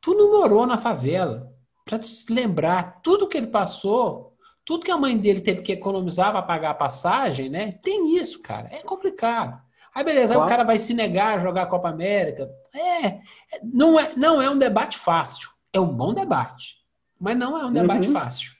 tu 0.00 0.14
não 0.14 0.32
morou 0.32 0.66
na 0.66 0.78
favela. 0.78 1.52
Para 1.84 2.02
se 2.02 2.32
lembrar 2.32 3.00
tudo 3.02 3.28
que 3.28 3.38
ele 3.38 3.46
passou, 3.46 4.36
tudo 4.68 4.84
que 4.84 4.90
a 4.90 4.98
mãe 4.98 5.16
dele 5.16 5.40
teve 5.40 5.62
que 5.62 5.72
economizar 5.72 6.30
para 6.30 6.42
pagar 6.42 6.70
a 6.72 6.74
passagem, 6.74 7.48
né? 7.48 7.72
Tem 7.72 8.14
isso, 8.18 8.42
cara. 8.42 8.68
É 8.70 8.82
complicado. 8.82 9.58
Aí 9.94 10.04
beleza, 10.04 10.34
claro. 10.34 10.42
aí 10.42 10.46
o 10.46 10.50
cara 10.50 10.62
vai 10.62 10.78
se 10.78 10.92
negar 10.92 11.34
a 11.34 11.38
jogar 11.38 11.62
a 11.62 11.66
Copa 11.66 11.88
América. 11.88 12.50
É, 12.74 13.18
não 13.64 13.98
é, 13.98 14.12
não 14.14 14.42
é 14.42 14.50
um 14.50 14.58
debate 14.58 14.98
fácil. 14.98 15.48
É 15.72 15.80
um 15.80 15.86
bom 15.86 16.12
debate. 16.12 16.84
Mas 17.18 17.38
não 17.38 17.56
é 17.56 17.64
um 17.64 17.72
debate 17.72 18.08
uhum. 18.08 18.12
fácil. 18.12 18.52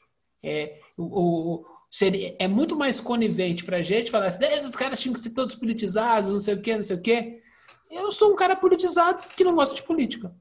É, 0.42 0.80
o, 0.96 1.02
o, 1.04 1.66
seria, 1.90 2.34
é 2.38 2.48
muito 2.48 2.74
mais 2.74 3.00
conivente 3.00 3.62
para 3.62 3.76
a 3.76 3.82
gente 3.82 4.10
falar 4.10 4.28
assim, 4.28 4.46
esses 4.46 4.74
caras 4.74 4.98
tinham 4.98 5.12
que 5.12 5.20
ser 5.20 5.34
todos 5.34 5.56
politizados, 5.56 6.32
não 6.32 6.40
sei 6.40 6.54
o 6.54 6.62
quê, 6.62 6.74
não 6.74 6.82
sei 6.82 6.96
o 6.96 7.02
quê. 7.02 7.42
Eu 7.90 8.10
sou 8.10 8.32
um 8.32 8.36
cara 8.36 8.56
politizado 8.56 9.20
que 9.36 9.44
não 9.44 9.54
gosta 9.54 9.74
de 9.74 9.82
política. 9.82 10.34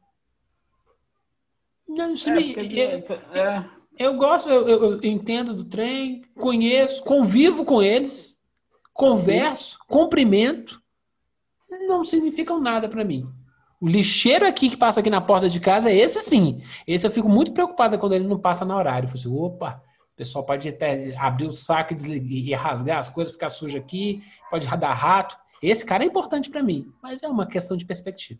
Não, 1.85 2.13
é, 2.15 2.31
me, 2.31 2.55
é, 2.55 3.05
é, 3.37 3.76
eu 3.97 4.15
gosto, 4.15 4.49
eu, 4.49 4.67
eu, 4.67 4.99
entendo 5.03 5.53
do 5.53 5.63
trem, 5.63 6.23
conheço, 6.35 7.03
convivo 7.03 7.65
com 7.65 7.81
eles, 7.81 8.39
converso, 8.93 9.77
cumprimento, 9.87 10.81
não 11.87 12.03
significam 12.03 12.59
nada 12.59 12.87
para 12.87 13.03
mim. 13.03 13.27
O 13.79 13.87
lixeiro 13.87 14.45
aqui 14.45 14.69
que 14.69 14.77
passa 14.77 14.99
aqui 14.99 15.09
na 15.09 15.21
porta 15.21 15.47
de 15.47 15.59
casa 15.59 15.89
é 15.89 15.95
esse 15.95 16.21
sim. 16.21 16.61
Esse 16.87 17.05
eu 17.05 17.11
fico 17.11 17.29
muito 17.29 17.51
preocupada 17.51 17.97
quando 17.97 18.13
ele 18.13 18.27
não 18.27 18.39
passa 18.39 18.65
na 18.65 18.75
horário. 18.75 19.05
Eu 19.05 19.09
falo 19.09 19.19
assim, 19.19 19.35
opa, 19.35 19.83
o 20.13 20.15
pessoal 20.17 20.43
pode 20.43 20.67
até 20.67 21.15
abrir 21.15 21.45
o 21.45 21.51
saco 21.51 21.93
e, 21.93 22.49
e 22.49 22.53
rasgar 22.55 22.97
as 22.97 23.09
coisas, 23.09 23.33
ficar 23.33 23.49
sujo 23.49 23.77
aqui, 23.77 24.23
pode 24.49 24.65
dar 24.65 24.93
rato. 24.93 25.37
Esse 25.61 25.85
cara 25.85 26.03
é 26.03 26.07
importante 26.07 26.49
para 26.49 26.63
mim, 26.63 26.91
mas 27.01 27.21
é 27.21 27.27
uma 27.27 27.45
questão 27.45 27.77
de 27.77 27.85
perspectiva. 27.85 28.39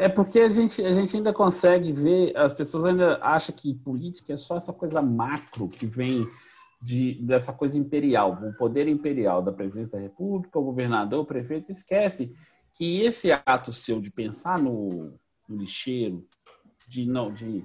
É 0.00 0.08
porque 0.08 0.40
a 0.40 0.48
gente, 0.48 0.82
a 0.82 0.92
gente 0.92 1.14
ainda 1.14 1.30
consegue 1.30 1.92
ver, 1.92 2.34
as 2.34 2.54
pessoas 2.54 2.86
ainda 2.86 3.18
acham 3.20 3.54
que 3.54 3.74
política 3.74 4.32
é 4.32 4.36
só 4.36 4.56
essa 4.56 4.72
coisa 4.72 5.02
macro 5.02 5.68
que 5.68 5.86
vem 5.86 6.26
de, 6.80 7.14
dessa 7.22 7.52
coisa 7.52 7.78
imperial, 7.78 8.38
o 8.42 8.54
poder 8.54 8.88
imperial 8.88 9.42
da 9.42 9.52
presidência 9.52 9.98
da 9.98 10.02
república, 10.02 10.58
o 10.58 10.64
governador, 10.64 11.20
o 11.20 11.26
prefeito, 11.26 11.70
esquece 11.70 12.34
que 12.74 13.02
esse 13.02 13.30
ato 13.44 13.74
seu 13.74 14.00
de 14.00 14.10
pensar 14.10 14.58
no, 14.58 15.12
no 15.46 15.56
lixeiro, 15.58 16.26
de 16.88 17.04
não 17.04 17.30
de, 17.34 17.62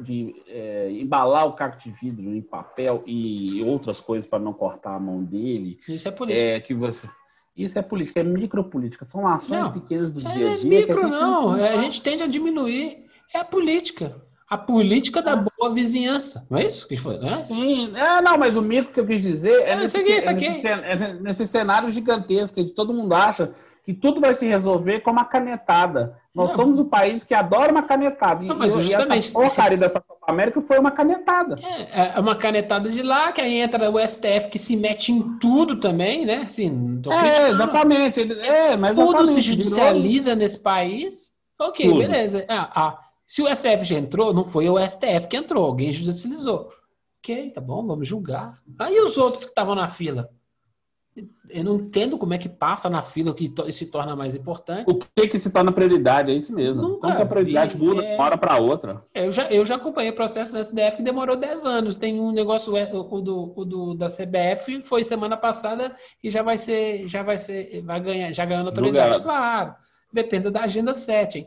de 0.00 0.44
é, 0.46 0.92
embalar 0.92 1.44
o 1.44 1.54
caco 1.54 1.76
de 1.76 1.90
vidro 1.90 2.32
em 2.32 2.40
papel 2.40 3.02
e 3.04 3.60
outras 3.64 4.00
coisas 4.00 4.30
para 4.30 4.38
não 4.38 4.52
cortar 4.52 4.94
a 4.94 5.00
mão 5.00 5.24
dele. 5.24 5.80
Isso 5.88 6.06
é 6.06 6.12
política. 6.12 6.46
É, 6.46 6.60
que 6.60 6.72
você, 6.72 7.08
isso 7.56 7.78
é 7.78 7.82
política, 7.82 8.20
é 8.20 8.24
micropolítica. 8.24 9.04
São 9.04 9.26
ações 9.26 9.64
não, 9.64 9.72
pequenas 9.72 10.12
do 10.12 10.26
é 10.26 10.32
dia 10.32 10.52
a 10.52 10.56
dia. 10.56 10.70
Micro, 10.70 11.06
a 11.06 11.08
não, 11.08 11.50
a 11.52 11.76
gente 11.76 12.02
tende 12.02 12.22
a 12.22 12.26
diminuir. 12.26 13.04
É 13.32 13.38
a 13.38 13.44
política. 13.44 14.16
A 14.48 14.58
política 14.58 15.22
da 15.22 15.32
ah. 15.32 15.36
boa 15.36 15.72
vizinhança. 15.72 16.46
Não 16.50 16.58
é 16.58 16.66
isso 16.66 16.86
que 16.86 16.96
foi? 16.96 17.18
Né? 17.18 17.42
Sim, 17.44 17.96
é, 17.96 18.20
não, 18.20 18.36
mas 18.36 18.56
o 18.56 18.62
micro 18.62 18.92
que 18.92 19.00
eu 19.00 19.06
quis 19.06 19.22
dizer 19.22 19.62
é, 19.62 19.70
é 19.70 19.76
nesse, 19.76 19.98
aqui, 19.98 20.12
é 20.12 20.32
nesse, 20.32 20.68
é 20.68 21.14
nesse 21.14 21.46
cenário 21.46 21.90
gigantesco 21.90 22.56
que 22.56 22.74
todo 22.74 22.92
mundo 22.92 23.14
acha 23.14 23.52
que 23.84 23.92
tudo 23.92 24.20
vai 24.20 24.32
se 24.32 24.46
resolver 24.46 25.00
com 25.00 25.10
uma 25.10 25.26
canetada. 25.26 26.18
Nós 26.34 26.50
não. 26.50 26.56
somos 26.56 26.78
o 26.78 26.86
país 26.86 27.22
que 27.22 27.34
adora 27.34 27.70
uma 27.70 27.82
canetada. 27.82 28.42
Não, 28.42 28.56
mas 28.56 28.72
justamente, 28.72 29.26
e 29.26 29.28
essa 29.28 29.32
porcaria 29.32 29.76
dessa 29.76 30.00
Copa 30.00 30.24
América 30.26 30.60
foi 30.62 30.78
uma 30.78 30.90
canetada. 30.90 31.56
É, 31.62 32.16
é 32.16 32.20
uma 32.20 32.34
canetada 32.34 32.88
de 32.88 33.02
lá, 33.02 33.30
que 33.30 33.42
aí 33.42 33.58
entra 33.58 33.90
o 33.90 33.98
STF 33.98 34.48
que 34.50 34.58
se 34.58 34.74
mete 34.74 35.12
em 35.12 35.38
tudo 35.38 35.76
também, 35.76 36.24
né? 36.24 36.44
Assim, 36.46 37.00
é, 37.10 37.50
exatamente. 37.50 38.20
É, 38.40 38.74
mas 38.76 38.96
tudo 38.96 39.08
exatamente. 39.08 39.34
se 39.34 39.40
judicializa 39.42 40.34
nesse 40.34 40.58
país. 40.58 41.32
Ok, 41.60 41.86
tudo. 41.86 41.98
beleza. 41.98 42.44
Ah, 42.48 42.70
ah, 42.74 42.98
se 43.26 43.42
o 43.42 43.54
STF 43.54 43.84
já 43.84 43.98
entrou, 43.98 44.32
não 44.32 44.44
foi 44.44 44.68
o 44.68 44.78
STF 44.78 45.28
que 45.28 45.36
entrou, 45.36 45.64
alguém 45.64 45.92
judicializou. 45.92 46.70
Ok, 47.18 47.50
tá 47.50 47.60
bom, 47.60 47.86
vamos 47.86 48.08
julgar. 48.08 48.58
Aí 48.78 48.98
os 48.98 49.16
outros 49.18 49.44
que 49.44 49.50
estavam 49.50 49.74
na 49.74 49.88
fila? 49.88 50.30
Eu 51.48 51.62
não 51.62 51.76
entendo 51.76 52.18
como 52.18 52.34
é 52.34 52.38
que 52.38 52.48
passa 52.48 52.90
na 52.90 53.00
fila 53.00 53.32
que 53.32 53.52
se 53.70 53.86
torna 53.86 54.16
mais 54.16 54.34
importante. 54.34 54.90
O 54.90 54.98
que 54.98 55.28
que 55.28 55.38
se 55.38 55.50
torna 55.52 55.70
prioridade? 55.70 56.32
É 56.32 56.34
isso 56.34 56.52
mesmo. 56.52 56.82
Nunca 56.82 57.00
como 57.02 57.16
que 57.16 57.22
a 57.22 57.26
prioridade 57.26 57.76
vi, 57.76 57.84
muda 57.84 58.02
é... 58.02 58.08
de 58.08 58.14
uma 58.16 58.24
hora 58.24 58.36
para 58.36 58.56
outra? 58.56 59.04
Eu 59.14 59.30
já, 59.30 59.46
eu 59.48 59.64
já 59.64 59.76
acompanhei 59.76 60.10
o 60.10 60.14
processo 60.14 60.52
da 60.52 60.58
SDF 60.60 60.96
que 60.96 61.02
demorou 61.04 61.36
10 61.36 61.66
anos. 61.66 61.96
Tem 61.96 62.18
um 62.18 62.32
negócio, 62.32 62.76
é, 62.76 62.90
o 62.92 63.20
do, 63.20 63.52
o 63.54 63.64
do 63.64 63.94
da 63.94 64.08
CBF 64.08 64.82
foi 64.82 65.04
semana 65.04 65.36
passada 65.36 65.94
e 66.20 66.28
já 66.28 66.42
vai 66.42 66.58
ser, 66.58 67.06
já 67.06 67.22
vai 67.22 67.38
ser, 67.38 67.80
vai 67.82 68.00
ganhar, 68.00 68.32
já 68.32 68.44
ganhando 68.44 68.68
autoridade, 68.68 69.22
claro. 69.22 69.74
Depende 70.12 70.50
da 70.50 70.62
agenda 70.62 70.92
7. 70.92 71.46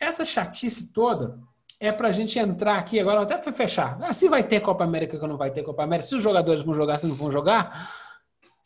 Essa 0.00 0.24
chatice 0.24 0.92
toda 0.94 1.38
é 1.78 1.92
para 1.92 2.08
a 2.08 2.12
gente 2.12 2.38
entrar 2.38 2.78
aqui 2.78 2.98
agora, 2.98 3.20
até 3.20 3.36
para 3.36 3.52
fechar. 3.52 3.98
Ah, 4.00 4.14
se 4.14 4.28
vai 4.28 4.42
ter 4.42 4.60
Copa 4.60 4.82
América 4.82 5.18
ou 5.20 5.28
não 5.28 5.36
vai 5.36 5.50
ter 5.50 5.62
Copa 5.62 5.82
América, 5.82 6.08
se 6.08 6.14
os 6.14 6.22
jogadores 6.22 6.62
vão 6.62 6.74
jogar, 6.74 6.98
se 6.98 7.06
não 7.06 7.14
vão 7.14 7.30
jogar 7.30 8.07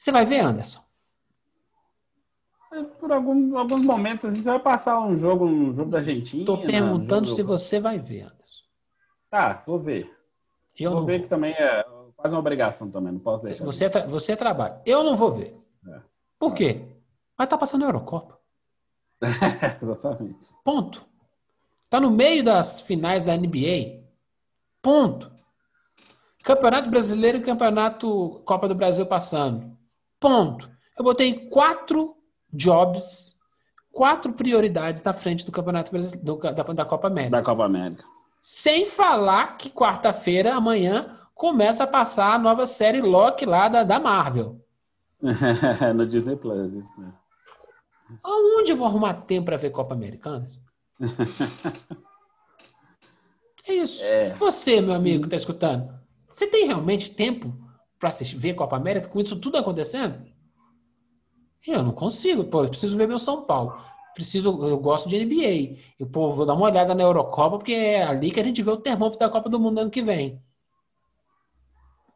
você 0.02 0.10
vai 0.10 0.26
ver, 0.26 0.40
Anderson? 0.40 0.80
É, 2.72 2.82
por 2.82 3.12
algum, 3.12 3.56
alguns 3.56 3.82
momentos, 3.82 4.26
assim, 4.26 4.42
você 4.42 4.50
vai 4.50 4.58
passar 4.58 4.98
um 4.98 5.14
jogo, 5.14 5.44
um 5.44 5.72
jogo 5.72 5.92
da 5.92 5.98
Argentina. 5.98 6.42
Estou 6.42 6.60
perguntando 6.60 7.28
se 7.28 7.40
você 7.40 7.78
vai 7.78 8.00
ver, 8.00 8.22
Anderson. 8.22 8.62
Tá, 9.30 9.62
vou 9.64 9.78
ver. 9.78 10.12
Eu 10.76 10.90
vou 10.90 11.06
ver 11.06 11.18
vou. 11.18 11.22
que 11.22 11.28
também 11.28 11.52
é 11.52 11.86
quase 12.16 12.34
uma 12.34 12.40
obrigação 12.40 12.90
também, 12.90 13.12
não 13.12 13.20
posso 13.20 13.44
deixar. 13.44 13.64
Você, 13.64 13.88
tra 13.88 14.04
você 14.04 14.34
trabalha. 14.34 14.82
Eu 14.84 15.04
não 15.04 15.14
vou 15.14 15.30
ver. 15.30 15.56
É. 15.86 16.00
Por 16.36 16.52
quê? 16.52 16.84
Vai 17.38 17.46
estar 17.46 17.56
tá 17.56 17.58
passando 17.58 17.84
a 17.84 17.86
Eurocopa. 17.86 18.40
Exatamente. 19.80 20.52
Ponto. 20.64 21.06
Está 21.84 22.00
no 22.00 22.10
meio 22.10 22.42
das 22.42 22.80
finais 22.80 23.22
da 23.22 23.36
NBA. 23.36 24.02
Ponto. 24.82 25.30
Campeonato 26.42 26.90
Brasileiro 26.90 27.38
e 27.38 27.42
Campeonato 27.42 28.42
Copa 28.44 28.66
do 28.66 28.74
Brasil 28.74 29.06
passando. 29.06 29.80
Ponto. 30.22 30.70
Eu 30.96 31.04
botei 31.04 31.48
quatro 31.48 32.16
jobs, 32.52 33.36
quatro 33.90 34.32
prioridades 34.32 35.02
na 35.02 35.12
frente 35.12 35.44
do 35.44 35.50
Campeonato 35.50 35.90
do, 36.18 36.36
da, 36.36 36.62
da 36.62 36.84
Copa 36.84 37.08
América. 37.08 37.36
Da 37.36 37.42
Copa 37.42 37.64
América. 37.64 38.04
Sem 38.40 38.86
falar 38.86 39.56
que 39.56 39.68
quarta-feira, 39.68 40.54
amanhã, 40.54 41.18
começa 41.34 41.82
a 41.82 41.88
passar 41.88 42.34
a 42.34 42.38
nova 42.38 42.66
série 42.66 43.00
Loki 43.00 43.44
lá 43.44 43.68
da, 43.68 43.82
da 43.82 43.98
Marvel. 43.98 44.60
no 45.94 46.06
Disney 46.06 46.36
Plus, 46.36 46.72
isso 46.72 47.00
mesmo. 47.00 47.20
Aonde 48.22 48.72
eu 48.72 48.76
vou 48.76 48.86
arrumar 48.86 49.14
tempo 49.14 49.46
para 49.46 49.56
ver 49.56 49.70
Copa 49.70 49.94
Americana? 49.94 50.46
é 53.66 53.74
isso. 53.74 54.04
É. 54.04 54.34
Você, 54.34 54.80
meu 54.80 54.94
amigo, 54.94 55.22
que 55.22 55.26
está 55.26 55.36
escutando, 55.36 55.92
você 56.30 56.46
tem 56.46 56.66
realmente 56.66 57.10
tempo 57.10 57.56
para 58.02 58.10
ver 58.34 58.54
Copa 58.54 58.74
América 58.74 59.06
com 59.06 59.20
isso 59.20 59.38
tudo 59.38 59.56
acontecendo? 59.56 60.26
Eu 61.64 61.84
não 61.84 61.92
consigo. 61.92 62.42
Pô, 62.42 62.64
eu 62.64 62.68
preciso 62.68 62.96
ver 62.96 63.06
meu 63.06 63.18
São 63.20 63.44
Paulo. 63.44 63.80
Preciso, 64.12 64.48
eu 64.66 64.76
gosto 64.76 65.08
de 65.08 65.24
NBA. 65.24 65.80
Eu 66.00 66.08
pô, 66.08 66.28
vou 66.32 66.44
dar 66.44 66.54
uma 66.54 66.66
olhada 66.66 66.96
na 66.96 67.04
Eurocopa, 67.04 67.58
porque 67.58 67.72
é 67.72 68.02
ali 68.02 68.32
que 68.32 68.40
a 68.40 68.44
gente 68.44 68.60
vê 68.60 68.72
o 68.72 68.76
termômetro 68.76 69.20
da 69.20 69.30
Copa 69.30 69.48
do 69.48 69.60
Mundo 69.60 69.78
ano 69.78 69.90
que 69.90 70.02
vem. 70.02 70.42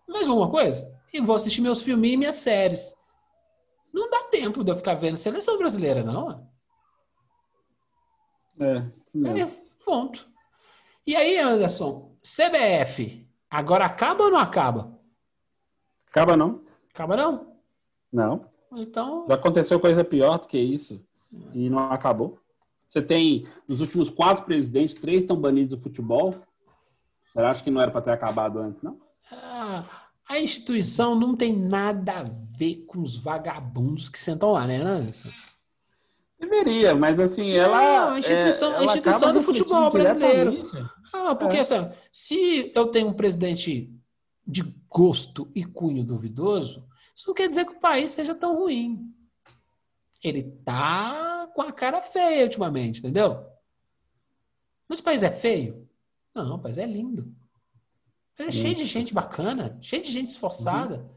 Mais 0.08 0.26
alguma 0.26 0.50
coisa? 0.50 0.92
E 1.12 1.20
vou 1.20 1.36
assistir 1.36 1.60
meus 1.60 1.80
filmes 1.80 2.12
e 2.12 2.16
minhas 2.16 2.36
séries. 2.36 2.92
Não 3.94 4.10
dá 4.10 4.24
tempo 4.24 4.64
de 4.64 4.72
eu 4.72 4.76
ficar 4.76 4.94
vendo 4.94 5.16
seleção 5.16 5.56
brasileira, 5.56 6.02
não. 6.02 6.50
É. 8.58 8.78
É, 9.40 9.46
ponto. 9.84 10.26
E 11.06 11.14
aí, 11.14 11.38
Anderson, 11.38 12.16
CBF, 12.22 13.24
agora 13.48 13.86
acaba 13.86 14.24
ou 14.24 14.30
não 14.32 14.38
acaba? 14.38 14.95
Acaba 16.16 16.34
não. 16.34 16.62
Acaba 16.94 17.14
não? 17.14 17.46
Não. 18.10 18.46
Então. 18.74 19.26
Já 19.28 19.34
aconteceu 19.34 19.78
coisa 19.78 20.02
pior 20.02 20.38
do 20.38 20.48
que 20.48 20.56
isso. 20.56 21.04
E 21.52 21.68
não 21.68 21.92
acabou. 21.92 22.38
Você 22.88 23.02
tem, 23.02 23.46
nos 23.68 23.82
últimos 23.82 24.08
quatro 24.08 24.46
presidentes, 24.46 24.94
três 24.94 25.22
estão 25.22 25.36
banidos 25.36 25.76
do 25.76 25.82
futebol. 25.82 26.34
Você 27.26 27.40
acha 27.40 27.62
que 27.62 27.70
não 27.70 27.82
era 27.82 27.90
para 27.90 28.00
ter 28.00 28.12
acabado 28.12 28.58
antes, 28.58 28.80
não? 28.80 28.98
Ah, 29.30 29.84
a 30.26 30.40
instituição 30.40 31.14
não 31.14 31.36
tem 31.36 31.54
nada 31.54 32.20
a 32.20 32.24
ver 32.56 32.86
com 32.86 33.02
os 33.02 33.18
vagabundos 33.18 34.08
que 34.08 34.18
sentam 34.18 34.52
lá, 34.52 34.66
né, 34.66 34.78
Anderson? 34.78 35.28
Deveria, 36.40 36.94
mas 36.94 37.20
assim, 37.20 37.50
ela. 37.50 38.06
Não, 38.06 38.14
a 38.14 38.18
instituição, 38.18 38.72
é, 38.72 38.78
a 38.78 38.84
instituição 38.84 39.34
do 39.34 39.42
futebol 39.42 39.90
brasileiro. 39.90 40.62
Ah, 41.12 41.34
porque 41.34 41.58
é. 41.58 41.60
assim, 41.60 41.90
se 42.10 42.72
eu 42.74 42.86
tenho 42.86 43.08
um 43.08 43.12
presidente 43.12 43.94
de 44.46 44.62
gosto 44.88 45.50
e 45.54 45.64
cunho 45.64 46.04
duvidoso, 46.04 46.86
isso 47.14 47.26
não 47.28 47.34
quer 47.34 47.48
dizer 47.48 47.64
que 47.64 47.72
o 47.72 47.80
país 47.80 48.10
seja 48.12 48.34
tão 48.34 48.56
ruim. 48.56 49.12
Ele 50.22 50.42
tá 50.64 51.50
com 51.54 51.62
a 51.62 51.72
cara 51.72 52.02
feia 52.02 52.44
ultimamente, 52.44 53.00
entendeu? 53.00 53.44
Mas 54.88 55.00
o 55.00 55.02
país 55.02 55.22
é 55.22 55.30
feio? 55.30 55.88
Não, 56.34 56.56
o 56.56 56.58
país 56.58 56.78
é 56.78 56.86
lindo. 56.86 57.34
É 58.38 58.50
cheio 58.50 58.74
de 58.74 58.84
gente 58.84 59.14
bacana, 59.14 59.78
cheio 59.80 60.02
de 60.02 60.10
gente 60.10 60.28
esforçada. 60.28 60.96
Uhum. 60.96 61.16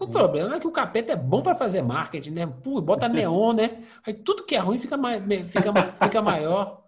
O 0.00 0.04
uhum. 0.04 0.10
problema 0.10 0.56
é 0.56 0.60
que 0.60 0.66
o 0.66 0.72
capeta 0.72 1.12
é 1.12 1.16
bom 1.16 1.42
para 1.42 1.54
fazer 1.54 1.82
marketing, 1.82 2.30
né? 2.30 2.46
Pô, 2.46 2.80
bota 2.80 3.08
neon, 3.08 3.54
né? 3.54 3.82
Aí 4.06 4.14
tudo 4.14 4.44
que 4.44 4.54
é 4.54 4.58
ruim 4.58 4.78
fica, 4.78 4.96
mais, 4.96 5.24
fica, 5.50 5.72
fica 6.02 6.22
maior. 6.22 6.84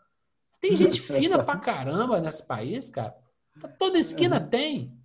Tem 0.60 0.76
gente 0.76 1.00
fina 1.00 1.42
pra 1.42 1.56
caramba 1.56 2.20
nesse 2.20 2.46
país, 2.46 2.88
cara. 2.88 3.16
Toda 3.78 3.98
esquina 3.98 4.38
uhum. 4.40 4.48
tem. 4.48 5.01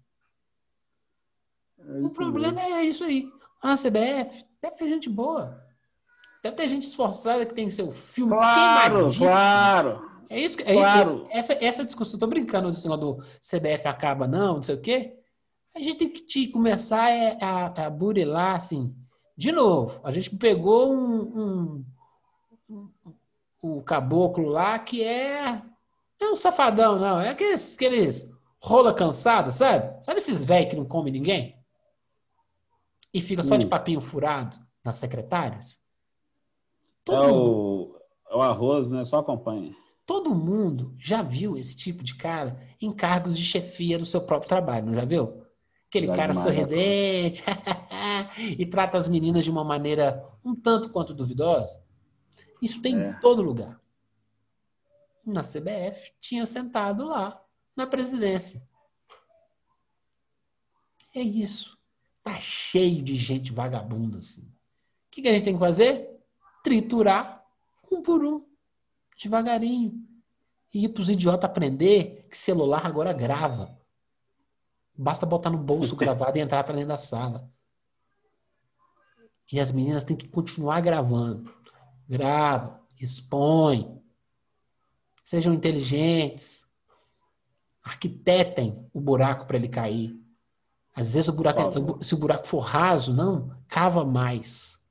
É 1.87 2.05
o 2.05 2.09
problema 2.09 2.61
mesmo. 2.61 2.75
é 2.75 2.83
isso 2.83 3.03
aí. 3.03 3.31
A 3.61 3.75
CBF 3.75 4.45
deve 4.61 4.77
ter 4.77 4.89
gente 4.89 5.09
boa. 5.09 5.63
Deve 6.43 6.55
ter 6.55 6.67
gente 6.67 6.83
esforçada 6.83 7.45
que 7.45 7.53
tem 7.53 7.69
seu 7.69 7.91
filme 7.91 8.33
claro, 8.33 9.07
Claro, 9.17 10.01
É 10.29 10.39
isso, 10.39 10.57
é 10.61 10.73
claro. 10.73 11.23
Isso, 11.23 11.27
essa, 11.31 11.53
essa 11.65 11.85
discussão, 11.85 12.19
tô 12.19 12.27
brincando 12.27 12.69
desse 12.69 12.87
negócio 12.87 13.15
do 13.15 13.23
CBF 13.41 13.87
acaba 13.87 14.27
não, 14.27 14.55
não 14.55 14.63
sei 14.63 14.75
o 14.75 14.81
quê. 14.81 15.13
A 15.75 15.81
gente 15.81 15.97
tem 15.97 16.09
que 16.09 16.21
te, 16.21 16.47
começar 16.47 17.09
a, 17.41 17.65
a, 17.67 17.85
a 17.85 17.89
burilar, 17.89 18.55
assim, 18.55 18.93
de 19.35 19.51
novo. 19.51 19.99
A 20.03 20.11
gente 20.11 20.35
pegou 20.35 20.93
um, 20.93 21.21
um, 21.21 21.85
um, 22.69 22.89
um, 23.05 23.13
o 23.61 23.81
caboclo 23.81 24.47
lá 24.49 24.77
que 24.79 25.03
é, 25.03 25.61
é 26.19 26.29
um 26.29 26.35
safadão, 26.35 26.99
não. 26.99 27.19
É 27.19 27.29
aqueles, 27.29 27.75
aqueles 27.75 28.31
rola 28.59 28.93
cansada, 28.93 29.51
sabe? 29.51 30.03
Sabe 30.03 30.17
esses 30.17 30.43
velhos 30.43 30.69
que 30.69 30.75
não 30.75 30.85
comem 30.85 31.13
ninguém? 31.13 31.56
E 33.17 33.21
fica 33.21 33.41
só 33.41 33.55
hum. 33.55 33.57
de 33.57 33.65
papinho 33.65 33.99
furado 33.99 34.59
nas 34.85 34.97
secretárias? 34.97 35.81
Todo 37.03 37.25
é, 37.25 37.31
o, 37.31 37.99
é 38.29 38.35
o 38.35 38.41
arroz, 38.43 38.91
né? 38.91 39.03
Só 39.03 39.17
acompanha. 39.17 39.75
Todo 40.05 40.35
mundo 40.35 40.93
já 40.99 41.23
viu 41.23 41.57
esse 41.57 41.75
tipo 41.75 42.03
de 42.03 42.15
cara 42.15 42.61
em 42.79 42.93
cargos 42.93 43.35
de 43.35 43.43
chefia 43.43 43.97
do 43.97 44.05
seu 44.05 44.21
próprio 44.21 44.47
trabalho, 44.47 44.85
não 44.85 44.93
já 44.93 45.03
viu? 45.03 45.43
Aquele 45.89 46.05
já 46.05 46.15
cara 46.15 46.31
demais, 46.31 46.55
sorridente 46.55 47.43
e 48.55 48.65
trata 48.67 48.99
as 48.99 49.09
meninas 49.09 49.43
de 49.43 49.49
uma 49.49 49.63
maneira 49.63 50.23
um 50.45 50.55
tanto 50.55 50.91
quanto 50.91 51.15
duvidosa. 51.15 51.83
Isso 52.61 52.83
tem 52.83 53.01
é. 53.01 53.09
em 53.09 53.19
todo 53.19 53.41
lugar. 53.41 53.81
Na 55.25 55.41
CBF 55.41 56.13
tinha 56.21 56.45
sentado 56.45 57.07
lá 57.07 57.41
na 57.75 57.87
presidência. 57.87 58.61
É 61.15 61.21
isso. 61.21 61.76
Tá 62.27 62.39
cheio 62.39 63.01
de 63.01 63.15
gente 63.15 63.53
vagabunda, 63.53 64.19
assim. 64.19 64.41
O 64.41 65.11
que, 65.11 65.21
que 65.21 65.27
a 65.27 65.31
gente 65.31 65.45
tem 65.45 65.53
que 65.53 65.59
fazer? 65.59 66.17
triturar 66.67 67.45
um 67.89 68.01
por 68.01 68.21
um, 68.25 68.45
devagarinho. 69.17 70.05
E 70.73 70.89
para 70.89 71.01
os 71.01 71.09
idiotas 71.09 71.49
aprender 71.49 72.27
que 72.29 72.37
celular 72.37 72.85
agora 72.85 73.13
grava. 73.13 73.79
Basta 74.93 75.25
botar 75.25 75.49
no 75.49 75.57
bolso 75.57 75.95
gravado 75.95 76.37
e 76.37 76.41
entrar 76.41 76.65
para 76.65 76.75
dentro 76.75 76.89
da 76.89 76.97
sala. 76.97 77.49
E 79.49 79.61
as 79.61 79.71
meninas 79.71 80.03
têm 80.03 80.17
que 80.17 80.27
continuar 80.27 80.81
gravando. 80.81 81.49
Grava, 82.09 82.85
expõe. 82.99 84.01
Sejam 85.23 85.53
inteligentes. 85.53 86.67
Arquitetem 87.81 88.89
o 88.93 88.99
buraco 88.99 89.45
para 89.45 89.55
ele 89.55 89.69
cair. 89.69 90.21
Às 90.97 91.13
vezes 91.13 91.29
o 91.29 91.33
buraco, 91.33 91.61
é, 91.61 92.03
se 92.03 92.15
o 92.15 92.17
buraco 92.17 92.47
for 92.47 92.59
raso, 92.59 93.13
não, 93.13 93.55
cava 93.67 94.03
mais. 94.03 94.83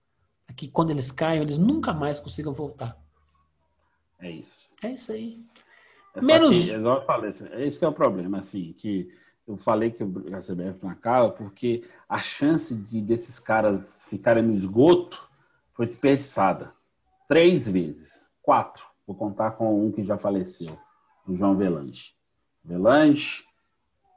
Aqui 0.46 0.68
quando 0.68 0.90
eles 0.90 1.10
caem, 1.10 1.42
eles 1.42 1.58
nunca 1.58 1.92
mais 1.92 2.20
consigam 2.20 2.52
voltar. 2.52 2.96
É 4.20 4.30
isso. 4.30 4.70
É 4.80 4.92
isso 4.92 5.10
aí. 5.10 5.44
É 6.14 6.24
Menos. 6.24 6.70
Que, 6.70 6.74
eu 6.74 7.02
falei, 7.04 7.34
esse 7.58 7.84
é 7.84 7.88
o 7.88 7.92
problema, 7.92 8.38
assim, 8.38 8.72
que 8.78 9.12
eu 9.48 9.56
falei 9.56 9.90
que 9.90 10.04
a 10.04 10.38
CBF 10.38 10.78
não 10.80 10.90
acaba 10.90 11.30
porque 11.30 11.84
a 12.08 12.18
chance 12.18 12.72
de 12.74 13.00
desses 13.00 13.40
caras 13.40 13.98
ficarem 14.08 14.44
no 14.44 14.52
esgoto 14.52 15.28
foi 15.72 15.86
desperdiçada. 15.86 16.72
Três 17.26 17.68
vezes. 17.68 18.28
Quatro. 18.40 18.86
Vou 19.04 19.16
contar 19.16 19.52
com 19.52 19.84
um 19.84 19.90
que 19.90 20.04
já 20.04 20.16
faleceu, 20.16 20.76
o 21.26 21.34
João 21.34 21.56
Velange. 21.56 22.14
Velange, 22.64 23.44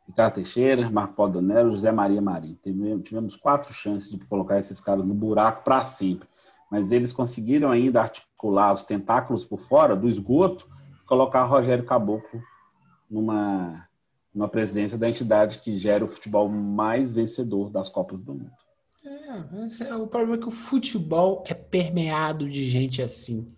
Ricardo 0.09 0.33
Teixeira, 0.33 0.89
Marco 0.89 1.13
Paulo 1.13 1.33
Donello, 1.33 1.69
José 1.69 1.91
Maria 1.91 2.19
Marim. 2.19 2.57
Tivemos 3.03 3.35
quatro 3.35 3.71
chances 3.71 4.09
de 4.09 4.17
colocar 4.25 4.57
esses 4.57 4.81
caras 4.81 5.05
no 5.05 5.13
buraco 5.13 5.63
para 5.63 5.81
sempre. 5.81 6.27
Mas 6.69 6.91
eles 6.91 7.13
conseguiram 7.13 7.69
ainda 7.69 8.01
articular 8.01 8.73
os 8.73 8.83
tentáculos 8.83 9.45
por 9.45 9.59
fora 9.59 9.95
do 9.95 10.09
esgoto, 10.09 10.67
colocar 11.05 11.43
Rogério 11.43 11.85
Caboclo 11.85 12.41
numa 13.09 13.87
numa 14.33 14.47
presidência 14.47 14.97
da 14.97 15.09
entidade 15.09 15.57
que 15.57 15.77
gera 15.77 16.05
o 16.05 16.07
futebol 16.07 16.47
mais 16.47 17.11
vencedor 17.11 17.71
das 17.71 17.89
Copas 17.89 18.21
do 18.21 18.33
Mundo. 18.33 18.51
É, 19.03 19.85
é, 19.85 19.95
o 19.95 20.05
problema 20.05 20.35
é 20.35 20.37
que 20.37 20.47
o 20.47 20.51
futebol 20.51 21.43
é 21.47 21.53
permeado 21.53 22.47
de 22.47 22.63
gente 22.63 23.01
assim. 23.01 23.51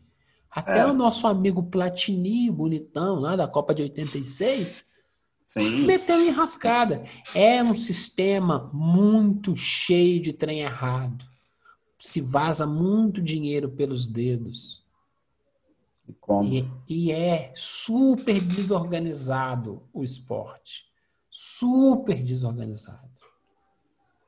Até 0.50 0.80
é. 0.80 0.86
o 0.86 0.94
nosso 0.94 1.28
amigo 1.28 1.62
Platini, 1.64 2.50
bonitão, 2.50 3.20
lá 3.20 3.36
da 3.36 3.48
Copa 3.48 3.76
de 3.76 3.84
86, 3.84 4.90
Sim. 5.52 5.86
meteu 5.86 6.26
enrascada. 6.26 7.04
É 7.36 7.62
um 7.62 7.76
sistema 7.76 8.70
muito 8.72 9.58
cheio 9.58 10.22
de 10.22 10.32
trem 10.32 10.62
errado. 10.62 11.26
Se 12.00 12.22
vaza 12.22 12.66
muito 12.66 13.22
dinheiro 13.22 13.70
pelos 13.70 14.08
dedos. 14.08 14.82
E, 16.44 16.66
e, 16.88 17.12
é 17.12 17.52
super 17.54 18.40
desorganizado 18.40 19.84
o 19.94 20.06
esporte. 20.06 20.86
Super 21.30 22.24
desorganizado. 22.24 23.10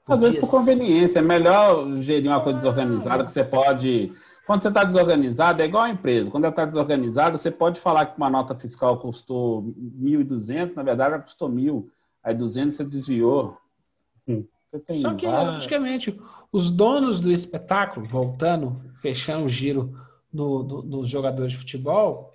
Às 0.05 0.21
vezes 0.21 0.41
por 0.41 0.49
conveniência. 0.49 1.19
É 1.19 1.21
melhor 1.21 1.95
gerir 1.97 2.30
uma 2.30 2.41
coisa 2.41 2.57
desorganizada 2.57 3.24
que 3.24 3.32
você 3.32 3.45
pode. 3.45 4.11
Quando 4.46 4.62
você 4.62 4.68
está 4.68 4.84
desorganizado, 4.84 5.62
é 5.62 5.66
igual 5.66 5.84
a 5.84 5.89
empresa. 5.89 6.30
Quando 6.30 6.44
ela 6.44 6.52
está 6.52 6.66
desorganizada, 6.66 7.38
você 7.38 7.50
pode 7.50 7.80
falar 7.80 8.08
que 8.08 8.18
uma 8.18 8.30
nota 8.30 8.54
fiscal 8.56 8.98
custou 8.98 9.64
1.200, 10.02 10.76
na 10.76 10.84
verdade 10.84 11.14
ela 11.14 11.24
custou 11.24 11.50
1.000. 11.50 11.86
Aí 12.22 12.36
200 12.36 12.76
você 12.76 12.84
desviou. 12.84 13.58
Hum. 14.28 14.46
Você 14.72 14.96
Só 14.96 15.14
que, 15.14 15.28
logicamente, 15.28 16.20
os 16.52 16.72
donos 16.72 17.20
do 17.20 17.32
espetáculo, 17.32 18.06
voltando, 18.06 18.76
fechando 18.96 19.46
o 19.46 19.50
giro 19.50 19.96
no, 20.32 20.64
do, 20.64 20.82
dos 20.82 21.08
jogadores 21.08 21.52
de 21.52 21.60
futebol, 21.60 22.34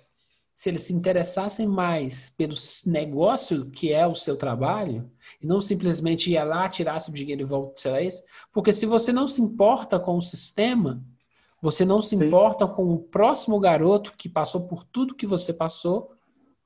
se 0.55 0.69
eles 0.69 0.83
se 0.83 0.93
interessassem 0.93 1.67
mais 1.67 2.29
pelo 2.31 2.55
negócio 2.85 3.69
que 3.69 3.93
é 3.93 4.05
o 4.07 4.15
seu 4.15 4.35
trabalho, 4.35 5.09
e 5.41 5.47
não 5.47 5.61
simplesmente 5.61 6.31
ia 6.31 6.43
lá, 6.43 6.67
tirasse 6.67 7.09
o 7.09 7.13
dinheiro 7.13 7.41
e 7.41 7.45
voltasse 7.45 8.05
isso, 8.05 8.23
porque 8.51 8.73
se 8.73 8.85
você 8.85 9.13
não 9.13 9.27
se 9.27 9.41
importa 9.41 9.99
com 9.99 10.17
o 10.17 10.21
sistema, 10.21 11.01
você 11.61 11.83
não 11.83 12.01
se 12.01 12.17
Sim. 12.17 12.25
importa 12.25 12.67
com 12.67 12.93
o 12.93 12.99
próximo 12.99 13.59
garoto 13.59 14.13
que 14.17 14.29
passou 14.29 14.67
por 14.67 14.83
tudo 14.83 15.15
que 15.15 15.27
você 15.27 15.53
passou, 15.53 16.11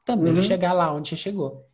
também 0.05 0.33
uhum. 0.33 0.43
chegar 0.43 0.73
lá 0.73 0.93
onde 0.93 1.09
você 1.09 1.15
chegou. 1.15 1.65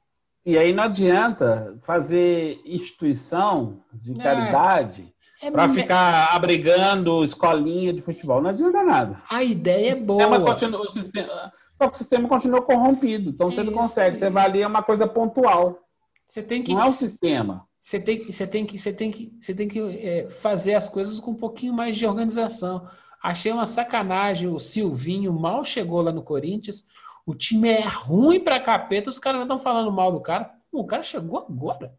E 0.46 0.58
aí 0.58 0.74
não 0.74 0.84
adianta 0.84 1.78
fazer 1.82 2.60
instituição 2.66 3.84
de 3.94 4.14
é. 4.14 4.24
caridade 4.24 5.14
é 5.42 5.52
para 5.52 5.70
ficar 5.70 6.36
abrigando 6.36 7.24
escolinha 7.24 7.94
de 7.94 8.02
futebol. 8.02 8.42
Não 8.42 8.50
adianta 8.50 8.84
nada. 8.84 9.22
A 9.30 9.44
ideia 9.44 9.92
é 9.92 10.00
boa. 10.00 10.40
Continua, 10.42 10.82
o 10.82 10.90
sistema, 10.90 11.52
só 11.74 11.88
que 11.88 11.96
o 11.96 11.98
sistema 11.98 12.28
continua 12.28 12.62
corrompido. 12.62 13.30
Então 13.30 13.50
você 13.50 13.64
não 13.64 13.74
consegue. 13.74 14.18
Você 14.18 14.26
avalia 14.26 14.68
uma 14.68 14.84
coisa 14.84 15.08
pontual. 15.08 15.80
Você 16.28 16.44
tem 16.44 16.62
que. 16.62 16.74
Não 16.74 16.82
é 16.82 16.90
o 16.90 16.94
sistema. 16.94 17.66
Você 17.82 18.00
tem, 18.00 18.24
você 18.24 18.46
tem 18.46 18.66
que, 18.66 18.78
você 18.78 18.92
tem 18.92 19.12
que, 19.12 19.34
você 19.40 19.54
tem 19.54 19.68
que 19.68 19.80
é, 19.80 20.30
fazer 20.30 20.76
as 20.76 20.90
coisas 20.90 21.20
com 21.20 21.32
um 21.32 21.36
pouquinho 21.36 21.74
mais 21.74 21.96
de 21.96 22.06
organização. 22.06 22.86
Achei 23.22 23.52
uma 23.52 23.66
sacanagem. 23.66 24.50
O 24.50 24.60
Silvinho 24.60 25.34
mal 25.34 25.64
chegou 25.64 26.02
lá 26.02 26.12
no 26.12 26.24
Corinthians. 26.24 26.88
O 27.26 27.36
time 27.36 27.70
é 27.70 27.88
ruim 27.88 28.40
pra 28.40 28.60
capeta. 28.60 29.10
Os 29.10 29.20
caras 29.20 29.40
já 29.40 29.46
estão 29.46 29.60
falando 29.60 29.92
mal 29.92 30.12
do 30.12 30.22
cara. 30.22 30.52
o 30.72 30.86
cara 30.86 31.04
chegou 31.04 31.38
agora. 31.40 31.98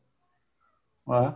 É. 1.08 1.34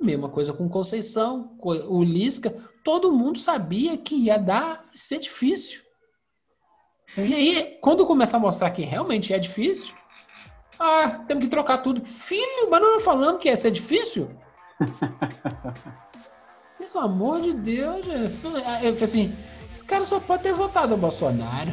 Mesma 0.00 0.28
coisa 0.28 0.52
com 0.52 0.68
Conceição, 0.68 1.56
o 1.60 2.02
Lisca, 2.02 2.50
todo 2.82 3.12
mundo 3.12 3.38
sabia 3.38 3.96
que 3.96 4.16
ia 4.16 4.36
dar 4.36 4.84
ser 4.92 5.18
difícil. 5.18 5.82
E 7.16 7.32
aí, 7.32 7.78
quando 7.80 8.04
começar 8.04 8.38
a 8.38 8.40
mostrar 8.40 8.72
que 8.72 8.82
realmente 8.82 9.32
é 9.32 9.38
difícil, 9.38 9.94
ah, 10.78 11.24
temos 11.26 11.44
que 11.44 11.50
trocar 11.50 11.78
tudo. 11.78 12.04
Filho, 12.04 12.68
mas 12.68 12.82
não 12.82 13.00
falando 13.00 13.38
que 13.38 13.48
ia 13.48 13.56
ser 13.56 13.70
difícil? 13.70 14.28
Pelo 16.78 17.04
amor 17.04 17.40
de 17.40 17.54
Deus. 17.54 18.06
Eu 18.06 18.30
falei 18.92 19.02
assim, 19.02 19.34
esse 19.72 19.84
cara 19.84 20.04
só 20.04 20.20
pode 20.20 20.42
ter 20.42 20.54
votado 20.54 20.88
no 20.88 20.96
Bolsonaro. 20.96 21.70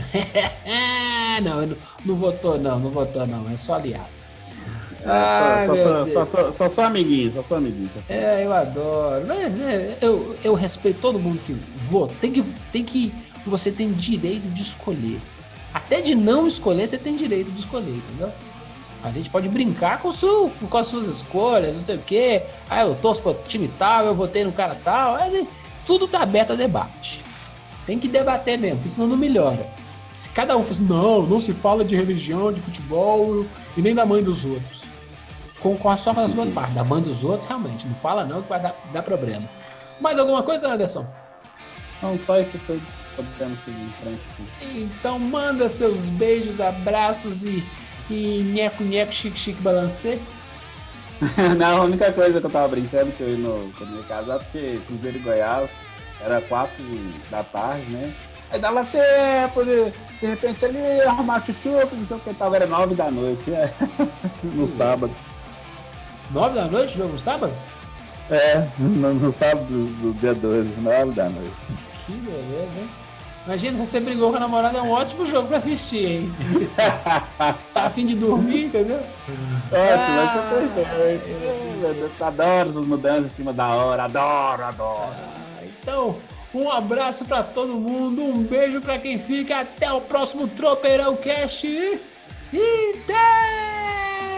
não, 1.44 1.66
não, 1.68 1.78
não 2.06 2.16
votou 2.16 2.58
não, 2.58 2.80
não 2.80 2.90
votou 2.90 3.26
não, 3.26 3.50
é 3.50 3.58
só 3.58 3.76
aliado. 3.76 4.24
Ah, 5.06 5.64
só, 5.66 5.76
só, 5.76 6.06
só, 6.06 6.26
só, 6.26 6.52
só, 6.52 6.70
só 6.70 6.84
amiguinho, 6.86 7.32
só 7.32 7.42
só 7.42 7.58
amiguinho. 7.58 7.90
Só 7.94 8.00
só. 8.02 8.14
É, 8.14 8.46
eu 8.46 8.54
adoro. 8.54 9.28
Mas 9.28 9.60
é, 9.60 9.98
eu, 10.02 10.38
eu 10.44 10.54
respeito 10.54 11.00
todo 11.00 11.20
mundo 11.20 11.42
que 11.46 11.54
vota. 11.76 12.14
Tem 12.22 12.32
que, 12.32 12.42
tem 12.72 12.86
que. 12.86 13.14
Você 13.46 13.72
tem 13.72 13.92
direito 13.92 14.48
de 14.50 14.62
escolher. 14.62 15.20
Até 15.74 16.00
de 16.00 16.16
não 16.16 16.48
escolher, 16.48 16.88
você 16.88 16.98
tem 16.98 17.16
direito 17.16 17.52
de 17.52 17.60
escolher, 17.60 17.98
entendeu? 17.98 18.32
A 19.04 19.12
gente 19.12 19.30
pode 19.30 19.50
brincar 19.50 20.02
com, 20.02 20.12
su, 20.12 20.52
com 20.70 20.78
as 20.78 20.88
suas 20.88 21.08
escolhas, 21.08 21.76
não 21.76 21.84
sei 21.84 21.96
o 21.98 22.00
quê. 22.00 22.44
Ah, 22.70 22.84
eu 22.84 22.96
torço 22.96 23.22
pro 23.22 23.38
time 23.46 23.68
tal, 23.78 24.06
eu 24.06 24.16
votei 24.16 24.44
no 24.44 24.52
cara 24.52 24.76
tal. 24.76 25.18
É, 25.18 25.46
tudo 25.86 26.08
tá 26.08 26.22
aberto 26.22 26.54
a 26.54 26.56
debate. 26.56 27.22
Tem 27.86 28.00
que 28.00 28.08
debater 28.08 28.58
mesmo, 28.58 28.78
porque 28.78 28.90
senão 28.90 29.08
não 29.08 29.18
melhora. 29.18 29.68
Se 30.14 30.30
cada 30.30 30.56
um 30.56 30.64
fosse, 30.64 30.82
não, 30.82 31.24
não 31.24 31.40
se 31.40 31.54
fala 31.54 31.84
de 31.84 31.96
religião, 31.96 32.54
de 32.54 32.62
futebol 32.62 33.46
e 33.76 33.82
nem 33.82 33.94
da 33.94 34.06
mãe 34.06 34.24
dos 34.24 34.46
outros 34.46 34.94
concordo 35.64 36.02
só 36.02 36.14
com 36.14 36.20
as 36.20 36.34
duas 36.34 36.52
partes. 36.52 36.76
Da 36.76 36.84
mãe 36.84 37.02
dos 37.02 37.24
outros, 37.24 37.48
realmente. 37.48 37.88
Não 37.88 37.96
fala 37.96 38.26
não 38.26 38.44
que 38.44 38.50
vai 38.50 38.62
dar, 38.62 38.76
dar 38.92 39.02
problema. 39.02 39.50
Mais 40.02 40.20
alguma 40.20 40.44
coisa, 40.44 40.72
Anderson? 40.72 41.08
Não, 42.02 42.20
só 42.20 42.40
isso 42.40 42.60
tudo. 42.68 42.86
Podemos 43.16 43.60
seguir 43.60 43.82
em 43.82 43.94
frente. 44.02 44.22
Então 44.76 45.18
manda 45.18 45.70
seus 45.70 46.10
beijos, 46.10 46.60
abraços 46.60 47.44
e, 47.44 47.64
e 48.10 48.44
nheco, 48.44 48.84
nheco, 48.84 49.14
chique, 49.14 49.38
chique, 49.38 49.62
balancê. 49.62 50.20
não, 51.58 51.82
a 51.82 51.86
única 51.86 52.12
coisa 52.12 52.40
que 52.40 52.46
eu 52.46 52.52
tava 52.52 52.68
brincando 52.68 53.12
que 53.12 53.22
eu 53.22 53.30
ia 53.30 53.38
no, 53.38 53.72
quando 53.78 53.94
eu 53.94 53.98
ia 54.00 54.04
casar, 54.04 54.40
porque 54.40 54.80
Cruzeiro 54.88 55.18
e 55.18 55.22
Goiás 55.22 55.72
era 56.22 56.42
quatro 56.42 56.84
da 57.30 57.44
tarde, 57.44 57.90
né? 57.92 58.14
Aí 58.52 58.60
dava 58.60 58.84
tempo 58.86 59.64
de, 59.66 59.92
de 60.20 60.26
repente 60.28 60.66
ali 60.66 61.02
arrumar 61.02 61.44
chuchuca, 61.44 61.90
não 61.92 62.06
sei 62.06 62.18
o 62.18 62.20
que 62.20 62.34
tava, 62.34 62.56
era 62.56 62.68
nove 62.68 62.94
da 62.94 63.10
noite, 63.10 63.52
é. 63.52 63.74
no 64.44 64.68
sábado. 64.78 65.14
Nove 66.32 66.56
da 66.56 66.68
noite, 66.68 66.98
jogo 66.98 67.14
no 67.14 67.20
sábado? 67.20 67.54
É, 68.30 68.68
no, 68.80 69.14
no 69.14 69.32
sábado 69.32 69.66
do 69.68 70.14
dia 70.20 70.34
12, 70.34 70.68
nove 70.80 71.12
da 71.14 71.30
noite. 71.30 71.56
Que 72.06 72.14
beleza, 72.14 72.80
hein? 72.80 72.90
Imagina 73.46 73.76
se 73.76 73.86
você 73.86 74.00
brigou 74.00 74.32
com 74.32 74.38
a 74.38 74.40
namorada, 74.40 74.78
é 74.78 74.82
um 74.82 74.92
ótimo 74.92 75.26
jogo 75.26 75.50
pra 75.50 75.58
assistir, 75.58 76.06
hein? 76.06 76.36
tá 77.74 77.84
a 77.84 77.90
fim 77.90 78.06
de 78.06 78.16
dormir, 78.16 78.66
entendeu? 78.66 79.00
Ótimo, 79.00 79.74
ah, 79.74 80.62
mas 81.86 81.98
eu 81.98 82.10
tô 82.18 82.24
Adoro 82.24 82.80
as 82.80 82.86
mudanças 82.86 83.26
em 83.26 83.36
cima 83.36 83.52
da 83.52 83.68
hora, 83.68 84.04
adoro, 84.04 84.64
adoro. 84.64 85.12
Ah, 85.12 85.64
então, 85.66 86.16
um 86.54 86.72
abraço 86.72 87.26
pra 87.26 87.44
todo 87.44 87.74
mundo, 87.74 88.24
um 88.24 88.44
beijo 88.44 88.80
pra 88.80 88.98
quem 88.98 89.20
fica, 89.20 89.60
até 89.60 89.92
o 89.92 90.00
próximo 90.00 90.48
Tropeirão 90.48 91.18
Cast 91.18 91.68
e 91.68 92.00
até! 93.04 94.33